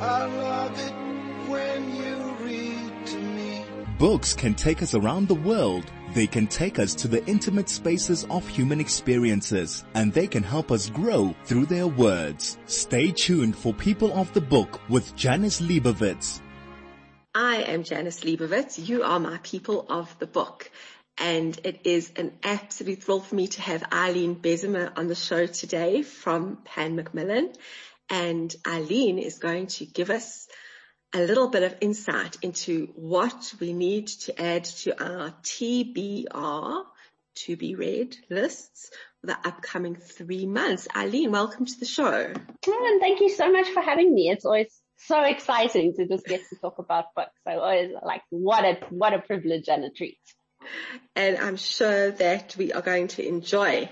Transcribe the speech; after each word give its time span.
I 0.00 0.26
love 0.26 0.78
it 0.78 1.50
when 1.50 1.96
you 1.96 2.14
read 2.44 3.06
to 3.06 3.18
me. 3.18 3.64
Books 3.98 4.32
can 4.32 4.54
take 4.54 4.80
us 4.80 4.94
around 4.94 5.26
the 5.26 5.34
world. 5.34 5.90
They 6.14 6.28
can 6.28 6.46
take 6.46 6.78
us 6.78 6.94
to 6.94 7.08
the 7.08 7.24
intimate 7.26 7.68
spaces 7.68 8.24
of 8.30 8.46
human 8.46 8.78
experiences 8.78 9.84
and 9.94 10.12
they 10.12 10.28
can 10.28 10.44
help 10.44 10.70
us 10.70 10.88
grow 10.88 11.34
through 11.46 11.66
their 11.66 11.88
words. 11.88 12.58
Stay 12.66 13.10
tuned 13.10 13.56
for 13.56 13.74
People 13.74 14.12
of 14.12 14.32
the 14.34 14.40
Book 14.40 14.80
with 14.88 15.16
Janice 15.16 15.60
Liebowitz. 15.60 16.40
I 17.34 17.56
am 17.56 17.82
Janice 17.82 18.20
Liebowitz. 18.20 18.88
You 18.88 19.02
are 19.02 19.18
my 19.18 19.38
people 19.42 19.84
of 19.88 20.16
the 20.20 20.28
book. 20.28 20.70
And 21.20 21.58
it 21.64 21.80
is 21.82 22.12
an 22.14 22.32
absolute 22.44 23.02
thrill 23.02 23.18
for 23.18 23.34
me 23.34 23.48
to 23.48 23.60
have 23.62 23.82
Eileen 23.92 24.36
Bezemer 24.36 24.96
on 24.96 25.08
the 25.08 25.16
show 25.16 25.46
today 25.46 26.02
from 26.02 26.58
Pan 26.64 26.94
Macmillan. 26.94 27.52
And 28.10 28.54
Eileen 28.66 29.18
is 29.18 29.38
going 29.38 29.66
to 29.66 29.86
give 29.86 30.10
us 30.10 30.48
a 31.14 31.20
little 31.20 31.48
bit 31.48 31.62
of 31.62 31.76
insight 31.80 32.36
into 32.42 32.86
what 32.94 33.54
we 33.60 33.72
need 33.72 34.08
to 34.08 34.40
add 34.40 34.64
to 34.64 35.02
our 35.02 35.30
TBR, 35.42 36.84
to 37.34 37.56
be 37.56 37.74
read 37.74 38.16
lists 38.30 38.90
for 39.20 39.28
the 39.28 39.38
upcoming 39.44 39.96
three 39.96 40.46
months. 40.46 40.88
Eileen, 40.94 41.30
welcome 41.30 41.66
to 41.66 41.78
the 41.78 41.86
show. 41.86 42.32
And 42.34 43.00
thank 43.00 43.20
you 43.20 43.28
so 43.30 43.50
much 43.50 43.68
for 43.68 43.80
having 43.80 44.12
me. 44.12 44.28
It's 44.28 44.44
always 44.44 44.72
so 44.96 45.22
exciting 45.22 45.94
to 45.94 46.08
just 46.08 46.26
get 46.26 46.42
to 46.48 46.56
talk 46.56 46.78
about 46.78 47.14
books. 47.14 47.40
I 47.46 47.54
always 47.54 47.92
like, 48.02 48.22
what 48.30 48.64
a, 48.64 48.78
what 48.90 49.14
a 49.14 49.20
privilege 49.20 49.68
and 49.68 49.84
a 49.84 49.90
treat 49.90 50.18
and 51.14 51.36
I'm 51.38 51.56
sure 51.56 52.10
that 52.10 52.54
we 52.56 52.72
are 52.72 52.82
going 52.82 53.08
to 53.08 53.26
enjoy 53.26 53.88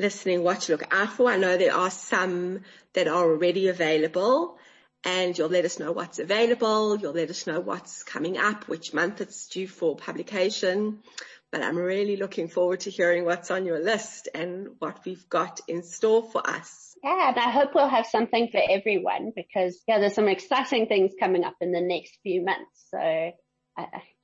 listening 0.00 0.42
what 0.42 0.62
to 0.62 0.72
look 0.72 0.92
out 0.92 1.12
for. 1.12 1.30
I 1.30 1.36
know 1.36 1.56
there 1.56 1.74
are 1.74 1.90
some 1.90 2.62
that 2.94 3.06
are 3.06 3.22
already 3.22 3.68
available 3.68 4.58
and 5.04 5.36
you'll 5.36 5.48
let 5.48 5.64
us 5.64 5.78
know 5.78 5.92
what's 5.92 6.18
available. 6.18 6.96
You'll 6.96 7.12
let 7.12 7.30
us 7.30 7.46
know 7.46 7.60
what's 7.60 8.02
coming 8.02 8.38
up, 8.38 8.66
which 8.68 8.92
month 8.92 9.20
it's 9.20 9.46
due 9.48 9.68
for 9.68 9.96
publication. 9.96 11.00
But 11.52 11.62
I'm 11.62 11.76
really 11.76 12.16
looking 12.16 12.48
forward 12.48 12.80
to 12.80 12.90
hearing 12.90 13.24
what's 13.24 13.50
on 13.50 13.66
your 13.66 13.80
list 13.80 14.28
and 14.34 14.68
what 14.78 15.04
we've 15.04 15.28
got 15.28 15.60
in 15.68 15.82
store 15.82 16.22
for 16.22 16.48
us. 16.48 16.94
Yeah, 17.02 17.30
and 17.30 17.38
I 17.38 17.50
hope 17.50 17.70
we'll 17.74 17.88
have 17.88 18.06
something 18.06 18.48
for 18.52 18.60
everyone 18.68 19.32
because 19.34 19.80
yeah, 19.88 19.98
there's 19.98 20.14
some 20.14 20.28
exciting 20.28 20.86
things 20.86 21.12
coming 21.18 21.44
up 21.44 21.56
in 21.60 21.72
the 21.72 21.80
next 21.80 22.18
few 22.22 22.44
months. 22.44 22.86
So 22.90 23.32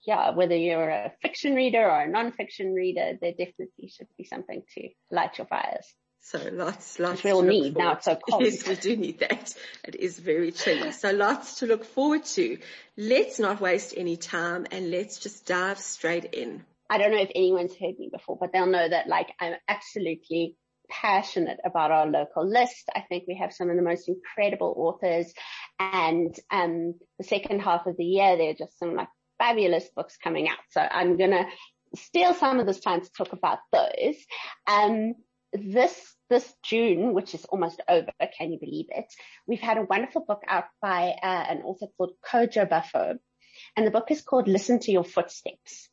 yeah, 0.07 0.31
whether 0.31 0.57
you're 0.57 0.89
a 0.89 1.13
fiction 1.21 1.55
reader 1.55 1.83
or 1.83 2.03
a 2.03 2.09
non-fiction 2.09 2.73
reader, 2.73 3.19
there 3.21 3.33
definitely 3.33 3.89
should 3.89 4.07
be 4.17 4.25
something 4.25 4.63
to 4.75 4.89
light 5.11 5.37
your 5.39 5.47
fires. 5.49 5.87
So 6.21 6.41
lots, 6.53 6.99
lots. 6.99 7.23
Which 7.23 7.25
we'll 7.25 7.43
need 7.43 7.77
now. 7.77 7.93
It's 7.93 8.05
so 8.05 8.17
cold. 8.31 8.43
Yes, 8.43 8.67
we 8.67 8.77
do 8.77 8.97
need 8.97 9.21
that. 9.21 9.55
It 9.85 9.97
is 9.97 10.19
very 10.19 10.53
chilly. 10.53 10.93
So 10.93 11.11
lots 11.11 11.61
to 11.61 11.67
look 11.67 11.85
forward 11.85 12.25
to. 12.25 12.59
Let's 12.97 13.39
not 13.39 13.61
waste 13.61 13.95
any 13.97 14.17
time 14.17 14.67
and 14.71 14.91
let's 14.91 15.19
just 15.19 15.47
dive 15.47 15.79
straight 15.79 16.35
in. 16.35 16.65
I 16.89 16.99
don't 16.99 17.11
know 17.11 17.21
if 17.21 17.31
anyone's 17.35 17.73
heard 17.73 17.99
me 17.99 18.09
before, 18.13 18.39
but 18.41 18.53
they'll 18.53 18.67
know 18.67 18.89
that 18.89 19.09
like 19.09 19.29
I'm 19.41 19.55
absolutely 19.69 20.57
passionate 20.89 21.59
about 21.65 21.91
our 21.91 22.07
local 22.07 22.49
list. 22.49 22.91
I 22.95 23.01
think 23.09 23.25
we 23.27 23.37
have 23.37 23.53
some 23.53 23.71
of 23.71 23.77
the 23.77 23.83
most 23.83 24.09
incredible 24.09 24.75
authors 24.77 25.33
and 25.79 26.35
um, 26.51 26.95
the 27.19 27.25
second 27.25 27.61
half 27.61 27.87
of 27.87 27.97
the 27.97 28.05
year 28.05 28.37
there 28.37 28.51
are 28.51 28.55
just 28.55 28.79
some 28.79 28.95
like 28.95 29.09
fabulous 29.39 29.89
books 29.95 30.17
coming 30.23 30.49
out. 30.49 30.59
So 30.71 30.81
I'm 30.81 31.17
going 31.17 31.31
to 31.31 31.47
steal 31.95 32.35
some 32.35 32.61
of 32.61 32.67
this 32.67 32.81
time 32.81 33.01
to 33.01 33.13
talk 33.13 33.33
about 33.33 33.59
those. 33.73 34.17
Um, 34.67 35.15
this, 35.53 36.15
this 36.29 36.53
June, 36.63 37.15
which 37.15 37.35
is 37.35 37.45
almost 37.47 37.81
over, 37.89 38.11
can 38.37 38.53
you 38.53 38.59
believe 38.59 38.87
it? 38.91 39.07
We've 39.47 39.61
had 39.61 39.79
a 39.79 39.83
wonderful 39.83 40.25
book 40.27 40.43
out 40.49 40.65
by 40.83 41.15
uh, 41.23 41.47
an 41.49 41.63
author 41.63 41.87
called 41.97 42.13
Kojo 42.29 42.69
Baffoe. 42.69 43.19
And 43.77 43.87
the 43.87 43.91
book 43.91 44.11
is 44.11 44.23
called 44.23 44.49
Listen 44.49 44.79
to 44.81 44.93
Your 44.93 45.05
Footsteps. 45.05 45.89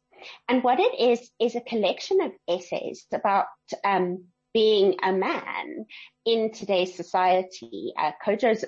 And 0.48 0.64
what 0.64 0.80
it 0.80 1.00
is, 1.00 1.30
is 1.40 1.56
a 1.56 1.62
collection 1.62 2.22
of 2.22 2.32
essays 2.48 3.06
about, 3.14 3.46
um, 3.84 4.26
being 4.54 4.98
a 5.02 5.12
man 5.12 5.86
in 6.26 6.52
today's 6.52 6.94
society. 6.96 7.92
Uh, 7.98 8.12
Kojo's 8.24 8.64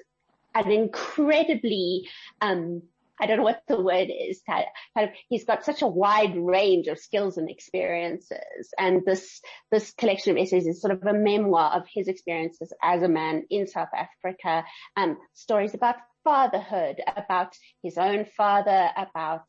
an 0.55 0.71
incredibly, 0.71 2.09
um, 2.41 2.81
I 3.19 3.27
don't 3.27 3.37
know 3.37 3.43
what 3.43 3.61
the 3.67 3.81
word 3.81 4.09
is. 4.09 4.41
Kind 4.47 4.65
of, 4.97 5.09
he's 5.29 5.45
got 5.45 5.63
such 5.63 5.81
a 5.81 5.87
wide 5.87 6.35
range 6.35 6.87
of 6.87 6.99
skills 6.99 7.37
and 7.37 7.49
experiences. 7.49 8.73
And 8.77 9.03
this, 9.05 9.41
this 9.71 9.91
collection 9.91 10.31
of 10.31 10.37
essays 10.37 10.67
is 10.67 10.81
sort 10.81 10.93
of 10.93 11.03
a 11.03 11.13
memoir 11.13 11.73
of 11.75 11.83
his 11.93 12.07
experiences 12.07 12.73
as 12.83 13.01
a 13.01 13.07
man 13.07 13.43
in 13.49 13.67
South 13.67 13.89
Africa, 13.95 14.65
um, 14.97 15.17
stories 15.33 15.73
about 15.73 15.95
fatherhood, 16.23 16.97
about 17.15 17.53
his 17.83 17.97
own 17.97 18.25
father, 18.37 18.89
about 18.97 19.43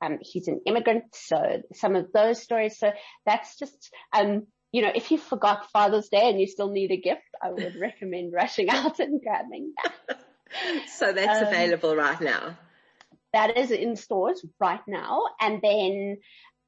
um, 0.00 0.18
he's 0.20 0.48
an 0.48 0.60
immigrant, 0.66 1.04
so 1.12 1.62
some 1.74 1.96
of 1.96 2.12
those 2.12 2.42
stories. 2.42 2.78
So 2.78 2.92
that's 3.26 3.58
just, 3.58 3.90
um, 4.12 4.46
you 4.70 4.82
know, 4.82 4.92
if 4.94 5.10
you 5.10 5.18
forgot 5.18 5.70
Father's 5.72 6.08
Day 6.08 6.28
and 6.28 6.40
you 6.40 6.46
still 6.46 6.70
need 6.70 6.90
a 6.92 7.00
gift, 7.00 7.22
I 7.42 7.50
would 7.50 7.76
recommend 7.80 8.32
rushing 8.32 8.68
out 8.70 9.00
and 9.00 9.20
grabbing 9.20 9.72
that. 9.82 10.20
so 10.88 11.12
that's 11.12 11.42
um, 11.42 11.48
available 11.48 11.96
right 11.96 12.20
now 12.20 12.56
that 13.32 13.56
is 13.56 13.70
in 13.70 13.96
stores 13.96 14.44
right 14.60 14.80
now. 14.86 15.22
And 15.40 15.60
then, 15.62 16.18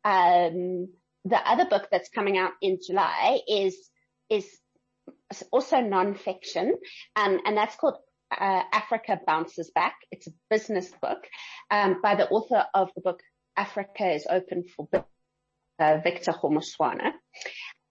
um, 0.04 0.88
the 1.24 1.36
other 1.36 1.64
book 1.64 1.88
that's 1.90 2.10
coming 2.10 2.36
out 2.36 2.52
in 2.60 2.78
July 2.86 3.40
is, 3.48 3.76
is 4.28 4.46
also 5.50 5.76
nonfiction. 5.76 6.72
Um, 7.16 7.40
and 7.44 7.56
that's 7.56 7.76
called, 7.76 7.96
uh, 8.30 8.62
Africa 8.72 9.20
Bounces 9.26 9.70
Back. 9.74 9.94
It's 10.10 10.26
a 10.26 10.32
business 10.50 10.90
book, 11.00 11.26
um, 11.70 12.00
by 12.02 12.14
the 12.14 12.28
author 12.28 12.64
of 12.74 12.90
the 12.94 13.00
book 13.00 13.20
Africa 13.56 14.12
is 14.12 14.26
Open 14.28 14.64
for 14.76 14.88
uh, 15.78 15.98
Victor 16.02 16.32
Kgomoeswana. 16.32 17.12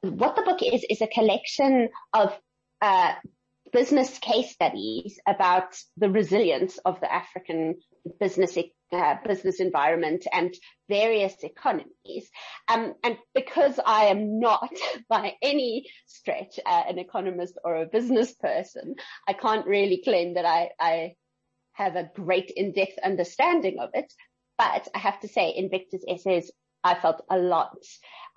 What 0.01 0.35
the 0.35 0.41
book 0.43 0.61
is, 0.61 0.85
is 0.89 1.01
a 1.01 1.07
collection 1.07 1.89
of, 2.13 2.37
uh, 2.81 3.13
business 3.71 4.19
case 4.19 4.51
studies 4.51 5.19
about 5.27 5.75
the 5.97 6.09
resilience 6.09 6.77
of 6.85 6.99
the 6.99 7.11
African 7.11 7.75
business 8.19 8.57
uh, 8.91 9.15
business 9.25 9.59
environment 9.59 10.25
and 10.31 10.53
various 10.87 11.35
economies. 11.43 12.29
Um, 12.67 12.93
and 13.03 13.17
because 13.33 13.79
I 13.83 14.05
am 14.05 14.39
not 14.39 14.69
by 15.09 15.33
any 15.41 15.87
stretch 16.05 16.59
uh, 16.65 16.83
an 16.87 16.99
economist 16.99 17.57
or 17.63 17.75
a 17.77 17.87
business 17.87 18.33
person, 18.33 18.95
I 19.27 19.33
can't 19.33 19.65
really 19.65 20.01
claim 20.03 20.35
that 20.35 20.45
I, 20.45 20.69
I 20.79 21.15
have 21.73 21.95
a 21.95 22.09
great 22.15 22.51
in-depth 22.55 22.99
understanding 23.03 23.79
of 23.79 23.89
it. 23.93 24.11
But 24.57 24.87
I 24.93 24.99
have 24.99 25.19
to 25.21 25.27
say, 25.27 25.49
in 25.49 25.71
Victor's 25.71 26.05
essays, 26.07 26.51
I 26.83 26.95
felt 26.95 27.23
a 27.29 27.37
lot 27.37 27.75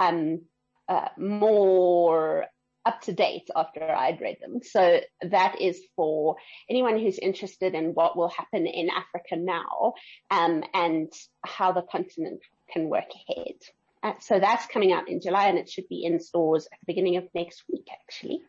um, 0.01 0.43
uh, 0.89 1.09
more 1.19 2.47
up 2.87 3.03
to 3.03 3.13
date 3.13 3.51
after 3.55 3.83
I'd 3.83 4.21
read 4.21 4.37
them. 4.41 4.61
So 4.63 5.01
that 5.23 5.61
is 5.61 5.81
for 5.97 6.37
anyone 6.71 6.99
who's 6.99 7.19
interested 7.19 7.75
in 7.75 7.87
what 7.95 8.17
will 8.17 8.29
happen 8.29 8.67
in 8.67 8.89
Africa 8.91 9.37
now, 9.37 9.95
um, 10.31 10.63
and 10.73 11.13
how 11.45 11.73
the 11.73 11.83
continent 11.83 12.41
can 12.73 12.89
work 12.89 13.11
ahead. 13.29 13.57
Uh, 14.03 14.13
so 14.21 14.39
that's 14.39 14.67
coming 14.67 14.93
out 14.93 15.09
in 15.09 15.21
July 15.21 15.49
and 15.49 15.59
it 15.59 15.69
should 15.69 15.89
be 15.89 16.05
in 16.05 16.21
stores 16.21 16.67
at 16.67 16.79
the 16.81 16.87
beginning 16.87 17.17
of 17.17 17.25
next 17.35 17.65
week, 17.69 17.89
actually. 17.93 18.41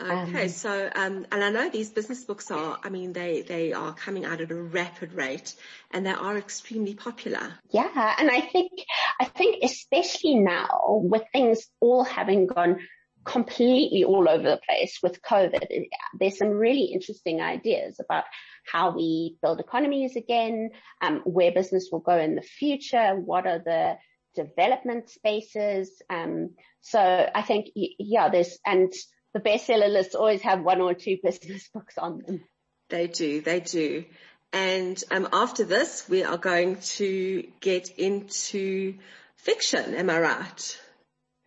Okay, 0.00 0.42
um, 0.44 0.48
so 0.48 0.90
um, 0.94 1.26
and 1.32 1.42
I 1.42 1.50
know 1.50 1.70
these 1.70 1.90
business 1.90 2.24
books 2.24 2.50
are, 2.50 2.78
I 2.82 2.90
mean, 2.90 3.12
they 3.12 3.42
they 3.42 3.72
are 3.72 3.94
coming 3.94 4.24
out 4.24 4.40
at 4.40 4.50
a 4.50 4.54
rapid 4.54 5.14
rate, 5.14 5.54
and 5.90 6.04
they 6.04 6.10
are 6.10 6.36
extremely 6.36 6.94
popular. 6.94 7.54
Yeah, 7.70 8.14
and 8.18 8.30
I 8.30 8.40
think 8.40 8.72
I 9.18 9.24
think 9.24 9.62
especially 9.62 10.34
now 10.34 11.00
with 11.02 11.22
things 11.32 11.66
all 11.80 12.04
having 12.04 12.46
gone 12.46 12.80
completely 13.24 14.04
all 14.04 14.28
over 14.28 14.42
the 14.42 14.60
place 14.68 14.98
with 15.02 15.22
COVID. 15.22 15.86
There's 16.18 16.38
some 16.38 16.50
really 16.50 16.84
interesting 16.84 17.40
ideas 17.40 18.00
about 18.00 18.24
how 18.64 18.94
we 18.94 19.36
build 19.42 19.60
economies 19.60 20.16
again, 20.16 20.70
um, 21.00 21.20
where 21.24 21.52
business 21.52 21.88
will 21.90 22.00
go 22.00 22.18
in 22.18 22.34
the 22.34 22.42
future, 22.42 23.14
what 23.16 23.46
are 23.46 23.58
the 23.58 23.96
development 24.34 25.10
spaces. 25.10 25.90
Um, 26.08 26.50
so 26.80 27.00
I 27.00 27.42
think, 27.42 27.68
yeah, 27.74 28.28
there's, 28.28 28.58
and 28.64 28.92
the 29.34 29.40
bestseller 29.40 29.90
lists 29.90 30.14
always 30.14 30.42
have 30.42 30.62
one 30.62 30.80
or 30.80 30.94
two 30.94 31.18
business 31.22 31.68
books 31.74 31.98
on 31.98 32.22
them. 32.26 32.44
They 32.88 33.06
do, 33.06 33.40
they 33.40 33.60
do. 33.60 34.04
And 34.52 35.02
um, 35.10 35.28
after 35.32 35.64
this, 35.64 36.08
we 36.08 36.24
are 36.24 36.36
going 36.36 36.76
to 36.76 37.46
get 37.60 37.88
into 37.98 38.98
fiction. 39.36 39.94
Am 39.94 40.10
I 40.10 40.20
right? 40.20 40.80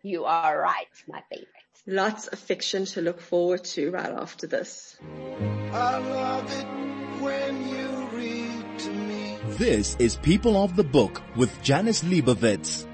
You 0.02 0.26
are 0.26 0.60
right, 0.60 0.88
my 1.08 1.22
favorite. 1.30 1.50
Lots 1.88 2.28
of 2.28 2.40
fiction 2.40 2.86
to 2.86 3.02
look 3.02 3.22
forward 3.22 3.64
to 3.76 3.92
right 3.92 4.10
after 4.10 4.48
this. 4.48 4.98
This 9.58 9.96
is 10.00 10.16
People 10.18 10.64
of 10.64 10.76
the 10.76 10.84
Book 10.84 11.22
with 11.36 11.62
Janice 11.62 12.04
Liebowitz. 12.04 12.88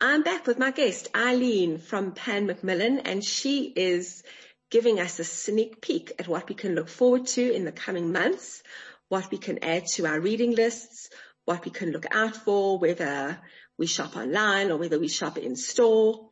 I'm 0.00 0.22
back 0.22 0.46
with 0.46 0.58
my 0.58 0.70
guest, 0.70 1.08
Eileen 1.14 1.78
from 1.78 2.12
Pan 2.12 2.46
Macmillan, 2.46 3.00
and 3.00 3.24
she 3.24 3.64
is 3.64 4.22
giving 4.70 4.98
us 4.98 5.18
a 5.18 5.24
sneak 5.24 5.80
peek 5.80 6.12
at 6.18 6.26
what 6.26 6.48
we 6.48 6.54
can 6.54 6.74
look 6.74 6.88
forward 6.88 7.26
to 7.28 7.52
in 7.52 7.64
the 7.64 7.72
coming 7.72 8.12
months 8.12 8.62
what 9.10 9.30
we 9.32 9.38
can 9.38 9.62
add 9.62 9.86
to 9.86 10.06
our 10.06 10.20
reading 10.20 10.54
lists, 10.54 11.10
what 11.44 11.64
we 11.64 11.70
can 11.72 11.90
look 11.90 12.06
out 12.14 12.36
for, 12.36 12.78
whether 12.78 13.38
we 13.76 13.86
shop 13.86 14.16
online 14.16 14.70
or 14.70 14.76
whether 14.78 15.00
we 15.00 15.08
shop 15.08 15.36
in 15.36 15.56
store. 15.56 16.29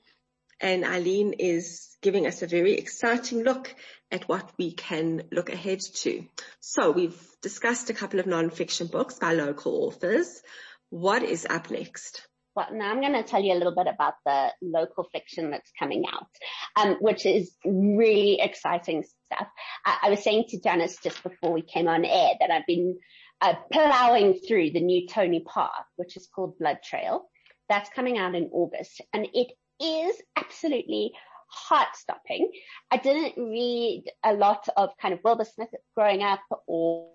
And 0.61 0.85
Eileen 0.85 1.35
is 1.35 1.97
giving 2.03 2.27
us 2.27 2.43
a 2.43 2.47
very 2.47 2.75
exciting 2.75 3.43
look 3.43 3.75
at 4.11 4.29
what 4.29 4.51
we 4.59 4.73
can 4.73 5.23
look 5.31 5.51
ahead 5.51 5.81
to. 5.81 6.25
So 6.61 6.91
we've 6.91 7.21
discussed 7.43 7.91
a 7.91 7.95
couple 7.95 8.21
of 8.21 8.27
non-fiction 8.27 8.89
books 8.89 9.15
by 9.15 9.35
local 9.35 9.85
authors. 9.85 10.43
What 10.91 11.23
is 11.23 11.47
up 11.49 11.71
next? 11.71 12.27
Well, 12.57 12.69
now 12.73 12.91
I'm 12.91 13.01
going 13.01 13.13
to 13.13 13.23
tell 13.23 13.43
you 13.43 13.53
a 13.53 13.59
little 13.59 13.75
bit 13.75 13.87
about 13.87 14.15
the 14.25 14.49
local 14.63 15.05
fiction 15.13 15.51
that's 15.51 15.71
coming 15.79 16.05
out, 16.13 16.27
um, 16.75 16.97
which 17.01 17.25
is 17.25 17.53
really 17.65 18.41
exciting 18.41 19.05
stuff. 19.05 19.47
I, 19.87 19.99
I, 20.05 20.11
was 20.11 20.25
saying 20.25 20.47
to 20.49 20.61
Janice 20.61 20.97
just 21.01 21.23
before 21.23 21.53
we 21.53 21.63
came 21.63 21.87
on 21.87 22.05
air 22.05 22.31
that 22.41 22.51
I've 22.51 22.67
been 22.67 22.99
uh, 23.41 23.55
plowing 23.73 24.41
through 24.49 24.71
the 24.73 24.81
new 24.81 25.07
Tony 25.07 25.45
Park, 25.47 25.85
which 25.95 26.17
is 26.17 26.29
called 26.35 26.59
Blood 26.59 26.79
Trail. 26.83 27.29
That's 27.69 27.91
coming 27.91 28.19
out 28.19 28.35
in 28.35 28.51
August 28.53 29.03
and 29.13 29.29
it 29.35 29.53
is 29.81 30.17
absolutely 30.37 31.13
heart 31.51 31.95
stopping. 31.95 32.51
I 32.91 32.99
didn't 32.99 33.43
read 33.43 34.05
a 34.23 34.35
lot 34.35 34.69
of 34.77 34.91
kind 35.01 35.15
of 35.15 35.21
Wilbur 35.25 35.45
Smith 35.45 35.71
growing 35.95 36.23
up 36.23 36.41
or 36.67 37.11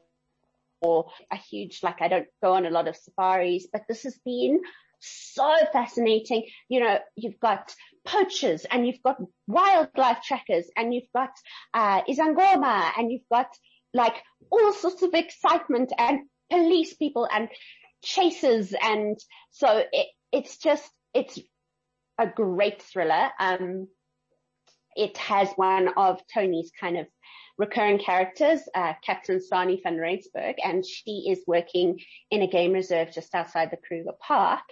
or 0.84 1.06
a 1.32 1.38
huge, 1.38 1.82
like 1.82 2.02
I 2.02 2.10
don't 2.10 2.28
go 2.44 2.54
on 2.54 2.66
a 2.66 2.70
lot 2.70 2.88
of 2.88 2.96
safaris, 2.98 3.68
but 3.72 3.84
this 3.88 4.04
has 4.04 4.20
been 4.26 4.60
so 5.00 5.50
fascinating. 5.72 6.46
You 6.68 6.82
know, 6.82 7.00
you've 7.16 7.40
got 7.40 7.74
poachers 8.06 8.66
and 8.66 8.86
you've 8.86 9.02
got 9.02 9.18
wildlife 9.48 10.22
trackers 10.24 10.66
and 10.76 10.94
you've 10.94 11.12
got, 11.16 11.32
uh, 11.74 12.02
Izangoma 12.04 12.92
and 12.98 13.12
you've 13.12 13.28
got 13.32 13.48
like 13.94 14.22
all 14.50 14.74
sorts 14.74 15.04
of 15.04 15.14
excitement 15.14 15.94
and 15.98 16.28
police 16.50 16.94
people 16.96 17.28
and 17.32 17.48
chasers. 18.04 18.74
And 18.82 19.18
so 19.52 19.84
it, 19.92 20.08
it's 20.32 20.58
just, 20.58 20.90
it's 21.14 21.40
a 22.18 22.28
great 22.28 22.82
thriller. 22.82 23.30
Um, 23.40 23.88
it 24.96 25.18
has 25.18 25.50
one 25.56 25.90
of 25.98 26.22
Tony's 26.34 26.72
kind 26.80 26.98
of 26.98 27.08
recurring 27.58 28.00
characters, 28.00 28.62
uh, 28.76 28.94
Captain 29.06 29.40
Sannie 29.42 29.82
van 29.84 29.98
Rensburg, 29.98 30.56
and 30.64 30.86
she 30.86 31.28
is 31.30 31.44
working 31.46 32.00
in 32.32 32.42
a 32.42 32.48
game 32.48 32.74
reserve 32.74 33.12
just 33.12 33.34
outside 33.36 33.70
the 33.72 33.78
Kruger 33.78 34.14
Park. 34.20 34.64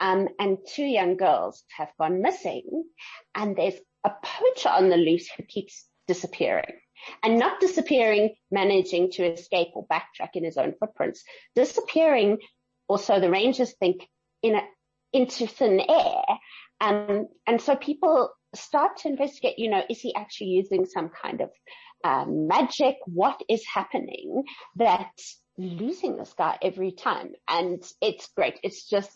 Um, 0.00 0.28
and 0.38 0.58
two 0.66 0.84
young 0.84 1.16
girls 1.16 1.62
have 1.76 1.90
gone 1.98 2.22
missing 2.22 2.84
and 3.34 3.56
there's 3.56 3.78
a 4.04 4.10
poacher 4.22 4.68
on 4.68 4.88
the 4.88 4.96
loose 4.96 5.28
who 5.36 5.42
keeps 5.44 5.86
disappearing 6.06 6.74
and 7.22 7.38
not 7.38 7.60
disappearing, 7.60 8.34
managing 8.50 9.10
to 9.12 9.24
escape 9.24 9.68
or 9.74 9.86
backtrack 9.86 10.30
in 10.34 10.44
his 10.44 10.56
own 10.56 10.74
footprints, 10.78 11.22
disappearing. 11.54 12.38
Also, 12.88 13.20
the 13.20 13.30
rangers 13.30 13.74
think 13.78 14.06
in 14.42 14.54
a, 14.54 14.62
into 15.14 15.46
thin 15.46 15.80
air. 15.88 16.22
Um, 16.80 17.28
and 17.46 17.60
so 17.60 17.76
people 17.76 18.30
start 18.54 18.98
to 18.98 19.08
investigate, 19.08 19.58
you 19.58 19.70
know, 19.70 19.82
is 19.88 20.00
he 20.00 20.14
actually 20.14 20.48
using 20.48 20.84
some 20.84 21.10
kind 21.22 21.40
of 21.40 21.50
uh, 22.02 22.26
magic? 22.28 22.96
What 23.06 23.40
is 23.48 23.64
happening 23.66 24.42
that's 24.76 25.40
losing 25.56 26.16
this 26.16 26.34
guy 26.36 26.58
every 26.60 26.92
time? 26.92 27.32
And 27.48 27.82
it's 28.02 28.28
great. 28.36 28.58
It's 28.62 28.88
just 28.88 29.10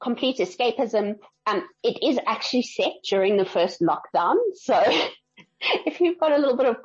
complete 0.00 0.38
escapism. 0.38 1.16
Um, 1.46 1.66
it 1.82 2.02
is 2.02 2.18
actually 2.26 2.62
set 2.62 2.92
during 3.08 3.36
the 3.36 3.44
first 3.44 3.80
lockdown. 3.80 4.36
So 4.54 4.80
if 5.60 6.00
you've 6.00 6.20
got 6.20 6.32
a 6.32 6.38
little 6.38 6.56
bit 6.56 6.66
of 6.66 6.76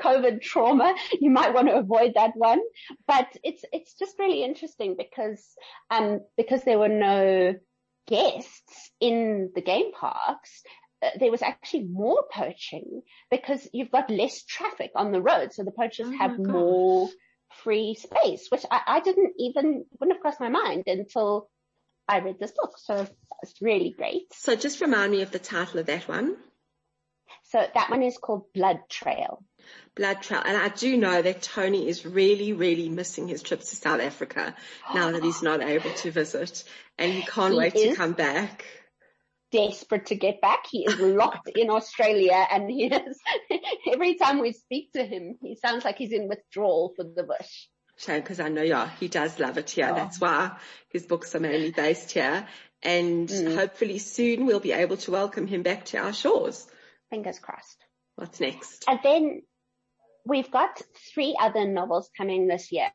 COVID 0.00 0.42
trauma, 0.42 0.94
you 1.20 1.30
might 1.30 1.54
want 1.54 1.68
to 1.68 1.76
avoid 1.76 2.12
that 2.14 2.32
one. 2.34 2.60
But 3.06 3.28
it's, 3.42 3.64
it's 3.72 3.94
just 3.94 4.18
really 4.18 4.44
interesting 4.44 4.96
because, 4.96 5.44
um, 5.90 6.20
because 6.36 6.62
there 6.64 6.78
were 6.78 6.88
no 6.88 7.54
guests 8.06 8.90
in 9.00 9.50
the 9.54 9.62
game 9.62 9.92
parks, 9.92 10.62
uh, 11.02 11.10
there 11.18 11.30
was 11.30 11.42
actually 11.42 11.84
more 11.84 12.24
poaching 12.32 13.02
because 13.30 13.68
you've 13.72 13.90
got 13.90 14.10
less 14.10 14.44
traffic 14.44 14.92
on 14.94 15.12
the 15.12 15.20
road. 15.20 15.52
So 15.52 15.62
the 15.64 15.70
poachers 15.70 16.06
oh 16.08 16.16
have 16.18 16.38
more 16.38 17.08
free 17.62 17.94
space, 17.94 18.48
which 18.50 18.64
I, 18.70 18.80
I, 18.86 19.00
didn't 19.00 19.34
even, 19.38 19.84
wouldn't 19.98 20.16
have 20.16 20.22
crossed 20.22 20.40
my 20.40 20.48
mind 20.48 20.84
until 20.86 21.48
I 22.08 22.20
read 22.20 22.38
this 22.38 22.52
book. 22.52 22.76
So 22.78 23.06
it's 23.42 23.60
really 23.60 23.90
great. 23.96 24.32
So 24.32 24.56
just 24.56 24.80
remind 24.80 25.12
me 25.12 25.22
of 25.22 25.30
the 25.30 25.38
title 25.38 25.80
of 25.80 25.86
that 25.86 26.08
one. 26.08 26.36
So 27.50 27.64
that 27.74 27.90
one 27.90 28.02
is 28.02 28.18
called 28.18 28.52
Blood 28.52 28.80
Trail. 28.88 29.42
Blood 29.94 30.22
Trail. 30.22 30.42
And 30.44 30.56
I 30.56 30.68
do 30.68 30.96
know 30.96 31.22
that 31.22 31.42
Tony 31.42 31.88
is 31.88 32.04
really, 32.04 32.52
really 32.52 32.88
missing 32.88 33.28
his 33.28 33.42
trips 33.42 33.70
to 33.70 33.76
South 33.76 34.00
Africa 34.00 34.54
now 34.94 35.12
that 35.12 35.22
he's 35.22 35.42
not 35.42 35.62
able 35.62 35.92
to 35.92 36.10
visit 36.10 36.64
and 36.98 37.12
he 37.12 37.22
can't 37.22 37.52
he 37.52 37.58
wait 37.58 37.74
to 37.74 37.94
come 37.94 38.12
back 38.12 38.64
desperate 39.52 40.06
to 40.06 40.14
get 40.14 40.40
back. 40.40 40.66
He 40.70 40.84
is 40.84 40.98
locked 40.98 41.50
in 41.54 41.70
Australia 41.70 42.46
and 42.50 42.70
he 42.70 42.86
is, 42.86 43.18
every 43.92 44.14
time 44.14 44.40
we 44.40 44.52
speak 44.52 44.92
to 44.92 45.04
him, 45.04 45.36
he 45.40 45.56
sounds 45.56 45.84
like 45.84 45.96
he's 45.96 46.12
in 46.12 46.28
withdrawal 46.28 46.92
for 46.96 47.04
the 47.04 47.22
bush. 47.22 47.66
Shame 47.96 48.20
because 48.20 48.40
I 48.40 48.48
know, 48.48 48.62
yeah, 48.62 48.90
he 49.00 49.08
does 49.08 49.38
love 49.38 49.56
it 49.56 49.70
here. 49.70 49.88
Oh. 49.90 49.94
That's 49.94 50.20
why 50.20 50.56
his 50.90 51.06
books 51.06 51.34
are 51.34 51.40
mainly 51.40 51.70
based 51.70 52.10
here. 52.10 52.46
And 52.82 53.28
mm. 53.28 53.54
hopefully 53.54 53.98
soon 53.98 54.44
we'll 54.44 54.60
be 54.60 54.72
able 54.72 54.98
to 54.98 55.10
welcome 55.10 55.46
him 55.46 55.62
back 55.62 55.86
to 55.86 55.98
our 55.98 56.12
shores. 56.12 56.66
Fingers 57.10 57.38
crossed. 57.38 57.78
What's 58.16 58.40
next? 58.40 58.84
And 58.88 59.00
then 59.02 59.42
we've 60.24 60.50
got 60.50 60.80
three 61.12 61.36
other 61.40 61.66
novels 61.66 62.10
coming 62.16 62.48
this 62.48 62.72
year, 62.72 62.90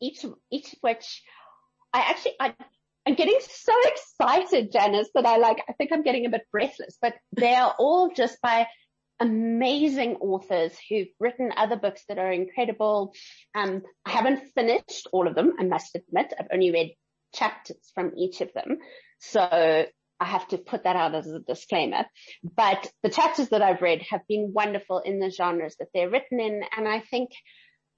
each, 0.00 0.24
each 0.50 0.72
of 0.72 0.78
which 0.80 1.22
I 1.92 2.00
actually, 2.00 2.34
I 2.40 2.54
I'm 3.06 3.14
getting 3.14 3.38
so 3.40 3.72
excited, 3.84 4.72
Janice, 4.72 5.10
that 5.14 5.26
I 5.26 5.36
like, 5.36 5.62
I 5.68 5.72
think 5.72 5.92
I'm 5.92 6.02
getting 6.02 6.26
a 6.26 6.30
bit 6.30 6.46
breathless, 6.50 6.98
but 7.00 7.14
they 7.36 7.54
are 7.54 7.74
all 7.78 8.10
just 8.14 8.40
by 8.40 8.66
amazing 9.20 10.16
authors 10.16 10.76
who've 10.88 11.08
written 11.20 11.52
other 11.56 11.76
books 11.76 12.02
that 12.08 12.18
are 12.18 12.32
incredible. 12.32 13.14
Um, 13.54 13.82
I 14.04 14.10
haven't 14.10 14.48
finished 14.54 15.06
all 15.12 15.28
of 15.28 15.34
them, 15.34 15.52
I 15.58 15.64
must 15.64 15.94
admit. 15.94 16.32
I've 16.38 16.48
only 16.52 16.72
read 16.72 16.94
chapters 17.32 17.92
from 17.94 18.12
each 18.16 18.40
of 18.40 18.52
them. 18.52 18.78
So 19.18 19.86
I 20.24 20.26
have 20.28 20.48
to 20.48 20.58
put 20.58 20.84
that 20.84 20.96
out 20.96 21.14
as 21.14 21.26
a 21.26 21.38
disclaimer. 21.38 22.06
But 22.42 22.90
the 23.02 23.10
chapters 23.10 23.50
that 23.50 23.60
I've 23.60 23.82
read 23.82 24.00
have 24.08 24.26
been 24.26 24.52
wonderful 24.54 25.00
in 25.00 25.20
the 25.20 25.30
genres 25.30 25.76
that 25.78 25.88
they're 25.92 26.08
written 26.08 26.40
in. 26.40 26.62
And 26.74 26.88
I 26.88 27.00
think 27.00 27.30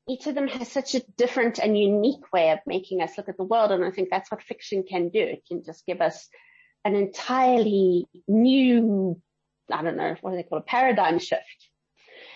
each 0.08 0.26
of 0.26 0.34
them 0.34 0.48
has 0.48 0.70
such 0.70 0.96
a 0.96 1.02
different 1.16 1.60
and 1.60 1.78
unique 1.78 2.32
way 2.32 2.50
of 2.50 2.58
making 2.66 3.00
us 3.00 3.16
look 3.16 3.28
at 3.28 3.36
the 3.36 3.44
world. 3.44 3.70
And 3.70 3.84
I 3.84 3.92
think 3.92 4.08
that's 4.10 4.28
what 4.28 4.42
fiction 4.42 4.82
can 4.82 5.10
do. 5.10 5.20
It 5.20 5.44
can 5.46 5.62
just 5.64 5.86
give 5.86 6.00
us 6.00 6.28
an 6.84 6.96
entirely 6.96 8.06
new, 8.26 9.20
I 9.70 9.82
don't 9.84 9.96
know, 9.96 10.16
what 10.20 10.32
do 10.32 10.36
they 10.36 10.42
call 10.42 10.58
a 10.58 10.62
paradigm 10.62 11.20
shift. 11.20 11.68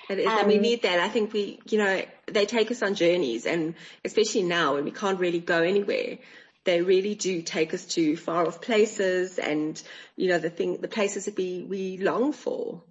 It 0.09 0.21
is, 0.21 0.27
um, 0.27 0.39
and 0.39 0.49
we 0.49 0.57
um, 0.57 0.63
need 0.63 0.83
that. 0.83 1.01
I 1.01 1.09
think 1.09 1.33
we, 1.33 1.59
you 1.69 1.79
know, 1.79 2.03
they 2.27 2.47
take 2.47 2.71
us 2.71 2.83
on 2.83 2.95
journeys 2.95 3.45
and 3.45 3.75
especially 4.05 4.45
now 4.45 4.75
when 4.75 4.85
we 4.85 4.93
can't 4.93 5.19
really 5.19 5.41
go 5.41 5.63
anywhere, 5.63 6.19
they 6.65 6.83
really 6.83 7.15
do 7.15 7.43
take 7.43 7.73
us 7.73 7.85
to 7.87 8.17
far 8.17 8.47
off 8.47 8.61
places 8.61 9.39
and, 9.39 9.81
you 10.17 10.29
know, 10.29 10.39
the 10.39 10.51
thing, 10.51 10.81
the 10.81 10.89
places 10.89 11.25
that 11.25 11.37
we, 11.37 11.65
we 11.69 11.97
long 11.99 12.33
for. 12.33 12.83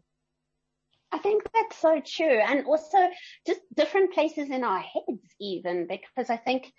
I 1.12 1.18
think 1.20 1.44
that's 1.54 1.78
so 1.78 2.02
true. 2.06 2.40
And 2.40 2.66
also 2.66 2.98
just 3.46 3.62
different 3.76 4.14
places 4.14 4.50
in 4.50 4.64
our 4.64 4.80
heads 4.80 5.24
even, 5.40 5.88
because 5.88 6.30
I 6.30 6.38
think, 6.38 6.72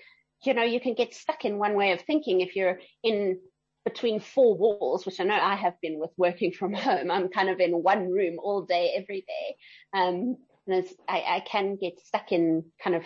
you 0.45 0.55
know, 0.55 0.63
you 0.63 0.81
can 0.81 0.95
get 0.95 1.15
stuck 1.15 1.45
in 1.45 1.59
one 1.59 1.75
way 1.75 1.93
of 1.93 2.03
thinking 2.03 2.41
if 2.41 2.57
you're 2.57 2.81
in 3.03 3.39
between 3.85 4.21
four 4.21 4.57
walls, 4.57 5.07
which 5.07 5.21
I 5.21 5.25
know 5.25 5.35
I 5.35 5.55
have 5.55 5.81
been 5.81 5.99
with 5.99 6.11
working 6.17 6.53
from 6.59 6.75
home. 6.75 7.11
I'm 7.11 7.29
kind 7.29 7.49
of 7.49 7.61
in 7.61 7.83
one 7.83 8.11
room 8.11 8.39
all 8.43 8.63
day, 8.63 8.95
every 8.97 9.25
day. 9.27 9.57
Um, 9.93 10.37
and 10.67 10.87
I, 11.09 11.25
I 11.27 11.41
can 11.41 11.77
get 11.77 11.99
stuck 12.01 12.31
in 12.33 12.65
kind 12.83 12.95
of 12.95 13.05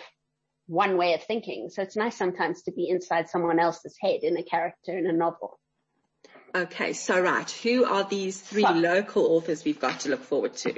one 0.67 0.97
way 0.97 1.13
of 1.13 1.23
thinking. 1.23 1.69
So 1.69 1.81
it's 1.81 1.95
nice 1.95 2.17
sometimes 2.17 2.63
to 2.63 2.71
be 2.71 2.89
inside 2.89 3.29
someone 3.29 3.59
else's 3.59 3.95
head 4.01 4.21
in 4.23 4.37
a 4.37 4.43
character 4.43 4.97
in 4.97 5.07
a 5.07 5.13
novel. 5.13 5.59
Okay, 6.55 6.93
so 6.93 7.19
right, 7.19 7.49
who 7.51 7.83
are 7.83 8.05
these 8.05 8.39
three 8.39 8.63
so, 8.63 8.71
local 8.71 9.25
authors 9.25 9.65
we've 9.65 9.79
got 9.79 10.01
to 10.01 10.09
look 10.09 10.23
forward 10.23 10.55
to? 10.57 10.73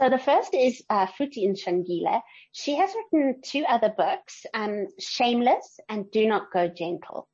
So 0.00 0.08
the 0.08 0.18
first 0.18 0.54
is 0.54 0.82
uh, 0.88 1.06
Futhi 1.06 1.46
Ntshingila. 1.46 2.22
She 2.52 2.76
has 2.76 2.90
written 2.94 3.42
two 3.42 3.64
other 3.68 3.92
books, 3.94 4.46
um, 4.54 4.86
Shameless 4.98 5.80
and 5.88 6.10
Do 6.10 6.26
Not 6.26 6.50
Go 6.52 6.68
Gentle. 6.68 7.28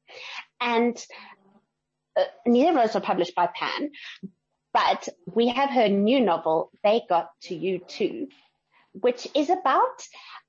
And 0.61 0.97
uh, 2.17 2.25
neither 2.47 2.71
of 2.71 2.77
those 2.77 2.97
are 2.97 3.01
published 3.01 3.35
by 3.35 3.49
Pan, 3.55 3.91
but 4.73 5.09
we 5.27 5.49
have 5.49 5.71
her 5.71 5.89
new 5.89 6.21
novel, 6.21 6.71
They 6.83 7.03
Got 7.09 7.29
to 7.43 7.55
You 7.55 7.81
Too, 7.87 8.29
which 8.93 9.29
is 9.35 9.51
about 9.51 10.03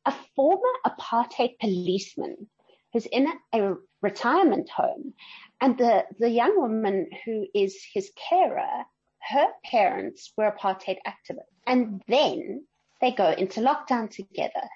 a 0.05 0.13
former 0.35 0.73
apartheid 0.85 1.57
policeman 1.59 2.47
who's 2.93 3.05
in 3.05 3.27
a, 3.53 3.59
a 3.59 3.75
retirement 4.01 4.69
home 4.69 5.13
and 5.61 5.77
the, 5.77 6.05
the 6.19 6.29
young 6.29 6.59
woman 6.59 7.07
who 7.25 7.45
is 7.53 7.77
his 7.93 8.11
carer 8.29 8.85
her 9.21 9.47
parents 9.63 10.31
were 10.37 10.51
apartheid 10.51 10.97
activists 11.07 11.55
and 11.65 12.01
then 12.07 12.65
they 13.01 13.11
go 13.11 13.29
into 13.29 13.61
lockdown 13.61 14.09
together. 14.09 14.67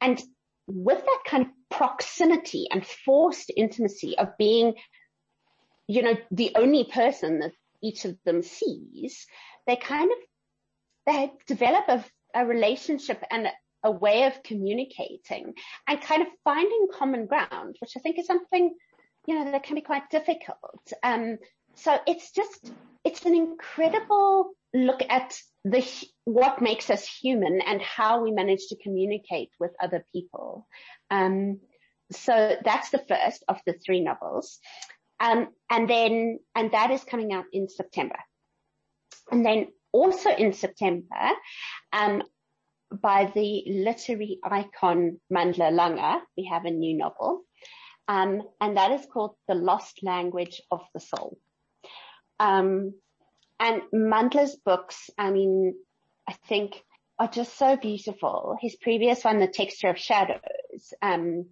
And 0.00 0.22
with 0.66 1.04
that 1.04 1.22
kind 1.26 1.46
of 1.46 1.50
proximity 1.70 2.66
and 2.70 2.86
forced 2.86 3.50
intimacy 3.56 4.16
of 4.16 4.36
being, 4.38 4.74
you 5.86 6.02
know, 6.02 6.16
the 6.30 6.52
only 6.54 6.84
person 6.84 7.40
that 7.40 7.52
each 7.82 8.04
of 8.04 8.16
them 8.24 8.42
sees, 8.42 9.26
they 9.66 9.76
kind 9.76 10.10
of, 10.10 10.18
they 11.06 11.32
develop 11.46 11.84
a, 11.88 12.04
a 12.34 12.46
relationship 12.46 13.22
and 13.30 13.48
a, 13.82 13.90
way 13.90 14.24
of 14.24 14.42
communicating 14.42 15.54
and 15.86 16.00
kind 16.00 16.22
of 16.22 16.28
finding 16.44 16.88
common 16.92 17.26
ground, 17.26 17.76
which 17.80 17.92
I 17.96 18.00
think 18.00 18.18
is 18.18 18.26
something, 18.26 18.74
you 19.26 19.34
know, 19.34 19.50
that 19.50 19.62
can 19.62 19.74
be 19.74 19.82
quite 19.82 20.10
difficult. 20.10 20.92
Um, 21.02 21.38
so 21.74 21.96
it's 22.06 22.32
just, 22.32 22.72
it's 23.04 23.24
an 23.24 23.34
incredible 23.34 24.50
look 24.74 25.02
at 25.08 25.38
the, 25.64 25.86
what 26.24 26.60
makes 26.60 26.90
us 26.90 27.06
human 27.06 27.60
and 27.60 27.80
how 27.80 28.22
we 28.22 28.30
manage 28.30 28.66
to 28.68 28.76
communicate 28.76 29.50
with 29.60 29.72
other 29.82 30.04
people. 30.12 30.66
Um, 31.10 31.60
so 32.10 32.56
that's 32.64 32.90
the 32.90 33.04
first 33.08 33.44
of 33.48 33.60
the 33.66 33.74
three 33.74 34.00
novels. 34.00 34.58
Um, 35.20 35.48
and 35.70 35.88
then, 35.88 36.38
and 36.54 36.72
that 36.72 36.90
is 36.90 37.04
coming 37.04 37.32
out 37.32 37.46
in 37.52 37.68
September. 37.68 38.18
And 39.30 39.44
then 39.44 39.68
also 39.92 40.30
in 40.30 40.52
September, 40.52 41.30
um, 41.92 42.22
by 42.90 43.30
the 43.34 43.64
literary 43.66 44.38
icon 44.42 45.20
Mandla 45.32 45.70
Langa, 45.72 46.20
we 46.36 46.46
have 46.46 46.64
a 46.64 46.70
new 46.70 46.96
novel. 46.96 47.42
Um, 48.06 48.42
and 48.60 48.76
that 48.76 48.92
is 48.92 49.06
called 49.12 49.34
The 49.46 49.54
Lost 49.54 50.02
Language 50.02 50.62
of 50.70 50.80
the 50.94 51.00
Soul. 51.00 51.38
Um, 52.40 52.94
and 53.60 53.82
Mandla's 53.92 54.56
books, 54.56 55.10
I 55.18 55.30
mean, 55.30 55.74
I 56.26 56.32
think 56.48 56.82
are 57.18 57.28
just 57.28 57.58
so 57.58 57.76
beautiful. 57.76 58.56
His 58.60 58.76
previous 58.76 59.24
one, 59.24 59.40
The 59.40 59.48
Texture 59.48 59.88
of 59.88 59.98
Shadows, 59.98 60.40
um, 61.02 61.46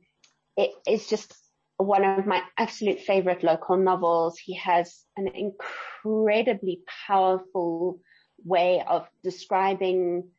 it 0.57 0.71
is 0.87 1.09
just 1.09 1.35
one 1.77 2.05
of 2.05 2.27
my 2.27 2.43
absolute 2.57 3.01
favorite 3.01 3.43
local 3.43 3.77
novels. 3.77 4.39
He 4.39 4.55
has 4.55 5.05
an 5.17 5.29
incredibly 5.29 6.81
powerful 7.07 8.01
way 8.45 8.83
of 8.87 9.07
describing 9.23 10.31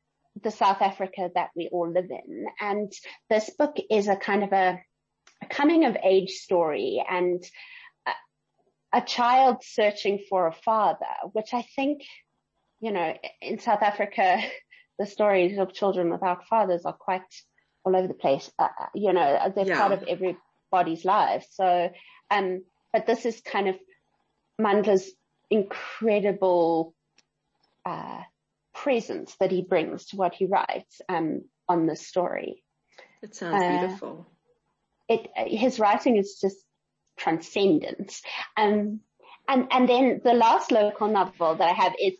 the 0.44 0.52
South 0.52 0.82
Africa 0.82 1.30
that 1.36 1.50
we 1.56 1.70
all 1.72 1.92
live 1.92 2.10
in. 2.10 2.46
And 2.60 2.92
this 3.30 3.50
book 3.58 3.78
is 3.90 4.08
a 4.08 4.16
kind 4.16 4.44
of 4.44 4.54
a, 4.54 4.80
a 5.42 5.46
coming 5.50 5.86
of 5.86 5.98
age 6.04 6.32
story 6.32 7.04
and 7.10 7.44
a 8.94 9.02
child 9.02 9.58
searching 9.64 10.24
for 10.30 10.48
a 10.48 10.54
father, 10.54 11.06
which 11.34 11.54
I 11.54 11.62
think, 11.76 12.04
you 12.80 12.92
know, 12.92 13.14
in 13.42 13.60
South 13.60 13.82
Africa, 13.82 14.42
the 15.00 15.06
stories 15.06 15.58
of 15.58 15.74
children 15.74 16.10
without 16.10 16.48
fathers 16.48 16.84
are 16.86 16.94
quite 16.94 17.22
all 17.84 17.96
over 17.96 18.08
the 18.08 18.14
place. 18.14 18.50
Uh, 18.58 18.68
uh 18.80 18.86
you 18.96 19.14
know, 19.14 19.52
they're 19.56 19.68
yeah. 19.68 19.78
part 19.78 19.92
of 19.92 20.04
everybody's 20.08 21.06
life. 21.06 21.46
So, 21.52 21.92
um, 22.32 22.64
but 22.94 23.06
this 23.06 23.26
is 23.26 23.42
kind 23.42 23.68
of 23.70 23.76
Mandla's 24.60 25.12
incredible, 25.50 26.96
uh, 27.86 28.22
presence 28.84 29.36
that 29.40 29.52
he 29.52 29.62
brings 29.62 30.06
to 30.08 30.18
what 30.18 30.34
he 30.34 30.46
writes, 30.46 31.02
um, 31.10 31.44
on 31.68 31.88
this 31.88 32.06
story. 32.06 32.64
It 33.22 33.36
sounds 33.36 33.64
uh, 33.64 33.80
beautiful. 33.80 34.28
It, 35.10 35.30
his 35.36 35.80
writing 35.80 36.18
is 36.18 36.38
just 36.40 36.58
transcendence. 37.18 38.22
Um, 38.56 39.02
and, 39.48 39.68
and 39.72 39.90
then 39.90 40.22
the 40.24 40.34
last 40.34 40.72
local 40.72 41.08
novel 41.08 41.56
that 41.56 41.70
I 41.70 41.74
have 41.74 41.94
is 42.02 42.14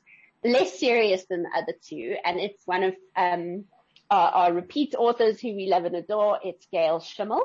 less 0.44 0.80
serious 0.80 1.26
than 1.30 1.44
the 1.44 1.50
other 1.56 1.74
two, 1.88 2.16
and 2.24 2.40
it's 2.40 2.62
one 2.66 2.84
of 2.84 2.96
um, 3.16 3.66
our, 4.10 4.30
our, 4.30 4.54
repeat 4.54 4.96
authors 4.98 5.40
who 5.42 5.56
we 5.56 5.68
love 5.68 5.86
and 5.86 5.96
adore. 5.96 6.40
It's 6.44 6.66
Gail 6.72 7.00
Schimmel. 7.00 7.44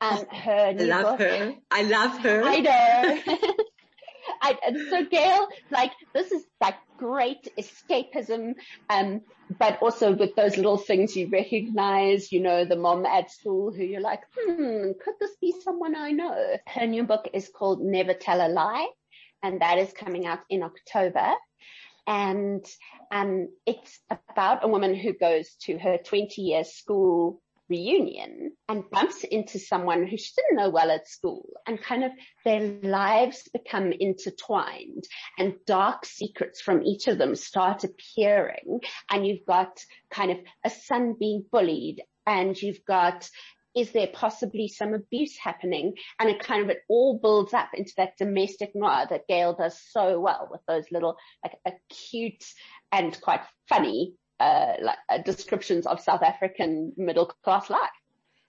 Um, 0.00 0.26
her 0.32 0.52
I 0.52 0.72
love 0.72 1.18
book, 1.18 1.28
her. 1.28 1.54
I 1.70 1.82
love 1.82 2.18
her. 2.18 2.42
I 2.44 2.60
know. 2.60 3.36
I, 4.42 4.56
so 4.90 5.04
Gail, 5.04 5.48
like 5.70 5.92
this 6.12 6.32
is 6.32 6.44
like 6.60 6.76
great 7.04 7.48
escapism, 7.58 8.54
um, 8.88 9.20
but 9.58 9.78
also 9.82 10.14
with 10.14 10.34
those 10.36 10.56
little 10.56 10.78
things 10.78 11.14
you 11.14 11.28
recognize, 11.28 12.32
you 12.32 12.40
know, 12.40 12.64
the 12.64 12.76
mom 12.76 13.04
at 13.04 13.30
school 13.30 13.70
who 13.70 13.82
you're 13.82 14.00
like, 14.00 14.22
hmm, 14.34 14.92
could 15.02 15.14
this 15.20 15.36
be 15.38 15.54
someone 15.62 15.94
I 15.94 16.12
know? 16.12 16.56
Her 16.66 16.86
new 16.86 17.04
book 17.04 17.28
is 17.34 17.50
called 17.54 17.82
Never 17.82 18.14
Tell 18.14 18.40
a 18.40 18.48
Lie, 18.48 18.88
and 19.42 19.60
that 19.60 19.76
is 19.76 19.92
coming 19.92 20.24
out 20.24 20.40
in 20.48 20.62
October. 20.62 21.34
And 22.06 22.64
um, 23.10 23.48
it's 23.66 23.98
about 24.10 24.64
a 24.64 24.68
woman 24.68 24.94
who 24.94 25.12
goes 25.12 25.54
to 25.64 25.76
her 25.76 25.98
20 25.98 26.40
year 26.40 26.64
school 26.64 27.42
reunion 27.68 28.52
and 28.68 28.88
bumps 28.90 29.24
into 29.24 29.58
someone 29.58 30.06
who 30.06 30.16
she 30.16 30.32
didn't 30.36 30.56
know 30.56 30.70
well 30.70 30.90
at 30.90 31.08
school 31.08 31.48
and 31.66 31.82
kind 31.82 32.04
of 32.04 32.12
their 32.44 32.60
lives 32.82 33.48
become 33.52 33.92
intertwined 33.92 35.04
and 35.38 35.54
dark 35.66 36.04
secrets 36.04 36.60
from 36.60 36.82
each 36.82 37.08
of 37.08 37.18
them 37.18 37.34
start 37.34 37.84
appearing 37.84 38.80
and 39.10 39.26
you've 39.26 39.46
got 39.46 39.82
kind 40.10 40.30
of 40.30 40.38
a 40.64 40.70
son 40.70 41.14
being 41.18 41.44
bullied 41.50 42.02
and 42.26 42.60
you've 42.60 42.84
got 42.84 43.28
is 43.74 43.90
there 43.90 44.06
possibly 44.06 44.68
some 44.68 44.94
abuse 44.94 45.36
happening? 45.36 45.94
And 46.20 46.30
it 46.30 46.38
kind 46.38 46.62
of, 46.62 46.70
it 46.70 46.82
all 46.88 47.18
builds 47.18 47.52
up 47.52 47.70
into 47.74 47.92
that 47.96 48.16
domestic 48.16 48.70
noir 48.74 49.06
that 49.10 49.26
Gail 49.26 49.52
does 49.54 49.80
so 49.90 50.20
well 50.20 50.48
with 50.48 50.60
those 50.68 50.84
little, 50.92 51.16
like, 51.42 51.58
acute 51.66 52.44
and 52.92 53.20
quite 53.20 53.40
funny 53.68 54.14
uh, 54.40 54.74
like, 54.80 54.98
uh, 55.08 55.18
descriptions 55.18 55.86
of 55.86 56.00
South 56.00 56.22
African 56.22 56.92
middle 56.96 57.26
class 57.26 57.70
life. 57.70 57.80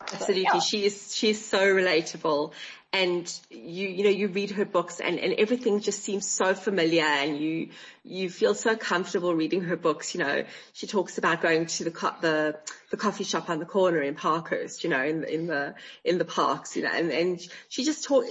Absolutely. 0.02 0.46
So, 0.46 0.54
yeah. 0.56 0.60
She 0.60 0.86
is, 0.86 1.16
she's 1.16 1.44
so 1.44 1.60
relatable 1.60 2.52
and 2.92 3.40
you, 3.50 3.88
you 3.88 4.04
know, 4.04 4.10
you 4.10 4.28
read 4.28 4.52
her 4.52 4.66
books 4.66 5.00
and, 5.00 5.20
and 5.20 5.34
everything 5.34 5.80
just 5.80 6.04
seems 6.04 6.28
so 6.28 6.54
familiar 6.54 7.04
and 7.04 7.38
you, 7.38 7.70
you 8.04 8.30
feel 8.30 8.54
so 8.56 8.76
comfortable 8.76 9.34
reading 9.34 9.62
her 9.62 9.76
books. 9.76 10.14
You 10.14 10.20
know, 10.20 10.44
she 10.74 10.88
talks 10.88 11.18
about 11.18 11.42
going 11.42 11.66
to 11.66 11.86
the, 11.86 11.92
co- 11.92 12.16
the, 12.22 12.58
the 12.92 12.98
coffee 12.98 13.24
shop 13.24 13.50
on 13.50 13.60
the 13.60 13.66
corner 13.66 14.02
in 14.02 14.16
Parkhurst, 14.16 14.84
you 14.84 14.90
know, 14.90 15.04
in, 15.04 15.24
in 15.24 15.48
the, 15.48 15.76
in 16.04 16.18
the 16.18 16.26
parks, 16.26 16.76
you 16.76 16.84
know, 16.84 16.92
and, 16.92 17.12
and 17.12 17.48
she 17.70 17.84
just 17.84 18.04
talk, 18.04 18.26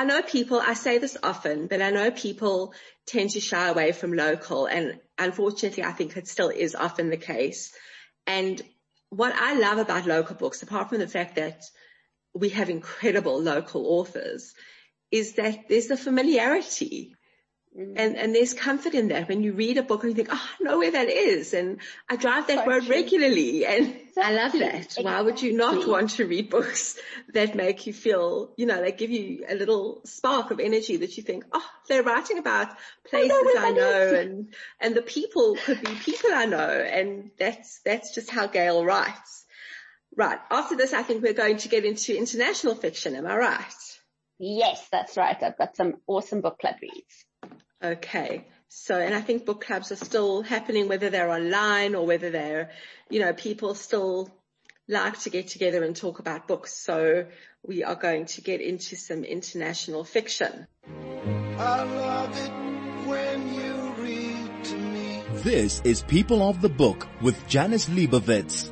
I 0.00 0.04
know 0.04 0.22
people, 0.22 0.58
I 0.58 0.72
say 0.72 0.96
this 0.96 1.18
often, 1.22 1.66
but 1.66 1.82
I 1.82 1.90
know 1.90 2.10
people 2.10 2.72
tend 3.06 3.28
to 3.32 3.40
shy 3.40 3.68
away 3.68 3.92
from 3.92 4.14
local 4.14 4.64
and 4.64 4.98
unfortunately 5.18 5.84
I 5.84 5.92
think 5.92 6.16
it 6.16 6.26
still 6.26 6.48
is 6.48 6.74
often 6.74 7.10
the 7.10 7.18
case. 7.18 7.74
And 8.26 8.62
what 9.10 9.34
I 9.34 9.58
love 9.58 9.76
about 9.76 10.06
local 10.06 10.36
books, 10.36 10.62
apart 10.62 10.88
from 10.88 11.00
the 11.00 11.06
fact 11.06 11.34
that 11.34 11.64
we 12.32 12.48
have 12.48 12.70
incredible 12.70 13.42
local 13.42 13.84
authors, 13.84 14.54
is 15.10 15.34
that 15.34 15.68
there's 15.68 15.90
a 15.90 15.98
familiarity. 15.98 17.14
Mm-hmm. 17.78 17.94
And, 17.96 18.16
and 18.16 18.34
there's 18.34 18.52
comfort 18.52 18.94
in 18.94 19.08
that 19.08 19.28
when 19.28 19.44
you 19.44 19.52
read 19.52 19.78
a 19.78 19.84
book 19.84 20.02
and 20.02 20.10
you 20.10 20.16
think, 20.16 20.28
oh, 20.32 20.48
I 20.60 20.62
know 20.62 20.78
where 20.78 20.90
that 20.90 21.08
is. 21.08 21.54
And 21.54 21.78
I 22.08 22.16
drive 22.16 22.48
that 22.48 22.64
so 22.64 22.70
road 22.70 22.82
true. 22.82 22.96
regularly. 22.96 23.64
And 23.64 23.96
so 24.12 24.22
I 24.22 24.32
love 24.32 24.52
that. 24.52 24.74
Exactly. 24.74 25.04
Why 25.04 25.20
would 25.20 25.40
you 25.40 25.52
not 25.52 25.86
want 25.86 26.10
to 26.10 26.26
read 26.26 26.50
books 26.50 26.98
that 27.32 27.54
make 27.54 27.86
you 27.86 27.92
feel, 27.92 28.52
you 28.56 28.66
know, 28.66 28.80
they 28.80 28.90
give 28.90 29.10
you 29.10 29.44
a 29.48 29.54
little 29.54 30.00
spark 30.04 30.50
of 30.50 30.58
energy 30.58 30.96
that 30.96 31.16
you 31.16 31.22
think, 31.22 31.44
oh, 31.52 31.64
they're 31.88 32.02
writing 32.02 32.38
about 32.38 32.76
places 33.08 33.30
I 33.30 33.42
know, 33.42 33.60
I 33.60 33.70
know 33.70 34.14
and, 34.14 34.54
and 34.80 34.96
the 34.96 35.02
people 35.02 35.56
could 35.64 35.80
be 35.80 35.94
people 35.94 36.30
I 36.32 36.46
know. 36.46 36.58
And 36.58 37.30
that's, 37.38 37.80
that's 37.84 38.12
just 38.12 38.30
how 38.30 38.48
Gail 38.48 38.84
writes. 38.84 39.46
Right. 40.16 40.40
After 40.50 40.76
this, 40.76 40.92
I 40.92 41.04
think 41.04 41.22
we're 41.22 41.34
going 41.34 41.58
to 41.58 41.68
get 41.68 41.84
into 41.84 42.18
international 42.18 42.74
fiction. 42.74 43.14
Am 43.14 43.26
I 43.26 43.36
right? 43.36 43.74
Yes, 44.40 44.84
that's 44.90 45.16
right. 45.16 45.40
I've 45.40 45.56
got 45.56 45.76
some 45.76 45.98
awesome 46.08 46.40
book 46.40 46.58
club 46.58 46.74
reads. 46.82 47.26
Okay. 47.82 48.46
So, 48.68 48.98
and 48.98 49.14
I 49.14 49.20
think 49.20 49.46
book 49.46 49.64
clubs 49.64 49.90
are 49.90 49.96
still 49.96 50.42
happening, 50.42 50.88
whether 50.88 51.10
they're 51.10 51.30
online 51.30 51.94
or 51.94 52.06
whether 52.06 52.30
they're, 52.30 52.70
you 53.08 53.18
know, 53.18 53.32
people 53.32 53.74
still 53.74 54.30
like 54.86 55.18
to 55.20 55.30
get 55.30 55.48
together 55.48 55.82
and 55.82 55.96
talk 55.96 56.18
about 56.18 56.46
books. 56.46 56.74
So 56.74 57.26
we 57.66 57.82
are 57.82 57.94
going 57.94 58.26
to 58.26 58.42
get 58.42 58.60
into 58.60 58.96
some 58.96 59.24
international 59.24 60.04
fiction. 60.04 60.66
This 65.42 65.80
is 65.84 66.02
People 66.02 66.48
of 66.48 66.60
the 66.60 66.68
Book 66.68 67.08
with 67.22 67.48
Janice 67.48 67.88
Liebowitz. 67.88 68.70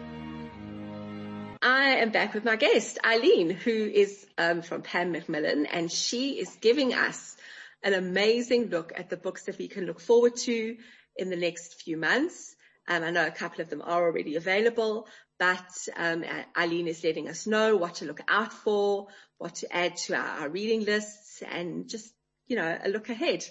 I 1.63 1.97
am 1.97 2.11
back 2.11 2.35
with 2.35 2.45
my 2.45 2.57
guest, 2.57 2.99
Eileen, 3.05 3.51
who 3.51 3.73
is 3.73 4.27
um, 4.37 4.63
from 4.63 4.83
Pan 4.83 5.11
Macmillan, 5.11 5.67
and 5.67 5.91
she 5.91 6.39
is 6.39 6.55
giving 6.61 6.95
us 6.95 7.37
an 7.83 7.95
amazing 7.95 8.69
look 8.69 8.93
at 8.97 9.11
the 9.11 9.17
books 9.17 9.45
that 9.45 9.59
we 9.59 9.69
can 9.69 9.87
look 9.87 10.01
forward 10.01 10.37
to 10.37 10.77
in 11.17 11.31
the 11.31 11.37
next 11.37 11.83
few 11.83 11.97
months. 11.97 12.55
Um, 12.89 13.05
I 13.05 13.11
know 13.11 13.27
a 13.27 13.31
couple 13.31 13.61
of 13.61 13.69
them 13.69 13.83
are 13.83 14.03
already 14.03 14.37
available, 14.37 15.07
but 15.39 15.89
um, 15.97 16.25
Eileen 16.57 16.89
is 16.89 17.05
letting 17.05 17.29
us 17.29 17.47
know 17.47 17.77
what 17.77 17.97
to 17.97 18.07
look 18.07 18.21
out 18.29 18.53
for, 18.53 19.09
what 19.37 19.57
to 19.57 19.75
add 19.75 19.97
to 19.97 20.15
our, 20.15 20.41
our 20.41 20.49
reading 20.49 20.85
lists, 20.85 21.43
and 21.43 21.89
just 21.89 22.13
you 22.47 22.57
know 22.57 22.79
a 22.83 22.89
look 22.89 23.09
ahead. 23.11 23.45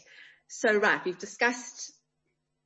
So 0.48 0.78
right, 0.78 1.04
we've 1.06 1.20
discussed 1.20 1.94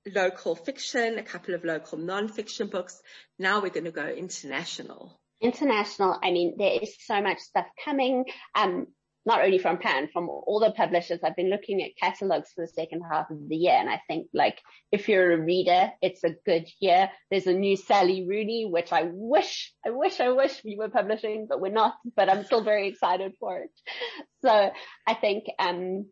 local 0.06 0.56
fiction, 0.56 1.20
a 1.20 1.24
couple 1.24 1.54
of 1.54 1.64
local 1.64 1.98
non-fiction 1.98 2.68
books. 2.68 3.00
Now 3.38 3.62
we're 3.62 3.70
going 3.70 3.86
to 3.86 3.92
go 3.92 4.08
international. 4.08 5.20
International, 5.42 6.18
I 6.22 6.32
mean, 6.32 6.56
there 6.58 6.80
is 6.82 6.96
so 7.06 7.22
much 7.22 7.40
stuff 7.40 7.66
coming. 7.84 8.26
Um, 8.56 8.88
not 9.26 9.42
only 9.42 9.60
from 9.60 9.78
Pan, 9.78 10.10
from 10.12 10.30
all 10.30 10.60
the 10.60 10.72
publishers. 10.72 11.20
I've 11.24 11.36
been 11.36 11.52
looking 11.52 11.84
at 11.84 11.98
catalogs 12.00 12.52
for 12.54 12.66
the 12.66 12.72
second 12.72 13.02
half 13.10 13.30
of 13.30 13.38
the 13.48 13.56
year. 13.56 13.76
And 13.76 13.90
I 13.90 14.02
think 14.08 14.28
like, 14.34 14.60
if 14.92 15.08
you're 15.08 15.34
a 15.34 15.38
reader, 15.38 15.92
it's 16.02 16.24
a 16.24 16.36
good 16.46 16.68
year. 16.80 17.10
There's 17.30 17.46
a 17.46 17.54
new 17.54 17.78
Sally 17.78 18.26
Rooney, 18.28 18.66
which 18.66 18.92
I 18.92 19.04
wish, 19.12 19.74
I 19.86 19.92
wish, 19.92 20.20
I 20.20 20.30
wish 20.30 20.64
we 20.66 20.76
were 20.76 20.90
publishing, 20.90 21.46
but 21.48 21.62
we're 21.62 21.72
not, 21.72 21.96
but 22.16 22.30
I'm 22.30 22.46
still 22.46 22.64
very 22.64 22.88
excited 22.88 23.34
for 23.40 23.60
it. 23.60 23.72
So 24.44 24.72
I 25.08 25.14
think, 25.14 25.46
um, 25.60 26.08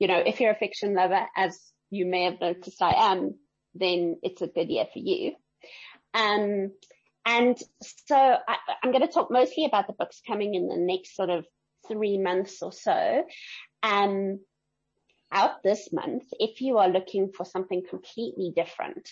you 0.00 0.08
know, 0.08 0.18
if 0.18 0.40
you're 0.40 0.52
a 0.52 0.58
fiction 0.58 0.94
lover, 0.94 1.26
as 1.36 1.60
you 1.90 2.06
may 2.06 2.24
have 2.24 2.40
noticed 2.40 2.82
I 2.82 3.12
am, 3.12 3.34
then 3.74 4.16
it's 4.22 4.42
a 4.42 4.48
good 4.48 4.68
year 4.68 4.86
for 4.92 4.98
you. 4.98 5.32
Um, 6.12 6.72
and 7.24 7.56
so 7.80 8.16
I, 8.16 8.56
I'm 8.82 8.90
going 8.90 9.06
to 9.06 9.12
talk 9.12 9.30
mostly 9.30 9.64
about 9.64 9.86
the 9.86 9.92
books 9.92 10.20
coming 10.26 10.54
in 10.56 10.66
the 10.66 10.76
next 10.76 11.14
sort 11.14 11.30
of 11.30 11.44
three 11.92 12.18
months 12.18 12.62
or 12.62 12.72
so. 12.72 13.24
Um, 13.82 14.40
out 15.30 15.62
this 15.62 15.92
month, 15.92 16.24
if 16.38 16.60
you 16.60 16.78
are 16.78 16.88
looking 16.88 17.32
for 17.32 17.44
something 17.44 17.82
completely 17.88 18.52
different, 18.54 19.08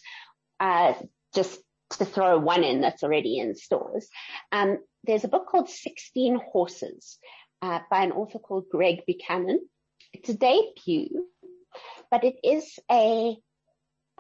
uh, 0.58 0.92
just 1.34 1.60
to 1.98 2.04
throw 2.04 2.38
one 2.38 2.62
in 2.62 2.82
that's 2.82 3.02
already 3.02 3.38
in 3.38 3.54
stores, 3.54 4.08
um, 4.52 4.78
there's 5.04 5.24
a 5.24 5.28
book 5.28 5.46
called 5.48 5.68
16 5.68 6.38
Horses, 6.52 7.18
uh, 7.62 7.80
by 7.90 8.04
an 8.04 8.12
author 8.12 8.38
called 8.38 8.66
Greg 8.70 9.04
Buchanan. 9.06 9.60
It's 10.12 10.28
a 10.28 10.34
debut, 10.34 11.26
but 12.10 12.24
it 12.24 12.36
is 12.44 12.78
a 12.90 13.36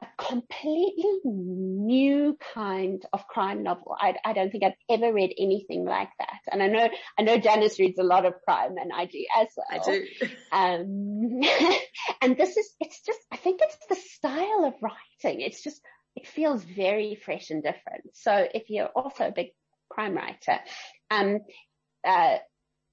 a 0.02 0.06
completely 0.22 1.20
new 1.24 2.36
kind 2.54 3.04
of 3.12 3.26
crime 3.26 3.62
novel. 3.62 3.96
I, 3.98 4.14
I, 4.24 4.32
don't 4.32 4.50
think 4.50 4.64
I've 4.64 4.72
ever 4.88 5.12
read 5.12 5.34
anything 5.38 5.84
like 5.84 6.08
that. 6.18 6.40
And 6.50 6.62
I 6.62 6.68
know, 6.68 6.88
I 7.18 7.22
know 7.22 7.38
Janice 7.38 7.78
reads 7.78 7.98
a 7.98 8.02
lot 8.02 8.24
of 8.24 8.34
crime 8.44 8.76
and 8.80 8.90
I 8.94 9.04
do 9.06 9.24
as 9.36 9.48
well. 9.56 9.66
I 9.70 9.78
do. 9.84 10.06
Um, 10.52 11.40
and 12.22 12.36
this 12.36 12.56
is, 12.56 12.74
it's 12.80 13.02
just, 13.02 13.20
I 13.30 13.36
think 13.36 13.60
it's 13.62 13.78
the 13.88 13.94
style 13.94 14.64
of 14.64 14.74
writing. 14.82 15.40
It's 15.42 15.62
just, 15.62 15.80
it 16.16 16.26
feels 16.26 16.64
very 16.64 17.14
fresh 17.14 17.50
and 17.50 17.62
different. 17.62 18.14
So 18.14 18.46
if 18.52 18.68
you're 18.68 18.86
also 18.86 19.28
a 19.28 19.32
big 19.32 19.48
crime 19.88 20.14
writer, 20.14 20.58
um, 21.10 21.38
uh, 22.04 22.38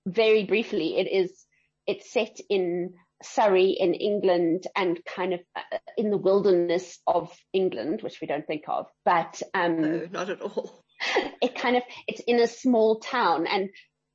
very 0.06 0.44
briefly, 0.46 1.00
it 1.00 1.08
is, 1.12 1.46
it's 1.88 2.12
set 2.12 2.38
in 2.50 2.94
Surrey 3.24 3.72
in 3.72 3.94
England 3.94 4.66
and 4.76 5.04
kind 5.06 5.34
of 5.34 5.40
uh, 5.56 5.78
in 5.98 6.12
the 6.12 6.18
wilderness 6.18 7.00
of 7.08 7.32
England, 7.54 8.02
which 8.02 8.22
we 8.22 8.28
don't 8.28 8.46
think 8.46 8.64
of, 8.68 8.88
but 9.06 9.42
um, 9.54 9.82
no, 9.82 10.08
not 10.12 10.30
at 10.30 10.42
all. 10.42 10.84
It 11.44 11.54
kind 11.54 11.78
of 11.78 11.84
it's 12.08 12.22
in 12.22 12.40
a 12.40 12.48
small 12.48 13.00
town, 13.00 13.46
and 13.46 13.70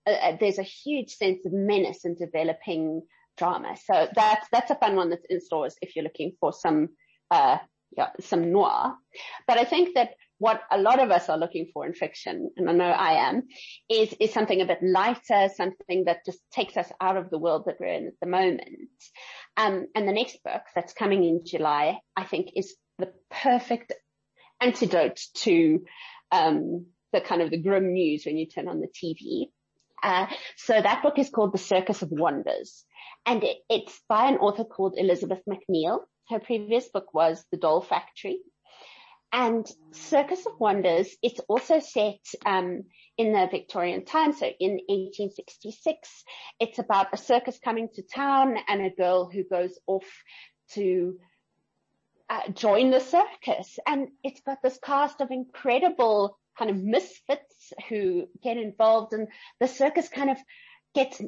uh, 0.04 0.10
uh, 0.10 0.36
there's 0.40 0.58
a 0.58 0.64
huge 0.64 1.10
sense 1.10 1.46
of 1.46 1.52
menace 1.52 2.04
and 2.04 2.18
developing 2.18 3.02
drama. 3.36 3.76
So 3.84 4.08
that's 4.12 4.48
that's 4.50 4.72
a 4.72 4.74
fun 4.74 4.96
one 4.96 5.10
that's 5.10 5.26
in 5.30 5.40
stores 5.40 5.76
if 5.80 5.94
you're 5.94 6.02
looking 6.02 6.32
for 6.40 6.52
some 6.52 6.88
uh, 7.30 7.58
yeah, 7.96 8.08
some 8.20 8.52
noir. 8.52 8.96
But 9.46 9.58
I 9.58 9.64
think 9.64 9.94
that 9.94 10.10
what 10.42 10.60
a 10.72 10.76
lot 10.76 10.98
of 10.98 11.12
us 11.12 11.28
are 11.28 11.38
looking 11.38 11.68
for 11.72 11.86
in 11.86 11.94
fiction, 11.94 12.50
and 12.56 12.68
I 12.68 12.72
know 12.72 12.90
I 12.90 13.28
am, 13.28 13.44
is, 13.88 14.12
is 14.18 14.32
something 14.32 14.60
a 14.60 14.66
bit 14.66 14.82
lighter, 14.82 15.48
something 15.54 16.06
that 16.06 16.26
just 16.26 16.40
takes 16.50 16.76
us 16.76 16.90
out 17.00 17.16
of 17.16 17.30
the 17.30 17.38
world 17.38 17.66
that 17.66 17.76
we're 17.78 17.94
in 17.94 18.08
at 18.08 18.18
the 18.20 18.26
moment. 18.26 18.62
Um, 19.56 19.86
and 19.94 20.08
the 20.08 20.12
next 20.12 20.42
book 20.42 20.62
that's 20.74 20.94
coming 20.94 21.22
in 21.22 21.44
July, 21.46 22.00
I 22.16 22.24
think 22.24 22.48
is 22.56 22.74
the 22.98 23.12
perfect 23.30 23.92
antidote 24.60 25.20
to, 25.44 25.84
um, 26.32 26.86
the 27.12 27.20
kind 27.20 27.40
of 27.40 27.50
the 27.50 27.62
grim 27.62 27.92
news 27.92 28.26
when 28.26 28.36
you 28.36 28.46
turn 28.46 28.66
on 28.66 28.80
the 28.80 28.88
TV. 28.88 29.44
Uh, 30.02 30.26
so 30.56 30.72
that 30.72 31.04
book 31.04 31.20
is 31.20 31.30
called 31.30 31.54
The 31.54 31.58
Circus 31.58 32.02
of 32.02 32.08
Wonders 32.10 32.84
and 33.26 33.44
it, 33.44 33.58
it's 33.70 34.00
by 34.08 34.26
an 34.26 34.38
author 34.38 34.64
called 34.64 34.94
Elizabeth 34.96 35.42
Macneal. 35.48 36.00
Her 36.30 36.40
previous 36.40 36.88
book 36.88 37.14
was 37.14 37.44
The 37.52 37.58
Doll 37.58 37.80
Factory 37.80 38.40
and 39.32 39.66
Circus 39.92 40.44
of 40.46 40.60
Wonders, 40.60 41.16
it's 41.22 41.40
also 41.48 41.80
set 41.80 42.20
um, 42.44 42.84
in 43.16 43.32
the 43.32 43.48
Victorian 43.50 44.04
times, 44.04 44.38
so 44.38 44.46
in 44.46 44.72
1866. 44.88 46.24
It's 46.60 46.78
about 46.78 47.14
a 47.14 47.16
circus 47.16 47.58
coming 47.58 47.88
to 47.94 48.02
town 48.02 48.56
and 48.68 48.82
a 48.82 48.90
girl 48.90 49.30
who 49.30 49.44
goes 49.44 49.78
off 49.86 50.06
to 50.74 51.18
uh, 52.28 52.48
join 52.50 52.90
the 52.90 53.00
circus. 53.00 53.78
And 53.86 54.08
it's 54.22 54.40
got 54.40 54.58
this 54.62 54.78
cast 54.84 55.20
of 55.22 55.30
incredible 55.30 56.38
kind 56.58 56.70
of 56.70 56.76
misfits 56.76 57.72
who 57.88 58.28
get 58.42 58.58
involved 58.58 59.14
and 59.14 59.28
the 59.60 59.68
circus 59.68 60.08
kind 60.08 60.30
of 60.30 60.36
gets, 60.94 61.22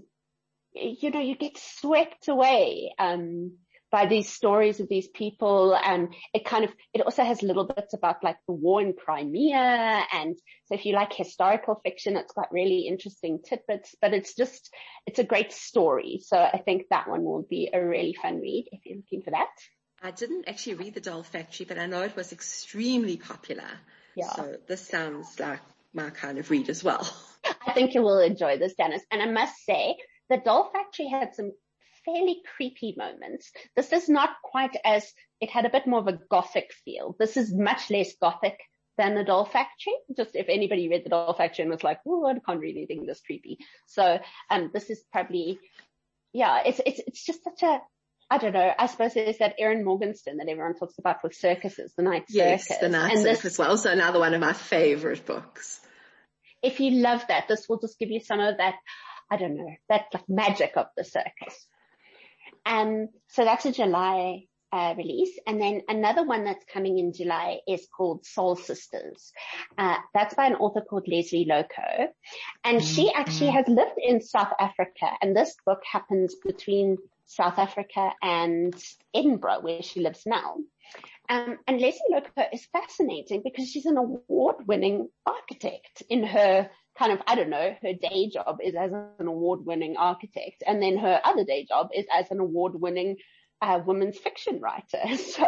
you 0.75 1.11
know, 1.11 1.21
you 1.21 1.37
get 1.37 1.57
swept 1.57 2.29
away. 2.29 2.95
Um, 2.99 3.59
by 3.95 4.07
these 4.07 4.29
stories 4.29 4.81
of 4.81 4.89
these 4.89 5.07
people. 5.07 5.73
And 5.73 6.13
it 6.33 6.45
kind 6.45 6.65
of, 6.65 6.73
it 6.93 7.01
also 7.01 7.23
has 7.23 7.45
little 7.45 7.65
bits 7.65 7.95
about 7.95 8.25
like 8.25 8.39
the 8.49 8.53
war 8.53 8.83
in 8.83 8.93
Crimea. 8.93 10.05
And 10.13 10.37
so 10.65 10.75
if 10.75 10.85
you 10.85 10.95
like 10.95 11.13
historical 11.13 11.81
fiction, 11.85 12.17
it's 12.17 12.33
got 12.33 12.51
really 12.51 12.89
interesting 12.89 13.39
tidbits, 13.49 13.95
but 14.03 14.13
it's 14.13 14.35
just, 14.35 14.75
it's 15.07 15.21
a 15.21 15.25
great 15.25 15.53
story. 15.53 16.21
So 16.25 16.37
I 16.37 16.59
think 16.59 16.87
that 16.91 17.09
one 17.09 17.23
will 17.23 17.47
be 17.49 17.71
a 17.73 17.81
really 17.81 18.17
fun 18.21 18.41
read 18.41 18.67
if 18.73 18.81
you're 18.85 18.97
looking 18.97 19.23
for 19.23 19.31
that. 19.31 19.47
I 20.03 20.11
didn't 20.11 20.49
actually 20.49 20.75
read 20.75 20.95
The 20.95 21.01
Doll 21.01 21.23
Factory, 21.23 21.65
but 21.65 21.79
I 21.79 21.87
know 21.87 22.03
it 22.03 22.17
was 22.17 22.33
extremely 22.33 23.17
popular. 23.17 23.71
Yeah. 24.17 24.35
So 24.35 24.57
this 24.67 24.89
sounds 24.89 25.39
like 25.39 25.61
my 25.93 26.11
kind 26.11 26.39
of 26.39 26.51
read 26.51 26.69
as 26.69 26.83
well. 26.83 27.09
I 27.65 27.73
think 27.75 27.95
you 27.95 28.03
will 28.03 28.19
enjoy 28.19 28.59
this, 28.59 28.75
Dennis. 28.75 29.03
And 29.13 29.23
I 29.23 29.31
must 29.31 29.55
say, 29.65 29.95
The 30.31 30.39
Doll 30.45 30.73
Factory 30.73 31.07
had 31.07 31.37
some 31.37 31.53
fairly 32.05 32.43
creepy 32.57 32.95
moments. 32.97 33.51
This 33.77 33.93
is 33.93 34.09
not 34.09 34.31
quite 34.43 34.77
as, 34.85 35.13
it 35.41 35.51
had 35.51 35.67
a 35.67 35.71
bit 35.71 35.87
more 35.87 36.01
of 36.01 36.09
a 36.09 36.19
gothic 36.31 36.73
feel. 36.85 37.17
This 37.19 37.37
is 37.37 37.55
much 37.55 37.91
less 37.91 38.15
gothic 38.21 38.59
than 38.97 39.15
the 39.15 39.25
Doll 39.25 39.45
Factory. 39.45 39.95
Just 40.17 40.37
if 40.37 40.47
anybody 40.49 40.89
read 40.89 41.05
the 41.05 41.11
Doll 41.11 41.35
Factory 41.35 41.63
and 41.63 41.71
was 41.73 41.85
like, 41.85 42.01
oh, 42.07 42.27
I 42.27 42.39
can't 42.39 42.61
really 42.61 42.87
think 42.87 43.07
this 43.07 43.21
creepy. 43.21 43.59
So, 43.87 44.19
um, 44.51 44.71
this 44.73 44.91
is 44.91 45.03
probably, 45.13 45.59
yeah, 46.33 46.63
it's, 46.65 46.81
it's, 46.85 47.01
it's 47.07 47.25
just 47.25 47.43
such 47.43 47.63
a, 47.63 47.81
I 48.31 48.39
don't 48.39 48.53
know. 48.53 48.73
I 48.79 48.87
suppose 48.87 49.15
there's 49.15 49.39
that 49.39 49.57
Erin 49.59 49.85
Morgenstern 49.85 50.39
that 50.39 50.49
everyone 50.49 50.75
talks 50.75 50.99
about 50.99 51.23
with 51.23 51.35
circuses, 51.35 51.93
the 51.97 52.03
night 52.03 52.25
yes, 52.29 52.67
circus. 52.67 52.81
the 52.81 52.89
night 52.89 53.13
and 53.13 53.23
circus 53.23 53.43
this, 53.43 53.59
well. 53.59 53.77
So 53.77 53.91
another 53.91 54.19
one 54.19 54.33
of 54.33 54.41
my 54.41 54.55
favorite 54.55 55.27
books. 55.27 55.81
If 56.63 56.81
you 56.81 56.93
love 57.03 57.23
that, 57.29 57.49
this 57.49 57.67
will 57.69 57.79
just 57.79 57.99
give 57.99 58.11
you 58.11 58.21
some 58.21 58.41
of 58.41 58.57
that, 58.57 58.77
I 59.31 59.37
don't 59.37 59.57
know, 59.57 59.75
that 59.91 60.07
like 60.15 60.29
magic 60.29 60.73
of 60.77 60.87
the 60.97 61.05
circus. 61.05 61.67
Um, 62.67 63.09
so 63.29 63.45
that's 63.45 63.67
a 63.67 63.73
July 63.73 64.45
uh, 64.75 64.95
release. 64.97 65.39
And 65.47 65.61
then 65.61 65.83
another 65.89 66.25
one 66.25 66.45
that's 66.45 66.65
coming 66.73 66.99
in 66.99 67.13
July 67.13 67.61
is 67.69 67.87
called 67.97 68.27
Soul 68.27 68.57
Sisters. 68.57 69.33
Uh, 69.79 69.97
that's 70.13 70.35
by 70.35 70.47
an 70.47 70.57
author 70.57 70.81
called 70.81 71.07
Lesley 71.07 71.47
Lokko. 71.49 72.09
And 72.65 72.83
she 72.83 73.07
mm-hmm. 73.07 73.21
actually 73.21 73.51
has 73.51 73.69
lived 73.69 73.99
in 73.99 74.21
South 74.21 74.53
Africa. 74.59 75.07
And 75.23 75.37
this 75.37 75.55
book 75.65 75.81
happens 75.91 76.35
between 76.45 76.99
South 77.27 77.59
Africa 77.59 78.13
and 78.21 78.75
Edinburgh, 79.15 79.61
where 79.61 79.83
she 79.83 80.01
lives 80.01 80.23
now. 80.27 80.57
Um, 81.29 81.59
and 81.67 81.81
Lesley 81.81 82.01
Lokko 82.13 82.47
is 82.53 82.67
fascinating 82.67 83.43
because 83.45 83.71
she's 83.71 83.87
an 83.87 83.97
award-winning 83.97 85.09
architect 85.25 86.03
in 86.11 86.25
her 86.25 86.69
kind 86.99 87.13
of, 87.13 87.21
I 87.27 87.35
don't 87.35 87.51
know, 87.51 87.75
her 87.83 87.93
day 87.93 88.31
job 88.33 88.59
is 88.63 88.75
as 88.75 88.93
an 88.93 89.27
award-winning 89.27 89.97
architect, 89.97 90.63
and 90.67 90.83
then 90.83 90.99
her 90.99 91.21
other 91.25 91.45
day 91.45 91.67
job 91.69 91.89
is 91.95 92.07
as 92.13 92.31
an 92.31 92.41
award-winning 92.41 93.17
uh, 93.63 93.81
women's 93.85 94.19
fiction 94.19 94.61
writer. 94.61 94.99
So, 95.17 95.47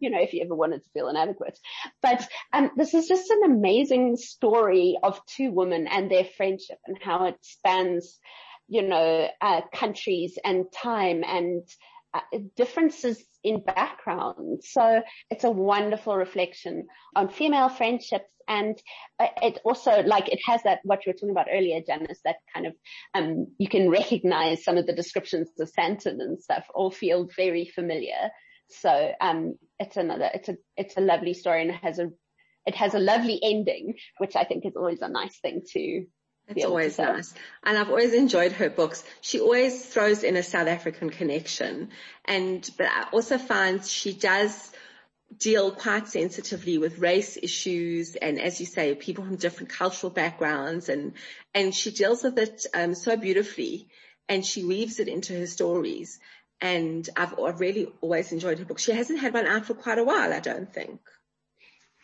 you 0.00 0.10
know, 0.10 0.20
if 0.20 0.32
you 0.32 0.42
ever 0.44 0.54
wanted 0.54 0.82
to 0.84 0.90
feel 0.90 1.08
inadequate. 1.08 1.58
But 2.02 2.26
um, 2.52 2.70
this 2.76 2.94
is 2.94 3.08
just 3.08 3.30
an 3.30 3.42
amazing 3.44 4.16
story 4.16 4.98
of 5.02 5.20
two 5.26 5.50
women 5.50 5.86
and 5.86 6.10
their 6.10 6.24
friendship 6.24 6.78
and 6.86 6.98
how 7.00 7.26
it 7.26 7.36
spans, 7.40 8.18
you 8.68 8.82
know, 8.82 9.28
uh, 9.40 9.62
countries 9.72 10.38
and 10.44 10.66
time 10.72 11.24
and 11.24 11.62
differences 12.56 13.22
in 13.42 13.62
background. 13.62 14.62
So 14.64 15.02
it's 15.30 15.44
a 15.44 15.50
wonderful 15.50 16.16
reflection 16.16 16.86
on 17.14 17.28
female 17.28 17.68
friendships. 17.68 18.24
And 18.46 18.78
uh, 19.18 19.28
it 19.40 19.58
also, 19.64 20.02
like, 20.02 20.28
it 20.28 20.40
has 20.46 20.62
that, 20.64 20.80
what 20.84 21.06
you 21.06 21.10
were 21.10 21.14
talking 21.14 21.30
about 21.30 21.48
earlier, 21.50 21.80
Janice, 21.86 22.20
that 22.24 22.36
kind 22.52 22.66
of, 22.66 22.74
um, 23.14 23.46
you 23.58 23.68
can 23.68 23.88
recognize 23.88 24.62
some 24.64 24.76
of 24.76 24.86
the 24.86 24.94
descriptions 24.94 25.48
of 25.58 25.70
Sandton 25.72 26.20
and 26.20 26.38
stuff 26.38 26.66
all 26.74 26.90
feel 26.90 27.26
very 27.36 27.64
familiar. 27.64 28.30
So, 28.68 29.12
um, 29.20 29.54
it's 29.78 29.96
another, 29.96 30.30
it's 30.34 30.50
a, 30.50 30.56
it's 30.76 30.96
a 30.98 31.00
lovely 31.00 31.32
story 31.32 31.62
and 31.62 31.70
it 31.70 31.82
has 31.82 31.98
a, 31.98 32.10
it 32.66 32.74
has 32.74 32.94
a 32.94 32.98
lovely 32.98 33.40
ending, 33.42 33.94
which 34.18 34.36
I 34.36 34.44
think 34.44 34.66
is 34.66 34.76
always 34.76 35.00
a 35.00 35.08
nice 35.08 35.38
thing 35.40 35.62
to, 35.72 36.04
it's 36.48 36.64
always 36.64 36.98
nice. 36.98 37.32
And 37.62 37.78
I've 37.78 37.88
always 37.88 38.12
enjoyed 38.12 38.52
her 38.52 38.68
books. 38.68 39.02
She 39.20 39.40
always 39.40 39.84
throws 39.84 40.22
in 40.22 40.36
a 40.36 40.42
South 40.42 40.68
African 40.68 41.10
connection. 41.10 41.90
And, 42.24 42.68
but 42.76 42.86
I 42.86 43.08
also 43.12 43.38
find 43.38 43.84
she 43.84 44.12
does 44.12 44.70
deal 45.38 45.70
quite 45.72 46.06
sensitively 46.06 46.78
with 46.78 46.98
race 46.98 47.36
issues 47.40 48.14
and 48.14 48.40
as 48.40 48.60
you 48.60 48.66
say, 48.66 48.94
people 48.94 49.24
from 49.24 49.36
different 49.36 49.70
cultural 49.70 50.10
backgrounds 50.10 50.88
and, 50.88 51.14
and 51.54 51.74
she 51.74 51.90
deals 51.90 52.22
with 52.22 52.38
it 52.38 52.66
um, 52.74 52.94
so 52.94 53.16
beautifully 53.16 53.88
and 54.28 54.44
she 54.44 54.64
weaves 54.64 55.00
it 55.00 55.08
into 55.08 55.36
her 55.38 55.46
stories. 55.46 56.20
And 56.60 57.08
I've, 57.16 57.38
I've 57.38 57.60
really 57.60 57.88
always 58.00 58.32
enjoyed 58.32 58.58
her 58.58 58.64
book. 58.64 58.78
She 58.78 58.92
hasn't 58.92 59.20
had 59.20 59.34
one 59.34 59.46
out 59.46 59.66
for 59.66 59.74
quite 59.74 59.98
a 59.98 60.04
while, 60.04 60.32
I 60.32 60.40
don't 60.40 60.72
think. 60.72 61.00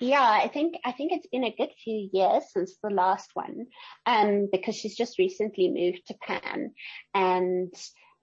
Yeah, 0.00 0.22
I 0.22 0.48
think 0.48 0.76
I 0.82 0.92
think 0.92 1.12
it's 1.12 1.26
been 1.26 1.44
a 1.44 1.54
good 1.54 1.68
few 1.84 2.08
years 2.10 2.44
since 2.52 2.76
the 2.82 2.88
last 2.88 3.30
one, 3.34 3.66
um, 4.06 4.48
because 4.50 4.74
she's 4.74 4.96
just 4.96 5.18
recently 5.18 5.68
moved 5.68 6.06
to 6.06 6.14
Pan, 6.14 6.72
and 7.14 7.72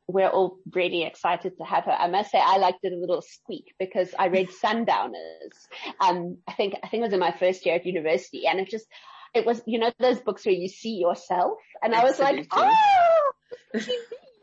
we're 0.07 0.29
all 0.29 0.57
really 0.73 1.03
excited 1.03 1.55
to 1.57 1.63
have 1.63 1.83
her. 1.83 1.91
I 1.91 2.07
must 2.07 2.31
say 2.31 2.39
I 2.43 2.57
liked 2.57 2.79
it 2.81 2.93
a 2.93 2.97
little 2.97 3.21
squeak 3.21 3.75
because 3.77 4.09
I 4.17 4.27
read 4.27 4.49
Sundowners. 4.61 5.53
Um, 6.01 6.37
I 6.47 6.53
think 6.53 6.73
I 6.81 6.87
think 6.87 7.01
it 7.01 7.05
was 7.05 7.13
in 7.13 7.19
my 7.19 7.31
first 7.37 7.63
year 7.63 7.75
at 7.75 7.85
university, 7.85 8.47
and 8.47 8.59
it 8.59 8.69
just 8.69 8.87
it 9.35 9.45
was 9.45 9.61
you 9.67 9.77
know 9.77 9.91
those 9.99 10.19
books 10.19 10.47
where 10.47 10.55
you 10.55 10.69
see 10.69 10.95
yourself, 10.95 11.59
and 11.83 11.93
Absolutely. 11.93 12.25
I 12.25 12.37
was 12.37 12.37
like, 12.39 12.47
oh, 12.53 13.81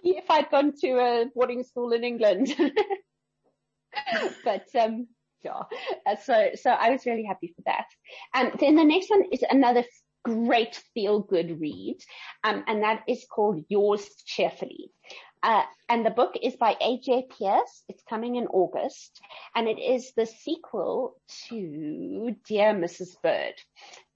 if 0.05 0.31
I'd 0.31 0.51
gone 0.51 0.73
to 0.83 0.89
a 0.99 1.27
boarding 1.35 1.65
school 1.65 1.93
in 1.93 2.05
England. 2.05 2.55
but 4.45 4.67
um, 4.79 5.09
yeah. 5.45 5.63
Uh, 6.07 6.17
so, 6.17 6.51
so 6.55 6.71
I 6.71 6.91
was 6.91 7.07
really 7.07 7.25
happy 7.25 7.53
for 7.55 7.63
that. 7.67 7.87
And 8.35 8.53
um, 8.53 8.57
then 8.61 8.77
the 8.77 8.85
next 8.85 9.11
one 9.11 9.25
is 9.33 9.45
another 9.49 9.85
great 10.25 10.83
feel 10.95 11.21
good 11.21 11.61
read. 11.61 11.99
Um, 12.43 12.65
and 12.67 12.83
that 12.83 13.03
is 13.07 13.27
called 13.31 13.65
Yours 13.69 14.09
Cheerfully. 14.25 14.91
Uh, 15.43 15.63
and 15.91 16.07
the 16.07 16.11
book 16.11 16.39
is 16.43 16.57
by 16.57 16.75
AJ 16.75 17.29
Pearce. 17.39 17.85
It's 17.89 18.03
coming 18.09 18.37
in 18.37 18.47
August 18.47 19.21
and 19.55 19.69
it 19.69 19.79
is 19.79 20.13
the 20.17 20.25
sequel 20.25 21.17
to 21.49 22.35
Dear 22.47 22.73
Mrs. 22.73 23.21
Bird, 23.23 23.55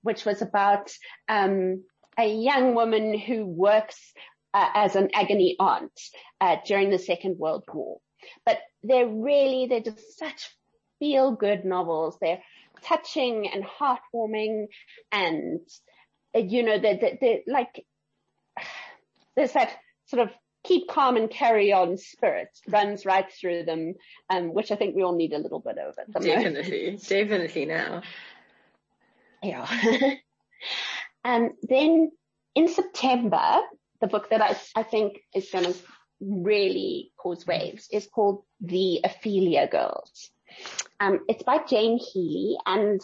which 0.02 0.24
was 0.24 0.40
about, 0.40 0.90
um, 1.28 1.84
a 2.18 2.26
young 2.26 2.74
woman 2.74 3.16
who 3.16 3.44
works 3.44 4.12
uh, 4.54 4.70
as 4.74 4.96
an 4.96 5.10
agony 5.14 5.54
aunt, 5.60 5.92
uh, 6.40 6.56
during 6.66 6.90
the 6.90 6.98
Second 6.98 7.38
World 7.38 7.64
War. 7.72 8.00
But 8.46 8.58
they're 8.82 9.06
really, 9.06 9.66
they're 9.66 9.80
just 9.80 10.18
such 10.18 10.50
feel 10.98 11.32
good 11.32 11.64
novels. 11.64 12.16
They're 12.20 12.42
touching 12.82 13.48
and 13.48 13.64
heartwarming 13.64 14.66
and, 15.12 15.60
uh, 16.34 16.40
you 16.40 16.62
know, 16.62 16.78
they're, 16.78 16.98
they're, 16.98 17.18
they're 17.20 17.40
like, 17.46 17.84
there's 19.36 19.52
that 19.52 19.72
sort 20.06 20.22
of 20.22 20.30
keep 20.64 20.88
calm 20.88 21.16
and 21.16 21.30
carry 21.30 21.72
on 21.72 21.96
spirit 21.96 22.48
runs 22.68 23.06
right 23.06 23.32
through 23.32 23.64
them, 23.64 23.94
um, 24.30 24.52
which 24.52 24.70
I 24.70 24.76
think 24.76 24.96
we 24.96 25.02
all 25.02 25.16
need 25.16 25.32
a 25.32 25.38
little 25.38 25.60
bit 25.60 25.78
of 25.78 25.94
at 25.98 26.12
the 26.12 26.20
Definitely, 26.20 26.84
moment. 26.84 27.08
definitely 27.08 27.64
now. 27.66 28.02
Yeah. 29.42 29.66
and 31.24 31.50
then 31.62 32.10
in 32.54 32.68
September, 32.68 33.60
the 34.00 34.08
book 34.08 34.30
that 34.30 34.42
I, 34.42 34.56
I 34.76 34.82
think 34.82 35.20
is 35.34 35.48
going 35.50 35.64
to 35.64 35.74
really 36.20 37.12
cause 37.16 37.46
waves 37.46 37.88
is 37.92 38.08
called 38.12 38.42
The 38.60 39.00
Ophelia 39.04 39.68
Girls. 39.68 40.30
Um, 41.00 41.20
it's 41.28 41.42
by 41.42 41.58
Jane 41.58 41.98
Healey 41.98 42.56
and 42.66 43.00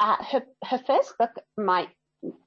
uh, 0.00 0.16
her 0.22 0.42
her 0.64 0.78
first 0.86 1.16
book 1.18 1.30
might 1.56 1.88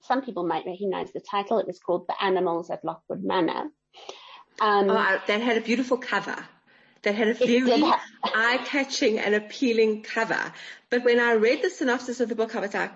some 0.02 0.22
people 0.22 0.46
might 0.46 0.66
recognize 0.66 1.12
the 1.14 1.20
title. 1.20 1.60
It 1.60 1.68
was 1.68 1.80
called 1.80 2.08
The 2.08 2.24
Animals 2.24 2.70
at 2.70 2.84
Lockwood 2.84 3.24
Manor. 3.24 3.70
Um, 4.60 4.90
oh, 4.90 5.22
that 5.28 5.42
had 5.42 5.58
a 5.58 5.62
beautiful 5.62 5.98
cover. 5.98 6.36
That 7.04 7.14
had 7.14 7.28
a 7.28 7.34
very 7.36 7.80
ha- 7.82 8.02
eye-catching 8.24 9.20
and 9.20 9.36
appealing 9.36 10.02
cover. 10.02 10.52
But 10.90 11.04
when 11.04 11.20
I 11.20 11.34
read 11.34 11.62
the 11.62 11.70
synopsis 11.70 12.20
of 12.22 12.30
the 12.30 12.36
book, 12.36 12.56
I 12.56 12.60
was 12.60 12.74
like, 12.74 12.92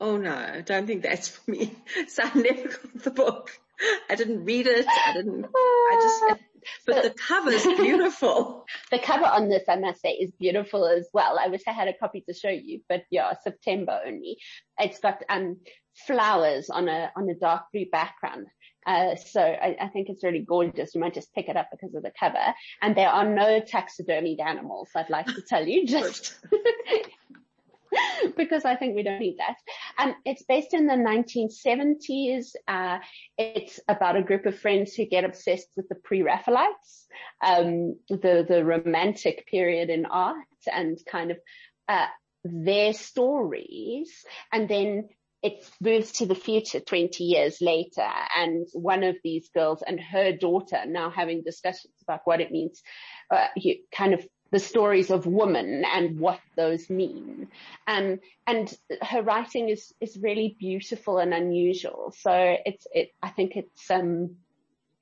oh 0.00 0.16
no, 0.16 0.34
I 0.34 0.60
don't 0.62 0.86
think 0.86 1.02
that's 1.02 1.28
for 1.28 1.50
me. 1.50 1.74
So 2.08 2.24
I 2.24 2.36
never 2.36 2.68
got 2.68 3.02
the 3.02 3.10
book. 3.10 3.58
I 4.10 4.14
didn't 4.14 4.44
read 4.44 4.66
it. 4.66 4.86
I 4.86 5.12
didn't, 5.12 5.44
I 5.44 5.98
just, 6.00 6.42
but 6.86 7.02
the 7.02 7.10
cover 7.10 7.50
is 7.50 7.64
beautiful. 7.80 8.64
the 8.90 8.98
cover 8.98 9.26
on 9.26 9.48
this, 9.48 9.64
I 9.68 9.76
must 9.76 10.00
say, 10.00 10.10
is 10.10 10.30
beautiful 10.38 10.86
as 10.86 11.08
well. 11.12 11.38
I 11.38 11.48
wish 11.48 11.62
I 11.66 11.72
had 11.72 11.88
a 11.88 11.92
copy 11.92 12.22
to 12.28 12.34
show 12.34 12.48
you, 12.48 12.80
but 12.88 13.04
yeah, 13.10 13.32
September 13.42 14.00
only. 14.06 14.38
It's 14.78 14.98
got, 14.98 15.22
um, 15.28 15.58
flowers 16.06 16.70
on 16.70 16.88
a, 16.88 17.12
on 17.16 17.28
a 17.28 17.34
dark 17.34 17.64
blue 17.72 17.86
background. 17.90 18.46
Uh, 18.86 19.16
so 19.16 19.40
I, 19.40 19.76
I, 19.80 19.88
think 19.88 20.08
it's 20.10 20.22
really 20.22 20.44
gorgeous. 20.46 20.94
You 20.94 21.00
might 21.00 21.14
just 21.14 21.32
pick 21.34 21.48
it 21.48 21.56
up 21.56 21.68
because 21.70 21.94
of 21.94 22.02
the 22.02 22.12
cover. 22.18 22.54
And 22.82 22.94
there 22.94 23.08
are 23.08 23.26
no 23.26 23.60
taxidermied 23.60 24.40
animals, 24.40 24.90
I'd 24.94 25.08
like 25.08 25.26
to 25.26 25.40
tell 25.48 25.66
you. 25.66 25.86
Just 25.86 26.38
because 28.36 28.64
I 28.64 28.76
think 28.76 28.94
we 28.94 29.02
don't 29.02 29.20
need 29.20 29.38
that. 29.38 29.56
Um, 29.98 30.14
it's 30.24 30.42
based 30.42 30.74
in 30.74 30.86
the 30.86 30.94
1970s. 30.94 32.52
Uh, 32.66 32.98
it's 33.38 33.80
about 33.88 34.16
a 34.16 34.22
group 34.22 34.46
of 34.46 34.58
friends 34.58 34.94
who 34.94 35.06
get 35.06 35.24
obsessed 35.24 35.68
with 35.76 35.88
the 35.88 35.94
pre-Raphaelites, 35.94 37.06
um, 37.44 37.96
the, 38.08 38.44
the 38.48 38.64
romantic 38.64 39.46
period 39.46 39.90
in 39.90 40.06
art 40.06 40.36
and 40.72 40.98
kind 41.10 41.30
of, 41.30 41.38
uh, 41.88 42.06
their 42.44 42.92
stories. 42.92 44.10
And 44.52 44.68
then 44.68 45.08
it 45.42 45.68
moves 45.78 46.12
to 46.12 46.26
the 46.26 46.34
future 46.34 46.80
20 46.80 47.22
years 47.22 47.58
later 47.60 48.08
and 48.34 48.66
one 48.72 49.02
of 49.04 49.16
these 49.22 49.50
girls 49.54 49.82
and 49.86 50.00
her 50.00 50.32
daughter 50.32 50.84
now 50.86 51.10
having 51.10 51.42
discussions 51.42 51.92
about 52.02 52.20
what 52.24 52.40
it 52.40 52.50
means, 52.50 52.82
uh, 53.30 53.48
you 53.54 53.76
kind 53.94 54.14
of 54.14 54.26
the 54.54 54.60
stories 54.60 55.10
of 55.10 55.26
women 55.26 55.84
and 55.84 56.20
what 56.20 56.38
those 56.54 56.88
mean. 56.88 57.48
Um, 57.88 58.20
and 58.46 58.72
her 59.02 59.20
writing 59.20 59.68
is, 59.68 59.92
is 60.00 60.16
really 60.16 60.54
beautiful 60.60 61.18
and 61.18 61.34
unusual. 61.34 62.14
So 62.16 62.32
it's, 62.64 62.86
it, 62.92 63.12
I 63.20 63.30
think 63.30 63.56
it's, 63.56 63.90
um, 63.90 64.36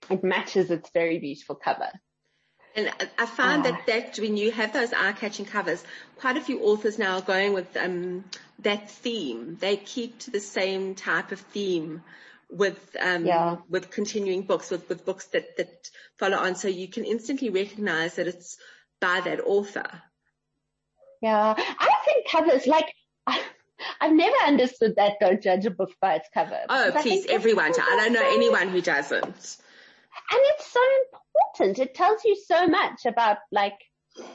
it 0.09 0.25
matches 0.25 0.71
its 0.71 0.89
very 0.95 1.19
beautiful 1.19 1.55
cover. 1.55 1.91
And 2.75 2.91
I 3.19 3.27
found 3.27 3.67
that, 3.67 3.87
that 3.89 4.19
when 4.19 4.39
you 4.39 4.51
have 4.53 4.73
those 4.73 4.95
eye-catching 4.95 5.45
covers, 5.45 5.85
quite 6.17 6.39
a 6.39 6.41
few 6.41 6.63
authors 6.63 6.99
now 6.99 7.17
are 7.17 7.21
going 7.21 7.53
with 7.53 7.77
um, 7.77 8.25
that 8.61 8.91
theme. 8.91 9.59
They 9.61 9.77
keep 9.77 10.19
to 10.21 10.31
the 10.31 10.41
same 10.41 10.95
type 10.95 11.31
of 11.31 11.41
theme 11.41 12.01
with 12.49 12.97
um, 12.99 13.27
yeah. 13.27 13.57
with 13.69 13.91
continuing 13.91 14.43
books, 14.43 14.71
with, 14.71 14.89
with 14.89 15.05
books 15.05 15.27
that, 15.27 15.59
that 15.59 15.91
follow 16.17 16.39
on. 16.39 16.55
So 16.55 16.69
you 16.69 16.89
can 16.89 17.05
instantly 17.05 17.51
recognize 17.51 18.15
that 18.17 18.29
it's 18.29 18.57
by 19.03 19.21
that 19.21 19.41
author. 19.45 19.85
Yeah, 21.21 21.55
I 21.59 21.91
think 22.07 22.31
covers 22.31 22.67
like. 22.67 22.87
I've 24.01 24.13
never 24.13 24.37
understood 24.47 24.95
that 24.97 25.15
don't 25.21 25.43
judge 25.43 25.67
a 25.67 25.71
book 25.71 25.91
by 26.01 26.15
its 26.15 26.29
cover. 26.33 26.59
Oh, 26.69 26.93
please, 27.03 27.27
everyone. 27.29 27.73
I 27.73 27.97
don't 27.97 28.13
know 28.13 28.23
anyone 28.25 28.69
who 28.69 28.81
doesn't. 28.81 29.23
And 29.25 30.41
it's 30.51 30.73
so 30.73 30.81
important. 31.55 31.79
It 31.79 31.95
tells 31.95 32.25
you 32.25 32.37
so 32.47 32.67
much 32.67 33.07
about 33.07 33.39
like 33.51 33.79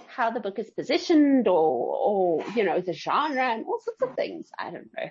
how 0.07 0.31
the 0.31 0.39
book 0.39 0.59
is 0.59 0.69
positioned 0.69 1.47
or, 1.47 1.97
or, 1.97 2.43
you 2.55 2.63
know, 2.63 2.81
the 2.81 2.93
genre 2.93 3.41
and 3.41 3.65
all 3.65 3.79
sorts 3.79 4.01
of 4.01 4.15
things. 4.15 4.49
I 4.57 4.71
don't 4.71 4.89
know. 4.97 5.09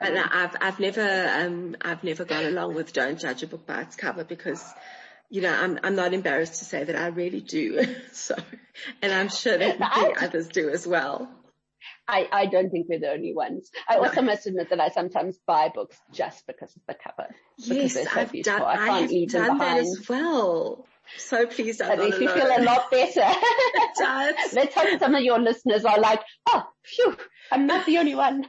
And 0.00 0.18
I've, 0.18 0.56
I've 0.60 0.80
never, 0.80 1.28
um, 1.32 1.76
I've 1.80 2.04
never 2.04 2.24
gone 2.24 2.44
along 2.44 2.74
with 2.74 2.92
don't 2.92 3.18
judge 3.18 3.42
a 3.42 3.46
book 3.46 3.66
by 3.66 3.82
its 3.82 3.96
cover 3.96 4.24
because 4.24 4.62
you 5.30 5.42
know, 5.42 5.52
I'm, 5.52 5.78
I'm 5.82 5.96
not 5.96 6.14
embarrassed 6.14 6.60
to 6.60 6.64
say 6.64 6.84
that 6.84 6.96
I 6.96 7.08
really 7.08 7.40
do. 7.40 7.84
so, 8.12 8.36
and 9.02 9.12
I'm 9.12 9.28
sure 9.28 9.56
that 9.56 9.78
I, 9.80 10.14
others 10.20 10.48
do 10.48 10.68
as 10.70 10.86
well. 10.86 11.28
I, 12.06 12.28
I 12.30 12.46
don't 12.46 12.70
think 12.70 12.86
we're 12.88 13.00
the 13.00 13.10
only 13.10 13.34
ones. 13.34 13.70
I 13.88 13.96
no. 13.96 14.04
also 14.04 14.22
must 14.22 14.46
admit 14.46 14.70
that 14.70 14.80
I 14.80 14.90
sometimes 14.90 15.38
buy 15.46 15.70
books 15.74 15.96
just 16.12 16.46
because 16.46 16.74
of 16.76 16.82
the 16.86 16.94
cover. 16.94 17.34
Yes, 17.56 17.94
so 17.94 18.04
I've 18.14 18.32
done, 18.42 18.62
I, 18.62 18.74
I 18.74 19.00
have 19.00 19.28
done 19.28 19.58
that 19.58 19.78
as 19.78 20.06
well. 20.08 20.86
So 21.18 21.46
pleased 21.46 21.82
I'm 21.82 21.92
At 21.92 22.00
least 22.00 22.20
you 22.20 22.28
feel 22.28 22.46
a 22.46 22.62
lot 22.62 22.90
better. 22.90 23.20
Does. 23.98 24.52
Let's 24.52 24.74
hope 24.74 24.98
some 24.98 25.14
of 25.14 25.22
your 25.22 25.38
listeners 25.38 25.84
are 25.84 25.98
like, 25.98 26.20
oh, 26.48 26.64
phew, 26.82 27.16
I'm 27.50 27.66
not 27.66 27.86
the 27.86 27.98
only 27.98 28.14
one. 28.14 28.46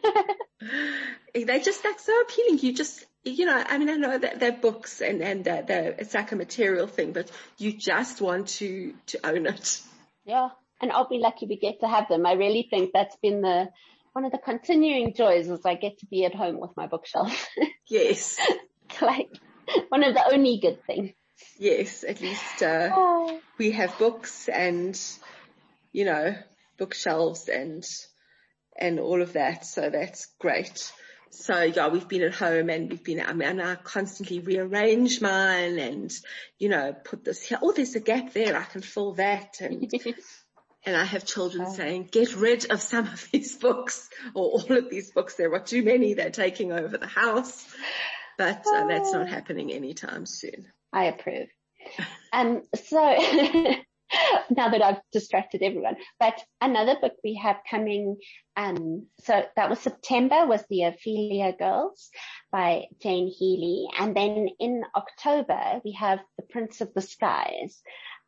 they 1.34 1.60
just 1.60 1.84
like 1.84 2.00
so 2.00 2.20
appealing. 2.22 2.60
You 2.60 2.74
just, 2.74 3.06
you 3.26 3.46
know, 3.46 3.64
I 3.68 3.78
mean, 3.80 3.90
I 3.90 3.96
know 3.96 4.18
that 4.18 4.40
they're 4.40 4.52
books 4.52 5.02
and, 5.02 5.22
and 5.22 5.44
they're, 5.44 5.96
it's 5.98 6.14
like 6.14 6.32
a 6.32 6.36
material 6.36 6.86
thing, 6.86 7.12
but 7.12 7.32
you 7.58 7.74
just 7.74 8.22
want 8.22 8.48
to, 8.60 8.94
to 9.08 9.28
own 9.28 9.48
it. 9.48 9.82
Yeah. 10.26 10.50
And 10.80 10.92
I'll 10.92 11.10
be 11.10 11.18
lucky 11.18 11.48
we 11.48 11.58
get 11.58 11.80
to 11.80 11.88
have 11.88 12.08
them. 12.08 12.26
I 12.26 12.34
really 12.34 12.68
think 12.70 12.92
that's 12.94 13.16
been 13.18 13.42
the, 13.42 13.70
one 14.14 14.26
of 14.26 14.32
the 14.32 14.38
continuing 14.38 15.16
joys 15.16 15.50
is 15.50 15.66
I 15.66 15.74
get 15.74 16.00
to 16.00 16.06
be 16.06 16.24
at 16.26 16.36
home 16.36 16.60
with 16.60 16.72
my 16.78 16.88
bookshelf. 16.88 17.48
Yes. 17.88 18.40
like 19.00 19.30
one 19.90 20.04
of 20.04 20.16
the 20.16 20.34
only 20.34 20.58
good 20.58 20.84
things. 20.88 21.12
Yes, 21.60 22.04
at 22.04 22.20
least, 22.20 22.64
uh, 22.64 22.90
oh. 22.96 23.40
we 23.60 23.72
have 23.72 24.00
books 24.00 24.50
and, 24.50 25.00
you 25.92 26.06
know, 26.06 26.36
bookshelves 26.80 27.48
and, 27.48 27.88
and 28.76 29.00
all 29.00 29.22
of 29.22 29.34
that. 29.34 29.68
So 29.68 29.92
that's 29.92 30.30
great. 30.40 30.92
So 31.32 31.62
yeah, 31.62 31.90
we've 31.90 32.08
been 32.08 32.24
at 32.24 32.34
home 32.34 32.70
and 32.70 32.90
we've 32.90 33.04
been, 33.04 33.22
I 33.22 33.34
mean, 33.34 33.60
I 33.60 33.76
constantly 33.76 34.40
rearrange 34.40 35.22
mine 35.22 35.80
and, 35.80 36.12
you 36.58 36.70
know, 36.70 36.94
put 36.94 37.24
this 37.24 37.44
here. 37.44 37.60
Oh, 37.62 37.74
there's 37.74 37.96
a 37.96 38.00
gap 38.00 38.34
there. 38.34 38.56
I 38.56 38.64
can 38.64 38.82
fill 38.82 39.14
that. 39.14 39.58
And 39.60 39.92
And 40.86 40.96
I 40.96 41.04
have 41.04 41.26
children 41.26 41.72
saying, 41.72 42.10
get 42.12 42.36
rid 42.36 42.72
of 42.72 42.80
some 42.80 43.08
of 43.08 43.28
these 43.32 43.56
books 43.56 44.08
or 44.36 44.44
all 44.44 44.72
of 44.72 44.90
these 44.90 45.12
books. 45.12 45.34
There 45.34 45.52
are 45.54 45.60
too 45.60 45.82
many. 45.82 46.14
They're 46.14 46.30
taking 46.30 46.72
over 46.72 46.98
the 46.98 47.08
house. 47.08 47.66
But 48.38 48.64
uh, 48.68 48.88
that's 48.88 49.12
not 49.12 49.28
happening 49.28 49.72
anytime 49.72 50.28
soon. 50.28 50.68
I 50.94 51.06
approve. 51.06 51.48
um, 52.34 52.62
so 52.76 53.00
now 54.50 54.70
that 54.70 54.82
I've 54.82 55.02
distracted 55.12 55.62
everyone, 55.62 55.96
but 56.20 56.42
another 56.62 56.96
book 57.00 57.14
we 57.24 57.36
have 57.36 57.58
coming, 57.70 58.18
um, 58.56 59.08
so 59.24 59.44
that 59.56 59.70
was 59.70 59.80
September 59.80 60.46
was 60.46 60.64
the 60.70 60.84
Ophelia 60.84 61.54
Girls 61.58 62.10
by 62.52 62.86
Jane 63.02 63.32
Healey. 63.38 63.88
And 63.98 64.16
then 64.16 64.48
in 64.60 64.84
October, 64.96 65.82
we 65.84 65.94
have 65.94 66.20
The 66.38 66.44
Prince 66.44 66.82
of 66.82 66.94
the 66.94 67.02
Skies. 67.02 67.82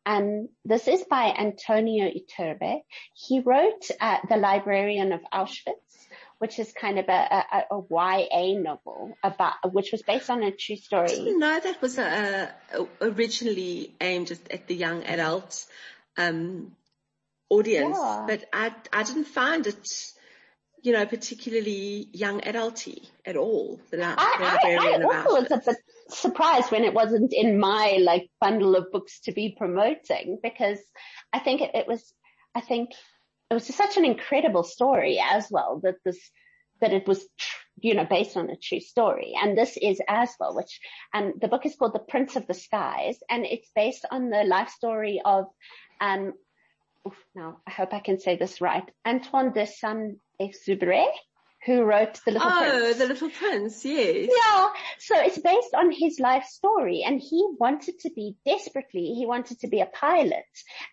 Um, 0.06 0.48
this 0.64 0.88
is 0.88 1.04
by 1.04 1.34
Antonio 1.38 2.10
Iturbe. 2.10 2.80
He 3.12 3.40
wrote 3.40 3.90
uh, 4.00 4.18
The 4.28 4.36
Librarian 4.36 5.12
of 5.12 5.20
Auschwitz, 5.32 6.06
which 6.38 6.58
is 6.58 6.72
kind 6.72 6.98
of 6.98 7.06
a, 7.08 7.44
a, 7.52 7.64
a 7.70 7.82
YA 7.90 8.58
novel 8.58 9.16
about, 9.22 9.72
which 9.72 9.92
was 9.92 10.02
based 10.02 10.30
on 10.30 10.42
a 10.42 10.52
true 10.52 10.76
story. 10.76 11.10
I 11.10 11.14
didn't 11.14 11.38
know 11.38 11.60
that 11.60 11.82
was 11.82 11.98
a, 11.98 12.54
originally 13.00 13.94
aimed 14.00 14.30
at, 14.30 14.50
at 14.50 14.66
the 14.66 14.74
young 14.74 15.04
adult 15.04 15.66
um, 16.18 16.72
audience, 17.48 17.96
yeah. 17.98 18.24
but 18.26 18.44
I 18.52 18.74
I 18.92 19.02
didn't 19.04 19.24
find 19.24 19.66
it, 19.66 19.88
you 20.82 20.92
know, 20.92 21.06
particularly 21.06 22.08
young 22.12 22.40
adulty 22.40 23.08
at 23.24 23.36
all. 23.36 23.80
The, 23.90 24.04
I, 24.04 24.14
I, 24.16 24.76
I 24.80 25.02
also 25.02 25.40
was 25.40 25.50
a 25.50 25.62
bit 25.64 25.76
surprised 26.10 26.70
when 26.70 26.84
it 26.84 26.94
wasn't 26.94 27.32
in 27.32 27.58
my 27.58 27.98
like 28.00 28.30
bundle 28.40 28.76
of 28.76 28.90
books 28.92 29.20
to 29.20 29.32
be 29.32 29.54
promoting 29.56 30.38
because 30.42 30.78
I 31.32 31.38
think 31.38 31.60
it, 31.60 31.70
it 31.74 31.86
was, 31.86 32.12
I 32.54 32.60
think 32.60 32.90
it 33.50 33.54
was 33.54 33.66
just 33.66 33.78
such 33.78 33.96
an 33.96 34.04
incredible 34.04 34.62
story 34.62 35.22
as 35.22 35.48
well 35.50 35.80
that 35.82 35.96
this, 36.04 36.18
that 36.80 36.92
it 36.92 37.06
was, 37.06 37.26
you 37.80 37.94
know, 37.94 38.04
based 38.04 38.36
on 38.36 38.50
a 38.50 38.56
true 38.56 38.80
story. 38.80 39.34
And 39.40 39.56
this 39.56 39.76
is 39.80 40.00
as 40.08 40.30
well, 40.38 40.54
which, 40.54 40.80
and 41.12 41.34
the 41.40 41.48
book 41.48 41.66
is 41.66 41.76
called 41.76 41.94
The 41.94 42.00
Prince 42.00 42.36
of 42.36 42.46
the 42.46 42.54
Skies 42.54 43.18
and 43.30 43.44
it's 43.44 43.70
based 43.74 44.04
on 44.10 44.30
the 44.30 44.44
life 44.44 44.70
story 44.70 45.20
of, 45.24 45.46
um, 46.00 46.34
now 47.34 47.58
I 47.66 47.70
hope 47.70 47.94
I 47.94 48.00
can 48.00 48.18
say 48.18 48.36
this 48.36 48.60
right, 48.60 48.88
Antoine 49.06 49.52
de 49.52 49.66
Saint-Exupéry, 49.66 51.06
who 51.66 51.82
wrote 51.82 52.20
The 52.24 52.32
Little 52.32 52.48
oh, 52.48 52.58
Prince. 52.60 52.74
Oh, 52.74 52.92
The 52.94 53.06
Little 53.06 53.30
Prince, 53.30 53.84
yes. 53.84 54.30
Yeah. 54.30 54.68
So 54.98 55.18
it's 55.18 55.38
based 55.38 55.74
on 55.74 55.90
his 55.90 56.20
life 56.20 56.44
story 56.44 57.02
and 57.04 57.20
he 57.20 57.46
wanted 57.58 57.98
to 58.00 58.10
be 58.10 58.36
desperately, 58.46 59.14
he 59.14 59.26
wanted 59.26 59.60
to 59.60 59.68
be 59.68 59.80
a 59.80 59.86
pilot. 59.86 60.44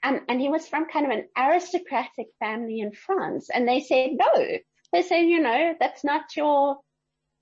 and 0.04 0.22
and 0.28 0.42
he 0.42 0.50
was 0.50 0.68
from 0.68 0.86
kind 0.86 1.06
of 1.06 1.12
an 1.12 1.28
aristocratic 1.38 2.28
family 2.40 2.80
in 2.80 2.92
France 2.92 3.50
and 3.54 3.68
they 3.68 3.82
said 3.82 4.12
no. 4.14 4.58
They 4.96 5.02
said, 5.02 5.24
you 5.24 5.42
know, 5.42 5.76
that's 5.78 6.06
not 6.06 6.38
your, 6.38 6.78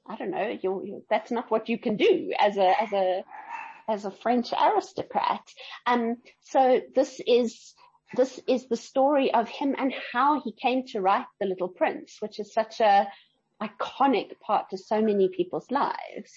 I 0.09 0.15
don't 0.15 0.31
know, 0.31 0.57
your, 0.59 0.83
your 0.83 1.01
that's 1.07 1.29
not 1.29 1.51
what 1.51 1.69
you 1.69 1.77
can 1.77 1.97
do 1.97 2.33
as 2.39 2.57
a, 2.57 2.81
as 2.81 2.91
a, 2.93 3.23
as 3.87 4.05
a 4.05 4.11
French 4.23 4.51
aristocrat. 4.59 5.45
Um, 5.85 6.17
so 6.41 6.81
this 6.95 7.21
is, 7.27 7.75
this 8.15 8.39
is 8.47 8.67
the 8.69 8.75
story 8.75 9.31
of 9.31 9.47
him 9.49 9.75
and 9.77 9.93
how 10.11 10.41
he 10.41 10.51
came 10.51 10.87
to 10.87 11.01
write 11.01 11.27
The 11.39 11.45
Little 11.45 11.67
Prince, 11.67 12.17
which 12.21 12.39
is 12.39 12.51
such 12.53 12.79
a 12.79 13.07
iconic 13.61 14.39
part 14.39 14.71
to 14.71 14.77
so 14.77 14.99
many 14.99 15.29
people's 15.29 15.69
lives. 15.69 16.31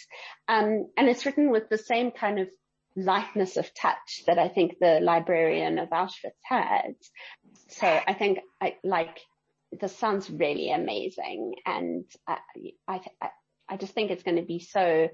Um, 0.49 0.89
and 0.99 1.09
it's 1.09 1.25
written 1.25 1.51
with 1.51 1.71
the 1.71 1.79
same 1.79 2.11
kind 2.11 2.39
of 2.41 2.49
lightness 2.95 3.57
of 3.57 3.73
touch 3.73 4.23
that 4.27 4.39
I 4.39 4.49
think 4.49 4.79
the 4.79 5.01
librarian 5.01 5.79
of 5.79 5.89
Auschwitz 5.89 6.43
had. 6.43 6.95
So 7.69 7.87
I 7.87 8.13
think 8.13 8.41
I 8.61 8.77
like, 8.85 9.19
this 9.81 9.97
sounds 9.97 10.31
really 10.31 10.71
amazing. 10.71 11.55
And 11.65 12.05
I, 12.27 12.39
I, 12.89 13.01
I 13.69 13.77
just 13.77 13.93
think 13.93 14.11
it's 14.11 14.23
going 14.23 14.37
to 14.37 14.43
be 14.43 14.61
so 14.61 15.09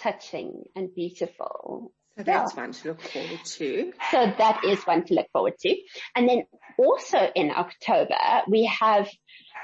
touching 0.00 0.64
and 0.74 0.94
beautiful. 0.94 1.92
So 2.16 2.24
that's 2.24 2.54
yeah. 2.54 2.62
one 2.62 2.72
to 2.72 2.88
look 2.88 3.00
forward 3.00 3.40
to. 3.44 3.92
So 4.10 4.32
that 4.38 4.64
is 4.64 4.82
one 4.82 5.04
to 5.04 5.14
look 5.14 5.26
forward 5.32 5.54
to. 5.60 5.76
And 6.14 6.28
then 6.28 6.44
also 6.78 7.18
in 7.34 7.50
October, 7.50 8.16
we 8.48 8.64
have 8.66 9.08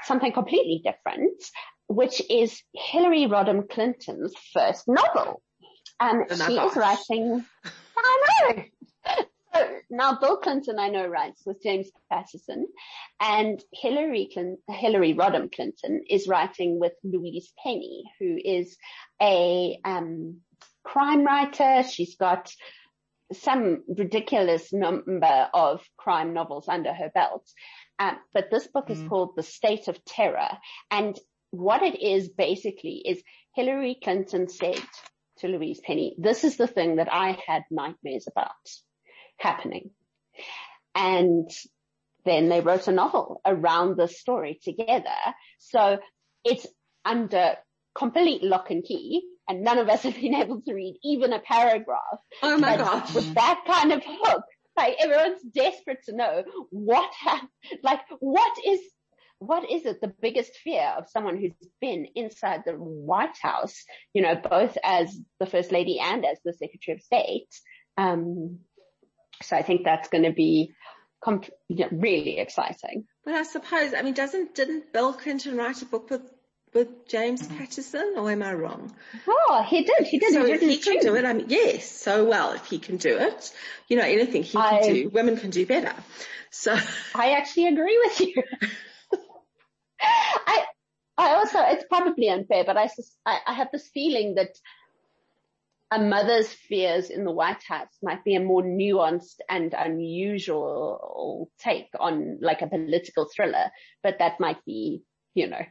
something 0.03 0.31
completely 0.31 0.81
different, 0.83 1.43
which 1.87 2.21
is 2.29 2.61
Hillary 2.73 3.27
Rodham 3.27 3.69
Clinton's 3.69 4.33
first 4.53 4.87
novel. 4.87 5.41
Um, 5.99 6.23
oh 6.29 6.47
she 6.47 6.57
is 6.57 6.75
writing, 6.75 7.45
I 7.97 8.53
know. 8.55 8.63
So 9.59 9.67
now 9.89 10.17
Bill 10.19 10.37
Clinton, 10.37 10.79
I 10.79 10.87
know, 10.87 11.05
writes 11.05 11.41
with 11.45 11.61
James 11.61 11.89
Patterson 12.09 12.67
and 13.19 13.61
Hillary 13.73 14.29
Clinton, 14.31 14.57
Hillary 14.69 15.13
Rodham 15.13 15.53
Clinton 15.53 16.03
is 16.09 16.29
writing 16.29 16.79
with 16.79 16.93
Louise 17.03 17.51
Penny, 17.61 18.03
who 18.19 18.37
is 18.41 18.77
a, 19.21 19.77
um, 19.83 20.37
crime 20.85 21.25
writer. 21.25 21.83
She's 21.83 22.15
got 22.15 22.49
some 23.33 23.83
ridiculous 23.87 24.71
number 24.71 25.49
of 25.53 25.83
crime 25.97 26.33
novels 26.33 26.69
under 26.69 26.93
her 26.93 27.11
belt. 27.13 27.45
Um, 27.99 28.17
but 28.33 28.49
this 28.49 28.67
book 28.67 28.87
mm. 28.87 28.91
is 28.91 29.03
called 29.09 29.35
The 29.35 29.43
State 29.43 29.89
of 29.89 30.03
Terror. 30.05 30.57
And 30.89 31.19
what 31.51 31.83
it 31.83 32.01
is 32.01 32.29
basically 32.29 33.03
is 33.05 33.21
Hillary 33.55 33.97
Clinton 34.01 34.47
said 34.47 34.81
to 35.39 35.47
Louise 35.47 35.81
Penny, 35.83 36.15
this 36.17 36.45
is 36.45 36.55
the 36.55 36.67
thing 36.67 36.95
that 36.95 37.11
I 37.11 37.37
had 37.45 37.63
nightmares 37.69 38.25
about 38.25 38.51
happening. 39.39 39.91
And 40.95 41.49
then 42.25 42.49
they 42.49 42.61
wrote 42.61 42.87
a 42.87 42.91
novel 42.91 43.41
around 43.45 43.97
this 43.97 44.19
story 44.19 44.59
together. 44.63 45.09
So 45.59 45.99
it's 46.43 46.67
under 47.05 47.55
complete 47.95 48.43
lock 48.43 48.69
and 48.69 48.83
key 48.83 49.23
and 49.47 49.63
none 49.63 49.79
of 49.79 49.89
us 49.89 50.03
have 50.03 50.15
been 50.15 50.35
able 50.35 50.61
to 50.61 50.73
read 50.73 50.97
even 51.03 51.33
a 51.33 51.39
paragraph. 51.39 52.19
Oh 52.43 52.57
my 52.57 52.77
gosh. 52.77 53.13
With 53.13 53.33
that 53.33 53.63
kind 53.65 53.91
of 53.91 54.03
hook, 54.05 54.43
like 54.77 54.95
everyone's 54.99 55.41
desperate 55.41 56.03
to 56.05 56.15
know 56.15 56.43
what, 56.69 57.11
ha- 57.19 57.47
like 57.83 57.99
what 58.19 58.57
is, 58.65 58.79
what 59.39 59.69
is 59.69 59.85
it 59.85 60.01
the 60.01 60.13
biggest 60.21 60.55
fear 60.57 60.93
of 60.97 61.09
someone 61.09 61.37
who's 61.37 61.53
been 61.81 62.07
inside 62.15 62.63
the 62.65 62.73
White 62.73 63.37
House, 63.41 63.85
you 64.13 64.21
know, 64.21 64.35
both 64.35 64.77
as 64.83 65.17
the 65.39 65.45
First 65.45 65.71
Lady 65.71 65.99
and 65.99 66.25
as 66.25 66.37
the 66.43 66.53
Secretary 66.53 66.95
of 66.95 67.01
State? 67.01 67.49
Um, 67.97 68.59
so 69.41 69.55
I 69.55 69.61
think 69.61 69.83
that's 69.83 70.09
going 70.09 70.23
to 70.23 70.31
be 70.31 70.73
comp- 71.23 71.49
really 71.69 72.39
exciting. 72.39 73.05
But 73.25 73.35
I 73.35 73.43
suppose, 73.43 73.93
I 73.93 74.01
mean, 74.01 74.13
doesn't, 74.13 74.55
didn't 74.55 74.91
Bill 74.93 75.13
Clinton 75.13 75.57
write 75.57 75.81
a 75.81 75.85
book 75.85 76.09
with 76.09 76.21
with 76.73 77.07
James 77.07 77.47
Patterson, 77.47 78.13
or 78.15 78.29
am 78.29 78.43
I 78.43 78.53
wrong? 78.53 78.93
Oh, 79.27 79.65
he 79.67 79.83
did. 79.83 80.05
He 80.05 80.19
did. 80.19 80.33
So 80.33 80.45
he 80.45 80.51
if 80.51 80.61
he 80.61 80.77
can 80.77 80.99
do 80.99 81.15
it, 81.15 81.25
I 81.25 81.33
mean, 81.33 81.47
yes. 81.49 81.89
So 81.89 82.25
well, 82.25 82.51
if 82.51 82.65
he 82.67 82.77
can 82.77 82.97
do 82.97 83.17
it, 83.17 83.51
you 83.87 83.97
know, 83.97 84.03
anything 84.03 84.43
he 84.43 84.57
I, 84.57 84.81
can 84.81 84.93
do, 84.93 85.09
women 85.09 85.37
can 85.37 85.49
do 85.49 85.65
better. 85.65 85.95
So 86.51 86.77
I 87.15 87.31
actually 87.31 87.67
agree 87.67 87.99
with 88.03 88.21
you. 88.21 88.43
I, 90.01 90.63
I 91.17 91.33
also, 91.33 91.59
it's 91.59 91.85
probably 91.89 92.29
unfair, 92.29 92.63
but 92.65 92.77
I, 92.77 92.89
I, 93.25 93.39
I 93.47 93.53
have 93.53 93.69
this 93.71 93.89
feeling 93.93 94.35
that 94.35 94.55
a 95.91 95.99
mother's 95.99 96.47
fears 96.47 97.09
in 97.09 97.23
the 97.23 97.31
White 97.31 97.63
House 97.67 97.89
might 98.03 98.23
be 98.23 98.35
a 98.35 98.39
more 98.39 98.61
nuanced 98.61 99.37
and 99.49 99.73
unusual 99.73 101.49
take 101.59 101.89
on 101.99 102.37
like 102.41 102.61
a 102.61 102.67
political 102.67 103.27
thriller, 103.35 103.71
but 104.03 104.19
that 104.19 104.39
might 104.39 104.63
be 104.65 105.03
you 105.35 105.47
know, 105.47 105.61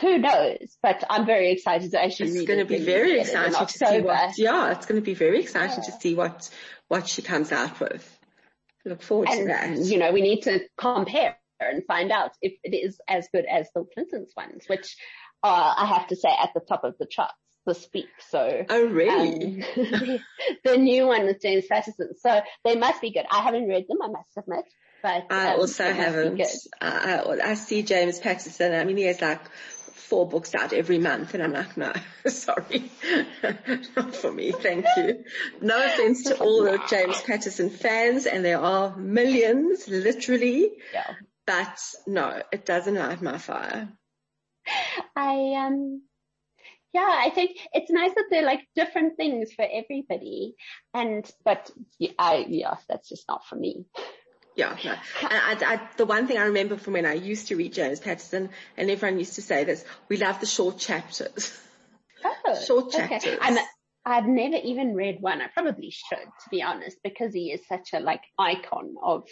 who 0.00 0.18
knows? 0.18 0.76
But 0.82 1.04
I'm 1.08 1.26
very 1.26 1.52
excited 1.52 1.90
to 1.92 2.02
actually 2.02 2.30
it's 2.30 2.46
going 2.46 2.58
to 2.58 2.64
be 2.64 2.78
very 2.78 3.20
exciting 3.20 3.54
to 3.54 3.72
see 3.72 4.00
what, 4.00 4.36
yeah, 4.38 4.72
it's 4.72 4.86
going 4.86 5.00
to 5.00 5.04
be 5.04 5.14
very 5.14 5.40
exciting 5.40 5.84
yeah. 5.84 5.90
to 5.90 6.00
see 6.00 6.14
what, 6.14 6.48
what 6.88 7.06
she 7.06 7.22
comes 7.22 7.52
out 7.52 7.78
with. 7.80 8.18
Look 8.84 9.02
forward 9.02 9.28
and, 9.28 9.40
to 9.40 9.44
that. 9.46 9.76
You 9.76 9.98
know, 9.98 10.10
we 10.12 10.22
need 10.22 10.42
to 10.42 10.60
compare 10.76 11.36
and 11.60 11.84
find 11.86 12.10
out 12.10 12.32
if 12.40 12.54
it 12.64 12.74
is 12.74 12.98
as 13.06 13.28
good 13.32 13.44
as 13.44 13.68
Bill 13.74 13.86
Clinton's 13.92 14.32
ones, 14.36 14.64
which 14.66 14.96
uh, 15.42 15.74
I 15.76 15.86
have 15.86 16.08
to 16.08 16.16
say 16.16 16.30
at 16.30 16.50
the 16.54 16.60
top 16.60 16.82
of 16.84 16.94
the 16.98 17.06
charts 17.06 17.34
the 17.66 17.74
speak. 17.74 18.08
So, 18.30 18.64
oh 18.68 18.86
really? 18.86 19.62
Um, 19.62 20.18
the 20.64 20.76
new 20.76 21.06
one 21.06 21.26
with 21.26 21.40
James 21.40 21.66
Patterson. 21.66 22.10
So 22.18 22.40
they 22.64 22.76
must 22.76 23.00
be 23.00 23.10
good. 23.10 23.26
I 23.30 23.42
haven't 23.42 23.68
read 23.68 23.86
them, 23.88 23.98
I 24.02 24.08
must 24.08 24.30
admit. 24.36 24.64
But 25.02 25.26
I 25.30 25.54
um, 25.54 25.60
also 25.60 25.84
haven't. 25.92 26.42
Uh, 26.80 27.36
I 27.44 27.54
see 27.54 27.82
James 27.82 28.18
Patterson. 28.18 28.74
I 28.74 28.84
mean, 28.84 28.96
he 28.96 29.04
has 29.04 29.20
like 29.20 29.40
four 30.08 30.26
books 30.26 30.54
out 30.54 30.72
every 30.72 30.98
month, 30.98 31.34
and 31.34 31.42
I'm 31.42 31.52
like, 31.52 31.76
no, 31.76 31.92
sorry, 32.26 32.90
not 33.96 34.14
for 34.14 34.32
me. 34.32 34.52
Thank 34.52 34.86
you. 34.96 35.24
No 35.60 35.84
offense 35.84 36.24
to 36.24 36.38
all 36.38 36.64
the 36.64 36.80
James 36.88 37.20
Patterson 37.22 37.70
fans, 37.70 38.26
and 38.26 38.44
there 38.44 38.58
are 38.58 38.96
millions, 38.96 39.86
literally. 39.86 40.72
Yeah. 40.92 41.14
But 41.46 41.78
no, 42.06 42.42
it 42.52 42.66
doesn't 42.66 42.94
light 42.94 43.22
my 43.22 43.38
fire. 43.38 43.88
I 45.16 45.54
um 45.66 46.02
yeah, 46.92 47.14
I 47.24 47.30
think 47.30 47.58
it's 47.72 47.90
nice 47.90 48.14
that 48.14 48.26
they're 48.30 48.44
like 48.44 48.66
different 48.74 49.16
things 49.16 49.52
for 49.52 49.66
everybody. 49.70 50.54
And, 50.94 51.30
but 51.44 51.70
yeah, 51.98 52.12
I, 52.18 52.46
yeah, 52.48 52.76
that's 52.88 53.08
just 53.08 53.28
not 53.28 53.46
for 53.46 53.56
me. 53.56 53.84
Yeah, 54.56 54.76
no. 54.84 54.90
And 55.30 55.62
I, 55.62 55.74
I, 55.74 55.80
the 55.96 56.06
one 56.06 56.26
thing 56.26 56.38
I 56.38 56.46
remember 56.46 56.76
from 56.76 56.94
when 56.94 57.06
I 57.06 57.12
used 57.12 57.48
to 57.48 57.56
read 57.56 57.72
James 57.74 58.00
Patterson, 58.00 58.50
and 58.76 58.90
everyone 58.90 59.18
used 59.18 59.36
to 59.36 59.42
say 59.42 59.64
this, 59.64 59.84
we 60.08 60.16
love 60.16 60.40
the 60.40 60.46
short 60.46 60.78
chapters. 60.78 61.56
Oh, 62.24 62.60
Short 62.66 62.94
okay. 62.94 63.06
chapters. 63.06 63.38
I'm, 63.40 63.58
I've 64.04 64.26
never 64.26 64.56
even 64.56 64.94
read 64.94 65.18
one. 65.20 65.40
I 65.40 65.48
probably 65.48 65.90
should, 65.90 66.18
to 66.18 66.50
be 66.50 66.62
honest, 66.62 66.96
because 67.04 67.32
he 67.34 67.52
is 67.52 67.60
such 67.68 67.90
a 67.92 68.00
like 68.00 68.22
icon 68.38 68.94
of 69.02 69.28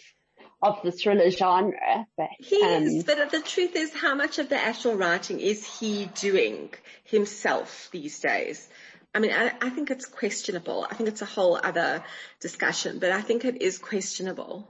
of 0.62 0.80
the 0.82 0.92
thriller 0.92 1.30
genre. 1.30 2.06
But 2.16 2.28
He 2.38 2.62
um, 2.62 2.82
is, 2.84 3.04
but 3.04 3.30
the 3.30 3.40
truth 3.40 3.76
is 3.76 3.92
how 3.94 4.14
much 4.14 4.38
of 4.38 4.48
the 4.48 4.56
actual 4.60 4.94
writing 4.96 5.40
is 5.40 5.64
he 5.78 6.06
doing 6.14 6.70
himself 7.04 7.88
these 7.92 8.18
days? 8.20 8.68
I 9.14 9.18
mean, 9.18 9.32
I, 9.32 9.52
I 9.60 9.70
think 9.70 9.90
it's 9.90 10.06
questionable. 10.06 10.86
I 10.90 10.94
think 10.94 11.08
it's 11.08 11.22
a 11.22 11.26
whole 11.26 11.58
other 11.62 12.04
discussion, 12.40 12.98
but 12.98 13.12
I 13.12 13.22
think 13.22 13.44
it 13.44 13.62
is 13.62 13.78
questionable. 13.78 14.68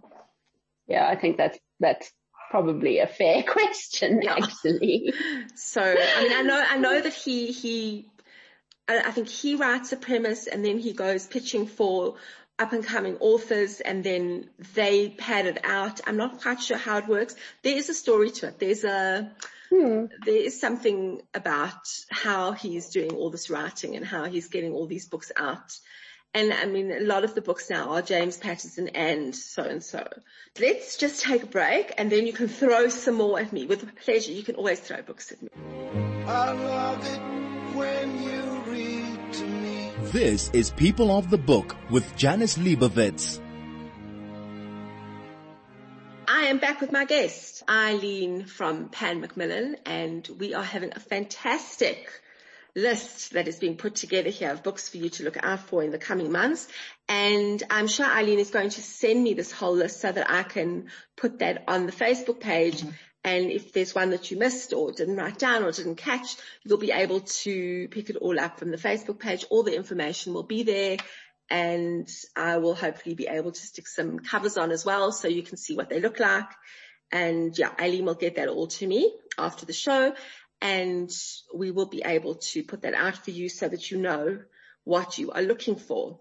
yeah, 0.87 1.07
I 1.09 1.17
think 1.17 1.37
that's 1.37 1.59
that's 1.81 2.13
probably 2.51 3.01
a 3.01 3.07
fair 3.09 3.43
question, 3.49 4.21
Yeah. 4.23 4.35
actually. 4.35 5.13
So, 5.57 5.83
I 5.83 6.23
mean, 6.23 6.33
I 6.33 6.43
know, 6.43 6.65
I 6.69 6.79
know 6.79 7.01
that 7.01 7.13
he, 7.13 7.51
he, 7.51 8.09
I, 8.89 9.01
I 9.01 9.11
think 9.11 9.29
he 9.29 9.57
writes 9.57 9.93
a 9.93 9.97
premise 9.97 10.47
and 10.47 10.65
then 10.65 10.79
he 10.79 10.93
goes 10.93 11.27
pitching 11.27 11.67
for 11.67 12.15
up 12.59 12.73
and 12.73 12.85
coming 12.85 13.17
authors 13.21 13.81
and 13.81 14.03
then 14.03 14.49
they 14.75 15.11
pad 15.11 15.47
it 15.47 15.59
out. 15.65 16.01
I'm 16.07 16.17
not 16.17 16.41
quite 16.41 16.61
sure 16.61 16.79
how 16.79 16.99
it 16.99 17.07
works. 17.07 17.35
There 17.63 17.77
is 17.77 17.89
a 17.89 17.95
story 17.95 18.31
to 18.31 18.49
it. 18.49 18.59
There's 18.59 18.85
a, 18.85 19.31
Hmm. 19.71 20.05
there 20.25 20.37
is 20.37 20.61
something 20.61 21.21
about 21.35 21.89
how 22.09 22.53
he's 22.53 22.91
doing 22.91 23.13
all 23.13 23.31
this 23.31 23.51
writing 23.51 23.97
and 23.97 24.07
how 24.07 24.25
he's 24.25 24.49
getting 24.49 24.73
all 24.73 24.87
these 24.87 25.09
books 25.09 25.33
out. 25.37 25.77
And 26.35 26.53
I 26.53 26.67
mean, 26.67 26.93
a 26.93 27.01
lot 27.01 27.25
of 27.25 27.35
the 27.35 27.41
books 27.41 27.69
now 27.69 27.91
are 27.91 28.03
James 28.03 28.37
Patterson 28.37 28.89
and 28.91 29.35
so 29.35 29.65
and 29.65 29.83
so. 29.83 30.07
Let's 30.61 30.97
just 30.97 31.23
take 31.23 31.43
a 31.43 31.47
break 31.47 31.95
and 31.99 32.13
then 32.13 32.27
you 32.27 32.33
can 32.33 32.47
throw 32.47 32.89
some 32.89 33.15
more 33.17 33.41
at 33.41 33.53
me 33.53 33.67
with 33.67 33.93
pleasure. 33.97 34.33
You 34.33 34.43
can 34.45 34.55
always 34.55 34.79
throw 34.79 35.03
books 35.03 35.33
at 35.33 35.43
me. 35.43 35.49
This 40.13 40.51
is 40.53 40.71
People 40.71 41.11
of 41.11 41.31
the 41.31 41.37
Book 41.37 41.75
with 41.91 42.15
Janice 42.17 42.59
Liebowitz. 42.59 43.41
I 46.29 46.43
am 46.43 46.59
back 46.59 46.81
with 46.81 46.93
my 46.93 47.05
guest, 47.05 47.65
Eileen 47.69 48.45
from 48.45 48.89
Pan 48.89 49.21
Macmillan, 49.21 49.79
and 49.85 50.29
we 50.39 50.55
are 50.55 50.63
having 50.63 50.93
a 50.95 51.01
fantastic 51.01 52.09
list 52.77 53.33
that 53.33 53.49
is 53.49 53.59
being 53.59 53.77
put 53.77 53.97
together 53.97 54.31
here 54.31 54.53
of 54.53 54.63
books 54.63 54.89
for 54.89 54.99
you 54.99 55.09
to 55.09 55.25
look 55.25 55.39
out 55.43 55.61
for 55.61 55.83
in 55.83 55.91
the 55.91 55.99
coming 55.99 56.31
months. 56.31 56.69
And 57.09 57.61
I'm 57.69 57.89
sure 57.89 58.07
Eileen 58.07 58.39
is 58.39 58.51
going 58.51 58.71
to 58.71 58.83
send 58.83 59.25
me 59.25 59.35
this 59.35 59.51
whole 59.51 59.75
list 59.75 60.01
so 60.01 60.13
that 60.13 60.31
I 60.31 60.45
can 60.45 60.87
put 61.17 61.41
that 61.41 61.65
on 61.67 61.87
the 61.87 61.93
Facebook 61.93 62.39
page. 62.39 62.85
And 63.27 63.51
if 63.51 63.73
there's 63.73 63.93
one 63.93 64.11
that 64.11 64.31
you 64.31 64.39
missed 64.39 64.73
or 64.73 64.93
didn't 64.93 65.17
write 65.17 65.37
down 65.37 65.65
or 65.65 65.73
didn't 65.73 65.97
catch, 65.97 66.37
you'll 66.63 66.79
be 66.79 66.93
able 66.93 67.21
to 67.21 67.89
pick 67.89 68.09
it 68.09 68.15
all 68.15 68.39
up 68.39 68.61
from 68.61 68.71
the 68.71 68.77
Facebook 68.77 69.19
page. 69.19 69.45
All 69.51 69.65
the 69.65 69.75
information 69.75 70.33
will 70.33 70.45
be 70.45 70.63
there 70.63 70.99
and 71.51 72.09
I 72.37 72.59
will 72.59 72.77
hopefully 72.77 73.17
be 73.17 73.27
able 73.27 73.51
to 73.51 73.61
stick 73.61 73.89
some 73.89 74.21
covers 74.21 74.57
on 74.57 74.71
as 74.71 74.85
well 74.87 75.11
so 75.11 75.27
you 75.27 75.43
can 75.43 75.57
see 75.57 75.75
what 75.75 75.91
they 75.91 75.99
look 75.99 76.21
like. 76.21 76.47
And 77.11 77.59
yeah, 77.59 77.73
Eileen 77.81 78.05
will 78.05 78.15
get 78.15 78.37
that 78.37 78.49
all 78.49 78.69
to 78.69 78.87
me 78.87 79.13
after 79.37 79.67
the 79.67 79.73
show 79.73 80.15
and 80.63 81.11
we 81.53 81.73
will 81.73 81.87
be 81.87 82.03
able 82.05 82.37
to 82.37 82.63
put 82.63 82.83
that 82.83 82.95
out 82.95 83.17
for 83.17 83.33
you 83.33 83.49
so 83.49 83.69
that 83.69 83.91
you 83.91 83.99
know 83.99 84.39
what 84.85 85.19
you 85.19 85.33
are 85.33 85.43
looking 85.43 85.75
for. 85.75 86.21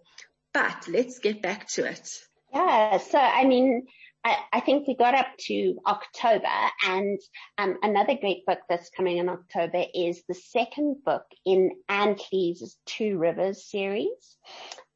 But 0.56 0.88
let's 0.88 1.20
get 1.20 1.44
back 1.44 1.68
to 1.74 1.86
it. 1.86 2.10
Yeah, 2.52 2.98
so 2.98 3.20
I 3.20 3.46
mean, 3.46 3.86
I, 4.26 4.60
think 4.60 4.88
we 4.88 4.96
got 4.96 5.14
up 5.14 5.28
to 5.42 5.76
October 5.86 6.48
and 6.88 7.20
um, 7.60 7.78
another 7.84 8.16
great 8.16 8.44
book 8.48 8.60
that's 8.68 8.90
coming 8.90 9.18
in 9.18 9.30
October 9.30 9.86
is 9.94 10.24
the 10.28 10.34
second 10.34 11.04
book 11.06 11.26
in 11.46 11.72
Cleeves' 11.88 12.76
Two 12.88 13.20
Rivers 13.20 13.70
series. 13.70 14.38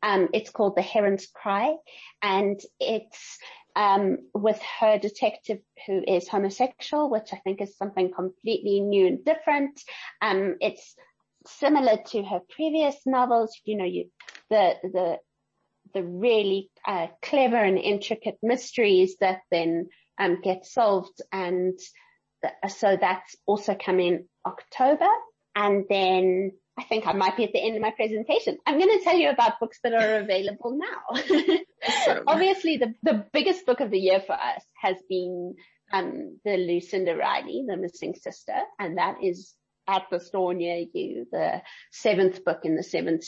Um, 0.02 0.30
it's 0.34 0.50
called 0.50 0.76
The 0.76 0.82
Heron's 0.82 1.28
Cry 1.28 1.76
and 2.24 2.60
it's 2.80 3.38
um, 3.76 4.18
with 4.34 4.60
her 4.80 4.98
detective 4.98 5.60
who 5.86 6.04
is 6.08 6.28
homosexual, 6.28 7.12
which 7.12 7.30
I 7.32 7.38
think 7.38 7.62
is 7.62 7.78
something 7.78 8.12
completely 8.12 8.80
new 8.80 9.06
and 9.06 9.24
different. 9.24 9.80
Um, 10.22 10.56
it's 10.60 10.96
similar 11.46 11.98
to 12.08 12.24
her 12.24 12.42
previous 12.50 12.96
novels. 13.06 13.56
You 13.64 13.78
know, 13.78 13.86
you, 13.86 14.10
the, 14.50 14.74
the, 14.82 15.18
the 15.94 16.04
really 16.04 16.70
uh, 16.88 17.08
clever 17.22 17.58
and 17.58 17.78
intricate 17.78 18.38
mysteries 18.42 19.16
that 19.20 19.40
then 19.52 19.90
um, 20.20 20.42
get 20.42 20.66
solved. 20.66 21.22
And 21.32 21.78
th- 22.42 22.74
so 22.74 22.98
that's 23.00 23.36
also 23.46 23.76
coming 23.76 24.28
October. 24.46 25.10
And 25.56 25.86
then 25.90 26.52
I 26.78 26.84
think 26.84 27.08
I 27.08 27.14
might 27.14 27.36
be 27.36 27.44
at 27.44 27.52
the 27.52 27.62
end 27.62 27.76
of 27.76 27.82
my 27.82 27.92
presentation. 27.92 28.58
I'm 28.66 28.78
going 28.80 28.98
to 28.98 29.04
tell 29.04 29.18
you 29.18 29.30
about 29.30 29.60
books 29.60 29.80
that 29.84 29.94
are 29.94 30.20
available 30.20 30.78
now. 30.78 31.20
Awesome. 31.88 32.24
Obviously, 32.28 32.78
the, 32.78 32.94
the 33.04 33.26
biggest 33.34 33.66
book 33.66 33.82
of 33.82 33.92
the 33.92 34.00
year 34.00 34.22
for 34.26 34.34
us 34.34 34.64
has 34.82 34.96
been 35.10 35.56
um, 35.92 36.40
the 36.46 36.56
Lucinda 36.56 37.16
Riley, 37.16 37.66
The 37.68 37.76
Missing 37.76 38.16
Sister, 38.16 38.56
and 38.80 38.98
that 38.98 39.18
is 39.24 39.54
at 39.88 40.04
the 40.12 40.20
store 40.20 40.54
near 40.54 40.86
you, 40.94 41.28
the 41.32 41.62
seventh 41.92 42.46
book 42.46 42.60
in 42.64 42.76
the 42.76 42.84
seven, 42.84 43.20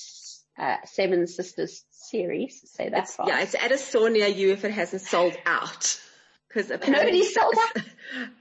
uh, 0.58 0.78
Seven 0.86 1.28
Sisters 1.28 1.84
series. 1.92 2.62
Say 2.72 2.90
that 2.90 3.04
It's, 3.04 3.16
fast. 3.16 3.28
yeah, 3.30 3.42
it's 3.42 3.56
at 3.56 3.72
a 3.72 3.78
store 3.78 4.10
near 4.10 4.28
you 4.28 4.52
if 4.52 4.66
it 4.66 4.72
hasn't 4.72 5.02
sold 5.02 5.36
out. 5.46 6.00
Because 6.48 6.70
apparently, 6.72 7.24
sold 7.26 7.56
out? 7.58 7.84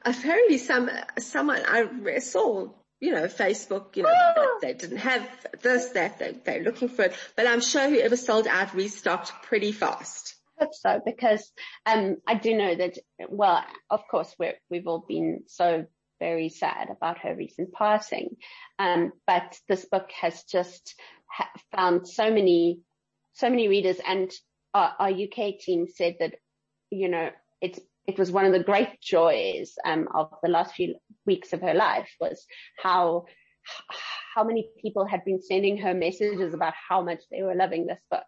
apparently 0.05 0.59
some, 0.59 0.90
someone 1.18 1.62
I 1.66 2.18
saw, 2.18 2.68
you 3.01 3.12
know, 3.12 3.27
Facebook, 3.27 3.96
you 3.96 4.03
know, 4.03 4.11
Ah. 4.12 4.59
they 4.61 4.75
didn't 4.75 4.99
have 4.99 5.29
this, 5.62 5.90
that, 5.90 6.18
they, 6.18 6.33
they're 6.44 6.62
looking 6.62 6.88
for 6.88 7.05
it. 7.05 7.14
But 7.37 7.46
I'm 7.46 7.61
sure 7.61 7.88
whoever 7.88 8.16
sold 8.16 8.46
out 8.46 8.75
restocked 8.75 9.33
pretty 9.44 9.73
fast. 9.73 10.35
hope 10.59 10.75
so 10.75 11.01
because 11.05 11.51
um, 11.87 12.16
I 12.27 12.35
do 12.35 12.57
know 12.57 12.75
that. 12.75 12.99
Well, 13.29 13.64
of 13.88 14.03
course, 14.11 14.35
we're, 14.38 14.55
we've 14.68 14.87
all 14.88 15.05
been 15.07 15.44
so 15.46 15.87
very 16.18 16.49
sad 16.51 16.90
about 16.90 17.18
her 17.20 17.35
recent 17.35 17.73
passing, 17.73 18.37
um, 18.79 19.12
but 19.27 19.59
this 19.68 19.87
book 19.87 20.11
has 20.20 20.42
just 20.44 20.94
ha- 21.30 21.50
found 21.74 22.08
so 22.08 22.30
many, 22.30 22.80
so 23.32 23.48
many 23.48 23.68
readers, 23.68 23.98
and 24.06 24.30
our, 24.74 24.94
our 24.98 25.10
UK 25.10 25.58
team 25.58 25.86
said 25.88 26.16
that 26.20 26.34
you 26.90 27.08
know 27.08 27.30
it's 27.60 27.80
it 28.06 28.18
was 28.18 28.30
one 28.30 28.44
of 28.44 28.52
the 28.52 28.64
great 28.64 29.00
joys 29.00 29.74
um, 29.84 30.08
of 30.14 30.30
the 30.42 30.48
last 30.50 30.74
few 30.74 30.94
weeks 31.26 31.52
of 31.52 31.60
her 31.60 31.74
life 31.74 32.10
was 32.20 32.46
how 32.82 33.24
how 34.34 34.44
many 34.44 34.68
people 34.80 35.06
had 35.06 35.24
been 35.24 35.40
sending 35.40 35.76
her 35.76 35.94
messages 35.94 36.54
about 36.54 36.74
how 36.88 37.02
much 37.02 37.20
they 37.30 37.42
were 37.42 37.54
loving 37.54 37.86
this 37.86 38.00
book. 38.10 38.24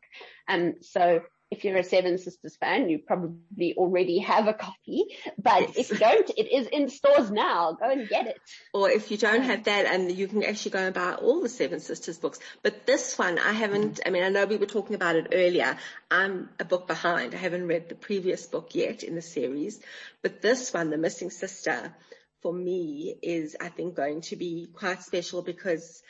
And 0.49 0.75
so 0.81 1.23
if 1.53 1.65
you're 1.65 1.77
a 1.77 1.85
Seven 1.85 2.17
Sisters 2.17 2.57
fan, 2.57 2.89
you 2.89 2.99
probably 2.99 3.75
already 3.77 4.21
have 4.21 4.49
a 4.49 4.55
copy, 4.55 5.05
but 5.37 5.77
if 5.77 5.91
you 5.91 5.99
don't, 5.99 6.31
it 6.31 6.51
is 6.51 6.67
in 6.67 6.89
stores 6.89 7.31
now. 7.31 7.73
Go 7.73 7.91
and 7.91 8.09
get 8.09 8.27
it. 8.27 8.41
Or 8.73 8.89
if 8.89 9.11
you 9.11 9.19
don't 9.19 9.43
have 9.43 9.65
that 9.65 9.85
and 9.85 10.11
you 10.11 10.29
can 10.29 10.43
actually 10.45 10.71
go 10.71 10.79
and 10.79 10.95
buy 10.95 11.13
all 11.13 11.43
the 11.43 11.51
Seven 11.51 11.81
Sisters 11.81 12.17
books. 12.17 12.39
But 12.63 12.87
this 12.87 13.19
one, 13.19 13.39
I 13.39 13.53
haven't, 13.53 14.01
I 14.07 14.09
mean, 14.09 14.23
I 14.23 14.31
know 14.31 14.47
we 14.47 14.57
were 14.57 14.65
talking 14.65 14.97
about 14.97 15.17
it 15.17 15.29
earlier. 15.35 15.77
I'm 16.11 16.49
a 16.59 16.65
book 16.65 16.89
behind. 16.89 17.35
I 17.35 17.39
haven't 17.39 17.67
read 17.67 17.91
the 17.91 17.97
previous 17.97 18.47
book 18.47 18.75
yet 18.75 19.03
in 19.03 19.15
the 19.15 19.23
series. 19.23 19.79
But 20.23 20.41
this 20.41 20.73
one, 20.73 20.89
The 20.89 20.97
Missing 20.97 21.33
Sister, 21.33 21.95
for 22.41 22.55
me 22.55 23.15
is, 23.23 23.57
I 23.61 23.69
think, 23.69 23.95
going 23.95 24.23
to 24.23 24.37
be 24.37 24.69
quite 24.73 25.03
special 25.03 25.43
because 25.43 26.03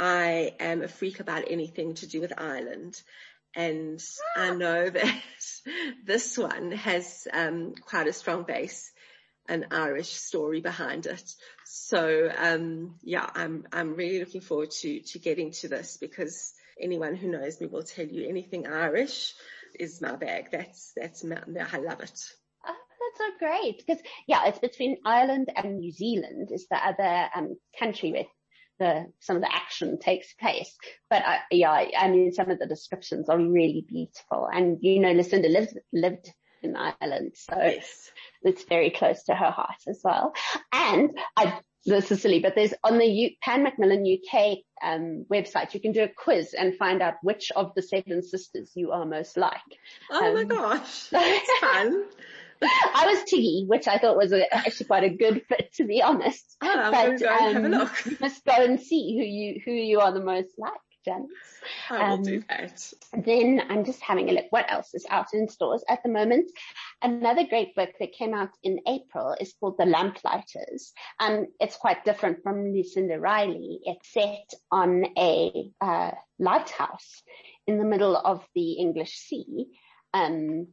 I 0.00 0.54
am 0.60 0.82
a 0.82 0.88
freak 0.88 1.18
about 1.20 1.44
anything 1.50 1.94
to 1.94 2.06
do 2.06 2.20
with 2.20 2.32
Ireland. 2.36 3.00
And 3.54 4.00
I 4.36 4.50
know 4.50 4.90
that 4.90 5.22
this 6.04 6.38
one 6.38 6.72
has 6.72 7.26
um, 7.32 7.74
quite 7.74 8.06
a 8.06 8.12
strong 8.12 8.44
base 8.44 8.92
an 9.48 9.66
Irish 9.70 10.10
story 10.10 10.60
behind 10.60 11.06
it. 11.06 11.34
So 11.64 12.30
um, 12.36 12.96
yeah, 13.02 13.28
I'm 13.34 13.66
I'm 13.72 13.94
really 13.94 14.20
looking 14.20 14.40
forward 14.40 14.70
to 14.82 15.00
to 15.00 15.18
getting 15.18 15.52
to 15.52 15.68
this 15.68 15.96
because 15.96 16.52
anyone 16.80 17.16
who 17.16 17.30
knows 17.30 17.60
me 17.60 17.66
will 17.66 17.82
tell 17.82 18.06
you 18.06 18.28
anything 18.28 18.66
Irish 18.66 19.34
is 19.78 20.00
my 20.00 20.16
bag. 20.16 20.50
That's 20.52 20.92
that's 20.94 21.24
my, 21.24 21.36
I 21.36 21.78
love 21.78 22.00
it. 22.00 22.20
Oh, 22.66 22.74
that's 23.00 23.18
so 23.18 23.38
great. 23.38 23.78
Because 23.78 24.02
yeah, 24.26 24.46
it's 24.46 24.58
between 24.58 24.98
Ireland 25.04 25.50
and 25.54 25.78
New 25.78 25.92
Zealand 25.92 26.50
is 26.52 26.66
the 26.70 26.76
other 26.76 27.28
um, 27.34 27.56
country 27.78 28.12
where 28.12 28.26
the 28.78 29.06
some 29.20 29.36
of 29.36 29.42
the 29.42 29.54
action 29.54 29.98
takes 29.98 30.32
place. 30.34 30.76
But 31.10 31.22
I, 31.24 31.38
yeah, 31.50 31.70
I 31.98 32.08
mean 32.08 32.32
some 32.32 32.50
of 32.50 32.58
the 32.58 32.66
descriptions 32.66 33.28
are 33.28 33.38
really 33.38 33.84
beautiful. 33.88 34.48
And 34.52 34.78
you 34.82 35.00
know, 35.00 35.12
Lucinda 35.12 35.48
lived 35.48 35.78
lived 35.92 36.32
in 36.62 36.76
Ireland, 36.76 37.32
so 37.36 37.56
Yes. 37.56 38.10
it's 38.42 38.64
very 38.64 38.90
close 38.90 39.22
to 39.24 39.34
her 39.34 39.50
heart 39.50 39.76
as 39.88 40.00
well. 40.02 40.32
And 40.72 41.16
I 41.36 41.60
this 41.86 42.10
is 42.10 42.20
silly, 42.20 42.40
but 42.40 42.54
there's 42.54 42.74
on 42.84 42.98
the 42.98 43.06
U, 43.06 43.30
Pan 43.40 43.62
Macmillan 43.62 44.04
UK 44.04 44.58
um, 44.82 45.24
website, 45.32 45.72
you 45.74 45.80
can 45.80 45.92
do 45.92 46.02
a 46.02 46.08
quiz 46.08 46.52
and 46.52 46.76
find 46.76 47.00
out 47.00 47.14
which 47.22 47.50
of 47.54 47.72
the 47.74 47.82
seven 47.82 48.22
sisters 48.22 48.72
you 48.74 48.90
are 48.90 49.06
most 49.06 49.36
like. 49.36 49.60
Oh 50.10 50.34
my 50.34 50.42
Um, 50.42 50.48
gosh, 50.48 51.04
that's 51.10 51.50
fun. 51.60 52.04
I 52.62 53.06
was 53.06 53.24
Tiggy, 53.24 53.66
which 53.66 53.88
I 53.88 53.98
thought 53.98 54.16
was 54.16 54.32
a, 54.32 54.52
actually 54.54 54.86
quite 54.86 55.04
a 55.04 55.10
good 55.10 55.42
fit, 55.48 55.72
to 55.74 55.84
be 55.84 56.02
honest. 56.02 56.56
Oh, 56.60 56.90
but, 56.90 57.20
go 57.20 57.28
um, 57.28 57.54
have 57.54 57.64
a 57.64 57.68
look. 57.68 58.06
You 58.06 58.16
must 58.20 58.44
go 58.44 58.52
and 58.52 58.80
see 58.80 59.16
who 59.16 59.24
you 59.24 59.60
who 59.64 59.72
you 59.72 60.00
are 60.00 60.12
the 60.12 60.24
most 60.24 60.50
like. 60.58 60.72
Janice. 61.04 61.30
I 61.90 62.10
will 62.10 62.14
um, 62.14 62.22
do 62.22 62.42
that. 62.48 62.92
Then 63.24 63.62
I'm 63.68 63.84
just 63.84 64.00
having 64.00 64.28
a 64.28 64.32
look. 64.32 64.46
What 64.50 64.70
else 64.70 64.94
is 64.94 65.06
out 65.08 65.28
in 65.32 65.48
stores 65.48 65.84
at 65.88 66.02
the 66.02 66.08
moment? 66.08 66.50
Another 67.02 67.46
great 67.46 67.74
book 67.74 67.90
that 68.00 68.12
came 68.12 68.34
out 68.34 68.50
in 68.62 68.80
April 68.86 69.34
is 69.40 69.54
called 69.58 69.76
The 69.78 69.86
Lamplighters. 69.86 70.92
Um, 71.20 71.46
it's 71.60 71.76
quite 71.76 72.04
different 72.04 72.42
from 72.42 72.72
Lucinda 72.72 73.18
Riley. 73.18 73.80
It's 73.84 74.12
set 74.12 74.52
on 74.70 75.04
a 75.16 75.70
uh, 75.80 76.10
lighthouse 76.38 77.22
in 77.66 77.78
the 77.78 77.84
middle 77.84 78.16
of 78.16 78.44
the 78.54 78.72
English 78.72 79.14
Sea. 79.14 79.66
Um, 80.12 80.68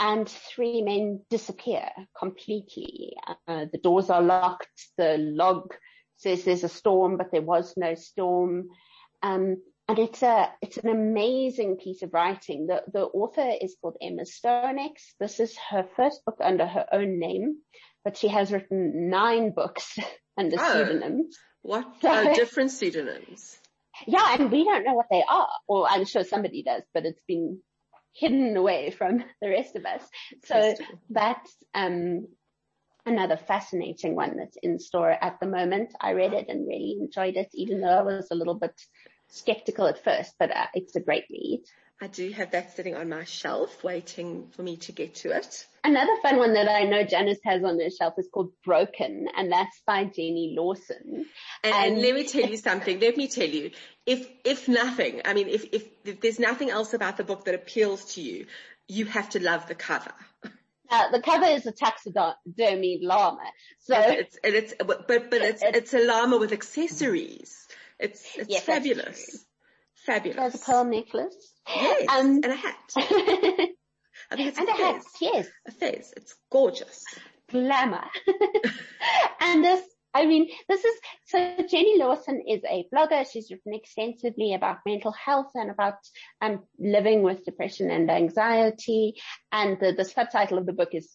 and 0.00 0.28
three 0.28 0.82
men 0.82 1.20
disappear 1.30 1.88
completely. 2.18 3.14
Uh, 3.46 3.66
the 3.72 3.78
doors 3.78 4.10
are 4.10 4.22
locked. 4.22 4.68
The 4.96 5.16
log 5.18 5.74
says 6.16 6.44
there's 6.44 6.64
a 6.64 6.68
storm, 6.68 7.16
but 7.16 7.32
there 7.32 7.42
was 7.42 7.74
no 7.76 7.94
storm. 7.94 8.68
Um, 9.22 9.56
and 9.88 9.98
it's 9.98 10.22
a, 10.22 10.52
it's 10.60 10.76
an 10.76 10.90
amazing 10.90 11.76
piece 11.76 12.02
of 12.02 12.12
writing. 12.12 12.66
The, 12.66 12.82
the 12.92 13.04
author 13.04 13.50
is 13.60 13.76
called 13.80 13.96
Emma 14.02 14.22
Stonex. 14.22 14.92
This 15.18 15.40
is 15.40 15.56
her 15.70 15.86
first 15.96 16.24
book 16.24 16.36
under 16.42 16.66
her 16.66 16.86
own 16.92 17.18
name, 17.18 17.56
but 18.04 18.16
she 18.16 18.28
has 18.28 18.52
written 18.52 19.08
nine 19.10 19.50
books 19.50 19.98
under 20.38 20.56
oh, 20.60 20.72
pseudonyms. 20.72 21.36
What 21.62 21.86
so, 22.02 22.34
different 22.34 22.70
pseudonyms? 22.70 23.58
Yeah, 24.06 24.36
and 24.38 24.52
we 24.52 24.64
don't 24.64 24.84
know 24.84 24.94
what 24.94 25.06
they 25.10 25.24
are. 25.28 25.48
Well, 25.66 25.86
I'm 25.88 26.04
sure 26.04 26.22
somebody 26.22 26.62
does, 26.62 26.82
but 26.94 27.04
it's 27.04 27.22
been 27.26 27.60
hidden 28.18 28.56
away 28.56 28.90
from 28.90 29.24
the 29.40 29.48
rest 29.48 29.76
of 29.76 29.84
us. 29.84 30.02
So 30.44 30.74
that's, 31.10 31.56
um, 31.74 32.26
another 33.06 33.36
fascinating 33.36 34.14
one 34.14 34.36
that's 34.36 34.58
in 34.62 34.78
store 34.78 35.10
at 35.10 35.40
the 35.40 35.46
moment. 35.46 35.94
I 36.00 36.12
read 36.12 36.34
it 36.34 36.46
and 36.48 36.66
really 36.66 36.98
enjoyed 37.00 37.36
it, 37.36 37.48
even 37.54 37.80
though 37.80 37.98
I 37.98 38.02
was 38.02 38.28
a 38.30 38.34
little 38.34 38.54
bit 38.54 38.74
skeptical 39.28 39.86
at 39.86 40.02
first, 40.04 40.34
but 40.38 40.54
uh, 40.54 40.66
it's 40.74 40.96
a 40.96 41.00
great 41.00 41.24
read. 41.30 41.62
I 42.00 42.06
do 42.06 42.30
have 42.30 42.52
that 42.52 42.76
sitting 42.76 42.94
on 42.94 43.08
my 43.08 43.24
shelf 43.24 43.82
waiting 43.82 44.48
for 44.54 44.62
me 44.62 44.76
to 44.76 44.92
get 44.92 45.16
to 45.16 45.36
it. 45.36 45.66
Another 45.82 46.12
fun 46.22 46.36
one 46.36 46.54
that 46.54 46.68
I 46.68 46.84
know 46.84 47.02
Janice 47.02 47.40
has 47.44 47.64
on 47.64 47.80
her 47.80 47.90
shelf 47.90 48.14
is 48.18 48.28
called 48.32 48.52
Broken 48.64 49.26
and 49.36 49.50
that's 49.50 49.80
by 49.84 50.04
Jenny 50.04 50.54
Lawson. 50.56 51.26
And, 51.64 51.74
and, 51.74 51.94
and 51.94 52.02
let 52.02 52.14
me 52.14 52.24
tell 52.24 52.48
you 52.48 52.56
something. 52.56 53.00
Let 53.00 53.16
me 53.16 53.26
tell 53.26 53.48
you, 53.48 53.72
if, 54.06 54.28
if 54.44 54.68
nothing, 54.68 55.22
I 55.24 55.34
mean, 55.34 55.48
if, 55.48 55.64
if, 55.72 55.88
if 56.04 56.20
there's 56.20 56.38
nothing 56.38 56.70
else 56.70 56.94
about 56.94 57.16
the 57.16 57.24
book 57.24 57.46
that 57.46 57.56
appeals 57.56 58.14
to 58.14 58.22
you, 58.22 58.46
you 58.86 59.06
have 59.06 59.30
to 59.30 59.42
love 59.42 59.66
the 59.66 59.74
cover. 59.74 60.12
Uh, 60.90 61.10
the 61.10 61.20
cover 61.20 61.46
is 61.46 61.66
a 61.66 61.72
taxidermy 61.72 63.00
llama. 63.02 63.42
So 63.80 63.94
it's, 63.98 64.38
it's, 64.44 64.74
but, 64.78 65.08
but 65.08 65.32
it's, 65.32 65.62
it's 65.64 65.94
a 65.94 66.06
llama 66.06 66.38
with 66.38 66.52
accessories. 66.52 67.66
It's, 67.98 68.24
it's 68.36 68.50
yes, 68.50 68.62
fabulous. 68.62 69.44
Fabulous. 70.06 70.36
There's 70.36 70.54
a 70.54 70.58
pearl 70.58 70.84
necklace. 70.84 71.34
Yes. 71.68 72.06
Um, 72.08 72.40
and 72.42 72.44
a 72.44 72.54
hat. 72.54 72.76
and, 74.30 74.40
and 74.40 74.68
a, 74.68 74.72
hat, 74.72 75.02
yes. 75.20 75.48
A 75.66 75.72
fez. 75.72 76.12
It's 76.16 76.34
gorgeous. 76.50 77.04
Glamour. 77.50 78.04
and 79.40 79.64
this, 79.64 79.82
I 80.14 80.26
mean, 80.26 80.48
this 80.68 80.84
is, 80.84 80.94
so 81.26 81.56
Jenny 81.70 81.98
Lawson 81.98 82.42
is 82.48 82.62
a 82.68 82.86
blogger. 82.92 83.30
She's 83.30 83.50
written 83.50 83.74
extensively 83.74 84.54
about 84.54 84.78
mental 84.86 85.12
health 85.12 85.52
and 85.54 85.70
about 85.70 85.98
um, 86.40 86.64
living 86.78 87.22
with 87.22 87.44
depression 87.44 87.90
and 87.90 88.10
anxiety. 88.10 89.14
And 89.52 89.78
the, 89.80 89.92
the 89.92 90.04
subtitle 90.04 90.58
of 90.58 90.66
the 90.66 90.72
book 90.72 90.90
is 90.92 91.10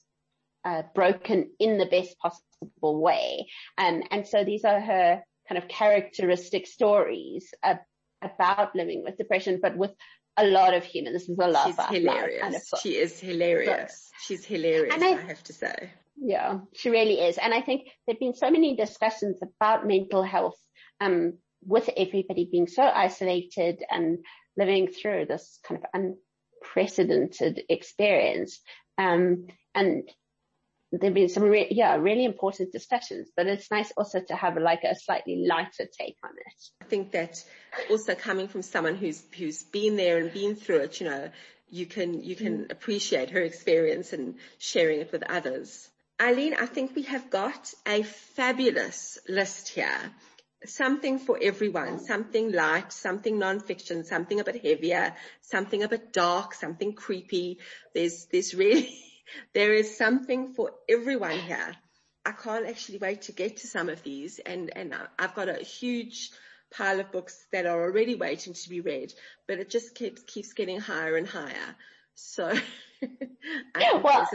uh, 0.66 0.84
broken 0.96 1.52
in 1.60 1.78
the 1.78 1.86
best 1.86 2.18
possible 2.20 3.02
way. 3.02 3.48
Um, 3.78 4.04
and 4.12 4.28
so 4.28 4.44
these 4.44 4.64
are 4.64 4.80
her 4.80 5.24
kind 5.50 5.62
of 5.62 5.68
characteristic 5.68 6.68
stories 6.68 7.54
uh, 7.62 7.76
about 8.22 8.76
living 8.76 9.04
with 9.04 9.18
depression, 9.18 9.60
but 9.62 9.76
with 9.76 9.92
a 10.38 10.46
lot 10.46 10.74
of 10.74 10.84
humor. 10.84 11.12
This 11.12 11.30
is 11.30 11.38
a 11.38 11.48
lot. 11.48 11.68
She's 11.68 11.86
hilarious. 11.86 12.42
Kind 12.42 12.56
of 12.56 12.80
she 12.82 12.96
is 12.96 13.20
hilarious. 13.20 14.10
She's 14.26 14.46
hilarious. 14.46 14.96
I, 14.98 15.08
I 15.08 15.22
have 15.22 15.44
to 15.44 15.54
say. 15.54 15.92
Yeah, 16.18 16.60
she 16.74 16.90
really 16.90 17.20
is. 17.20 17.38
And 17.38 17.54
I 17.54 17.62
think 17.62 17.90
there've 18.06 18.20
been 18.20 18.36
so 18.36 18.50
many 18.50 18.76
discussions 18.76 19.40
about 19.42 19.88
mental 19.88 20.24
health, 20.24 20.58
um, 21.02 21.34
with 21.66 21.90
everybody 21.96 22.48
being 22.52 22.68
so 22.68 22.84
isolated 22.84 23.84
and 23.90 24.20
living 24.58 24.88
through 24.88 25.26
this 25.26 25.60
kind 25.68 25.82
of 25.84 26.02
unprecedented 26.62 27.64
experience. 27.70 28.60
Um, 28.98 29.48
and 29.74 30.08
there've 31.00 31.14
been 31.14 31.30
some 31.30 31.44
re- 31.44 31.68
yeah 31.72 31.96
really 31.96 32.26
important 32.26 32.72
discussions 32.72 33.30
but 33.36 33.48
it's 33.48 33.72
nice 33.72 33.92
also 33.98 34.20
to 34.22 34.36
have 34.36 34.58
like 34.58 34.84
a 34.84 34.96
slightly 34.96 35.46
lighter 35.48 35.88
take 36.00 36.18
on 36.24 36.32
it 36.32 36.64
i 36.82 36.86
think 36.86 37.12
that 37.12 37.44
also 37.90 38.16
coming 38.16 38.48
from 38.48 38.62
someone 38.62 38.96
who's 38.96 39.24
who's 39.38 39.64
been 39.64 39.96
there 39.96 40.18
and 40.20 40.34
been 40.34 40.56
through 40.56 40.78
it 40.78 41.00
you 41.00 41.10
know 41.10 41.30
you 41.70 41.86
can 41.86 42.24
you 42.24 42.36
can 42.36 42.60
mm. 42.60 42.72
appreciate 42.72 43.32
her 43.32 43.42
experience 43.42 44.14
and 44.14 44.36
sharing 44.60 45.00
it 45.00 45.12
with 45.12 45.24
others 45.24 45.90
eileen 46.22 46.54
i 46.54 46.66
think 46.66 46.96
we 46.96 47.04
have 47.04 47.30
got 47.30 47.74
a 47.88 48.04
fabulous 48.04 49.18
list 49.28 49.70
here 49.70 50.12
something 50.66 51.20
for 51.20 51.38
everyone, 51.42 52.00
something 52.00 52.54
light, 52.54 52.94
something 52.94 53.38
non-fiction, 53.38 54.06
something 54.06 54.40
a 54.40 54.46
bit 54.46 54.64
heavier, 54.64 55.14
something 55.42 55.84
a 55.84 55.90
bit 55.90 56.14
dark, 56.14 56.54
something 56.54 56.94
creepy. 56.94 57.60
There's, 57.94 58.28
there's 58.32 58.54
really 58.54 58.98
there 59.54 59.74
is 59.74 59.98
something 59.98 60.54
for 60.54 60.72
everyone 60.90 61.40
here. 61.40 61.76
I 62.26 62.32
can't 62.32 62.68
actually 62.68 63.00
wait 63.00 63.24
to 63.24 63.32
get 63.34 63.58
to 63.58 63.68
some 63.68 63.90
of 63.90 64.02
these 64.04 64.40
and, 64.40 64.72
and 64.76 64.96
I've 65.20 65.36
got 65.36 65.50
a 65.50 65.64
huge 65.64 66.32
pile 66.72 67.00
of 67.00 67.12
books 67.12 67.46
that 67.52 67.66
are 67.66 67.82
already 67.82 68.16
waiting 68.16 68.54
to 68.54 68.70
be 68.70 68.82
read, 68.82 69.14
but 69.48 69.60
it 69.60 69.70
just 69.70 69.96
keeps, 69.96 70.24
keeps 70.24 70.54
getting 70.54 70.80
higher 70.80 71.18
and 71.18 71.28
higher. 71.28 71.76
So 72.16 72.48
I 73.76 74.00
well, 74.04 74.28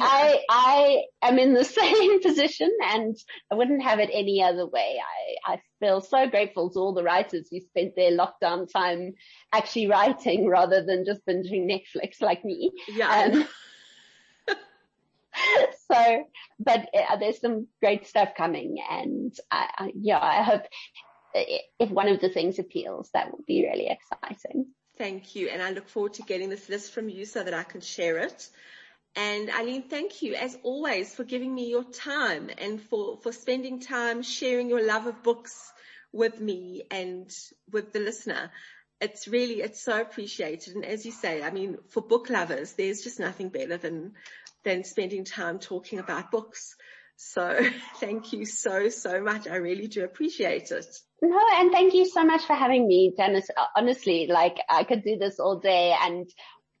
I, 0.00 0.40
I 0.50 1.02
am 1.22 1.38
in 1.38 1.54
the 1.54 1.64
same 1.80 2.22
position 2.22 2.70
and 2.82 3.16
I 3.50 3.54
wouldn't 3.54 3.82
have 3.82 3.98
it 3.98 4.10
any 4.12 4.42
other 4.42 4.66
way. 4.66 5.00
I, 5.46 5.54
I 5.54 5.60
feel 5.80 6.00
so 6.00 6.28
grateful 6.28 6.70
to 6.70 6.78
all 6.78 6.94
the 6.94 7.04
writers 7.04 7.48
who 7.50 7.60
spent 7.60 7.94
their 7.94 8.12
lockdown 8.12 8.70
time 8.70 9.14
actually 9.52 9.88
writing 9.88 10.46
rather 10.48 10.84
than 10.84 11.04
just 11.04 11.26
binging 11.26 11.70
Netflix 11.70 12.20
like 12.20 12.44
me. 12.44 12.72
Yeah. 12.88 13.30
Um, 13.32 13.48
so, 15.92 16.24
but 16.58 16.88
uh, 16.94 17.16
there's 17.16 17.40
some 17.40 17.66
great 17.82 18.06
stuff 18.06 18.30
coming 18.36 18.76
and 18.90 19.34
I, 19.50 19.68
I, 19.78 19.92
yeah, 19.94 20.18
I 20.20 20.42
hope 20.42 20.62
if 21.34 21.90
one 21.90 22.08
of 22.08 22.20
the 22.20 22.28
things 22.28 22.58
appeals, 22.58 23.10
that 23.12 23.32
would 23.32 23.46
be 23.46 23.66
really 23.68 23.88
exciting. 23.88 24.66
Thank 24.98 25.34
you. 25.34 25.48
And 25.48 25.62
I 25.62 25.70
look 25.70 25.88
forward 25.88 26.14
to 26.14 26.22
getting 26.22 26.48
this 26.48 26.68
list 26.68 26.92
from 26.92 27.08
you 27.08 27.26
so 27.26 27.42
that 27.42 27.52
I 27.52 27.62
can 27.62 27.80
share 27.80 28.18
it. 28.18 28.48
And 29.14 29.50
Eileen, 29.50 29.84
thank 29.88 30.22
you 30.22 30.34
as 30.34 30.56
always 30.62 31.14
for 31.14 31.24
giving 31.24 31.54
me 31.54 31.70
your 31.70 31.84
time 31.84 32.50
and 32.58 32.80
for, 32.80 33.18
for 33.22 33.32
spending 33.32 33.80
time 33.80 34.22
sharing 34.22 34.68
your 34.68 34.82
love 34.82 35.06
of 35.06 35.22
books 35.22 35.72
with 36.12 36.40
me 36.40 36.84
and 36.90 37.30
with 37.70 37.92
the 37.92 38.00
listener. 38.00 38.50
It's 39.00 39.28
really, 39.28 39.60
it's 39.60 39.82
so 39.82 40.00
appreciated. 40.00 40.74
And 40.74 40.84
as 40.84 41.04
you 41.04 41.12
say, 41.12 41.42
I 41.42 41.50
mean, 41.50 41.78
for 41.90 42.02
book 42.02 42.30
lovers, 42.30 42.72
there's 42.72 43.02
just 43.02 43.20
nothing 43.20 43.50
better 43.50 43.76
than 43.76 44.12
than 44.66 44.82
spending 44.82 45.24
time 45.24 45.60
talking 45.60 46.00
about 46.00 46.32
books. 46.32 46.74
So 47.14 47.58
thank 48.00 48.32
you 48.32 48.44
so, 48.44 48.90
so 48.90 49.22
much. 49.22 49.46
I 49.46 49.56
really 49.56 49.86
do 49.86 50.04
appreciate 50.04 50.72
it. 50.72 50.86
No, 51.22 51.40
and 51.54 51.70
thank 51.70 51.94
you 51.94 52.04
so 52.04 52.24
much 52.24 52.42
for 52.44 52.54
having 52.54 52.86
me, 52.86 53.14
Janice. 53.16 53.48
Honestly, 53.74 54.26
like 54.26 54.58
I 54.68 54.82
could 54.82 55.04
do 55.04 55.16
this 55.16 55.38
all 55.38 55.60
day 55.60 55.94
and 55.98 56.28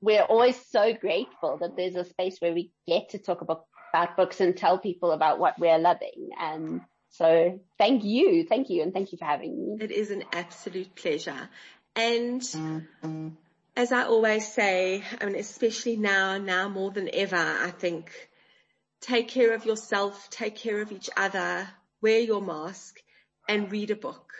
we're 0.02 0.24
always 0.24 0.60
so 0.70 0.92
grateful 0.92 1.58
that 1.60 1.76
there's 1.76 1.94
a 1.94 2.04
space 2.04 2.38
where 2.40 2.52
we 2.52 2.72
get 2.86 3.10
to 3.10 3.18
talk 3.18 3.40
about, 3.40 3.64
about 3.94 4.16
books 4.16 4.40
and 4.40 4.56
tell 4.56 4.78
people 4.78 5.12
about 5.12 5.38
what 5.38 5.58
we're 5.58 5.78
loving. 5.78 6.30
And 6.38 6.80
so 7.10 7.60
thank 7.78 8.04
you. 8.04 8.44
Thank 8.46 8.68
you. 8.68 8.82
And 8.82 8.92
thank 8.92 9.12
you 9.12 9.18
for 9.18 9.24
having 9.24 9.56
me. 9.56 9.78
It 9.80 9.92
is 9.92 10.10
an 10.10 10.24
absolute 10.32 10.94
pleasure. 10.96 11.48
And 11.94 12.42
mm-hmm 12.42 13.28
as 13.76 13.92
I 13.92 14.04
always 14.04 14.50
say, 14.50 15.02
I 15.20 15.26
mean, 15.26 15.36
especially 15.36 15.96
now, 15.96 16.38
now 16.38 16.68
more 16.68 16.90
than 16.90 17.10
ever, 17.12 17.36
I 17.36 17.70
think 17.70 18.10
take 19.02 19.28
care 19.28 19.52
of 19.52 19.66
yourself, 19.66 20.30
take 20.30 20.56
care 20.56 20.80
of 20.80 20.90
each 20.90 21.10
other, 21.14 21.68
wear 22.00 22.20
your 22.20 22.40
mask 22.40 22.98
and 23.46 23.70
read 23.70 23.90
a 23.90 23.96
book. 23.96 24.32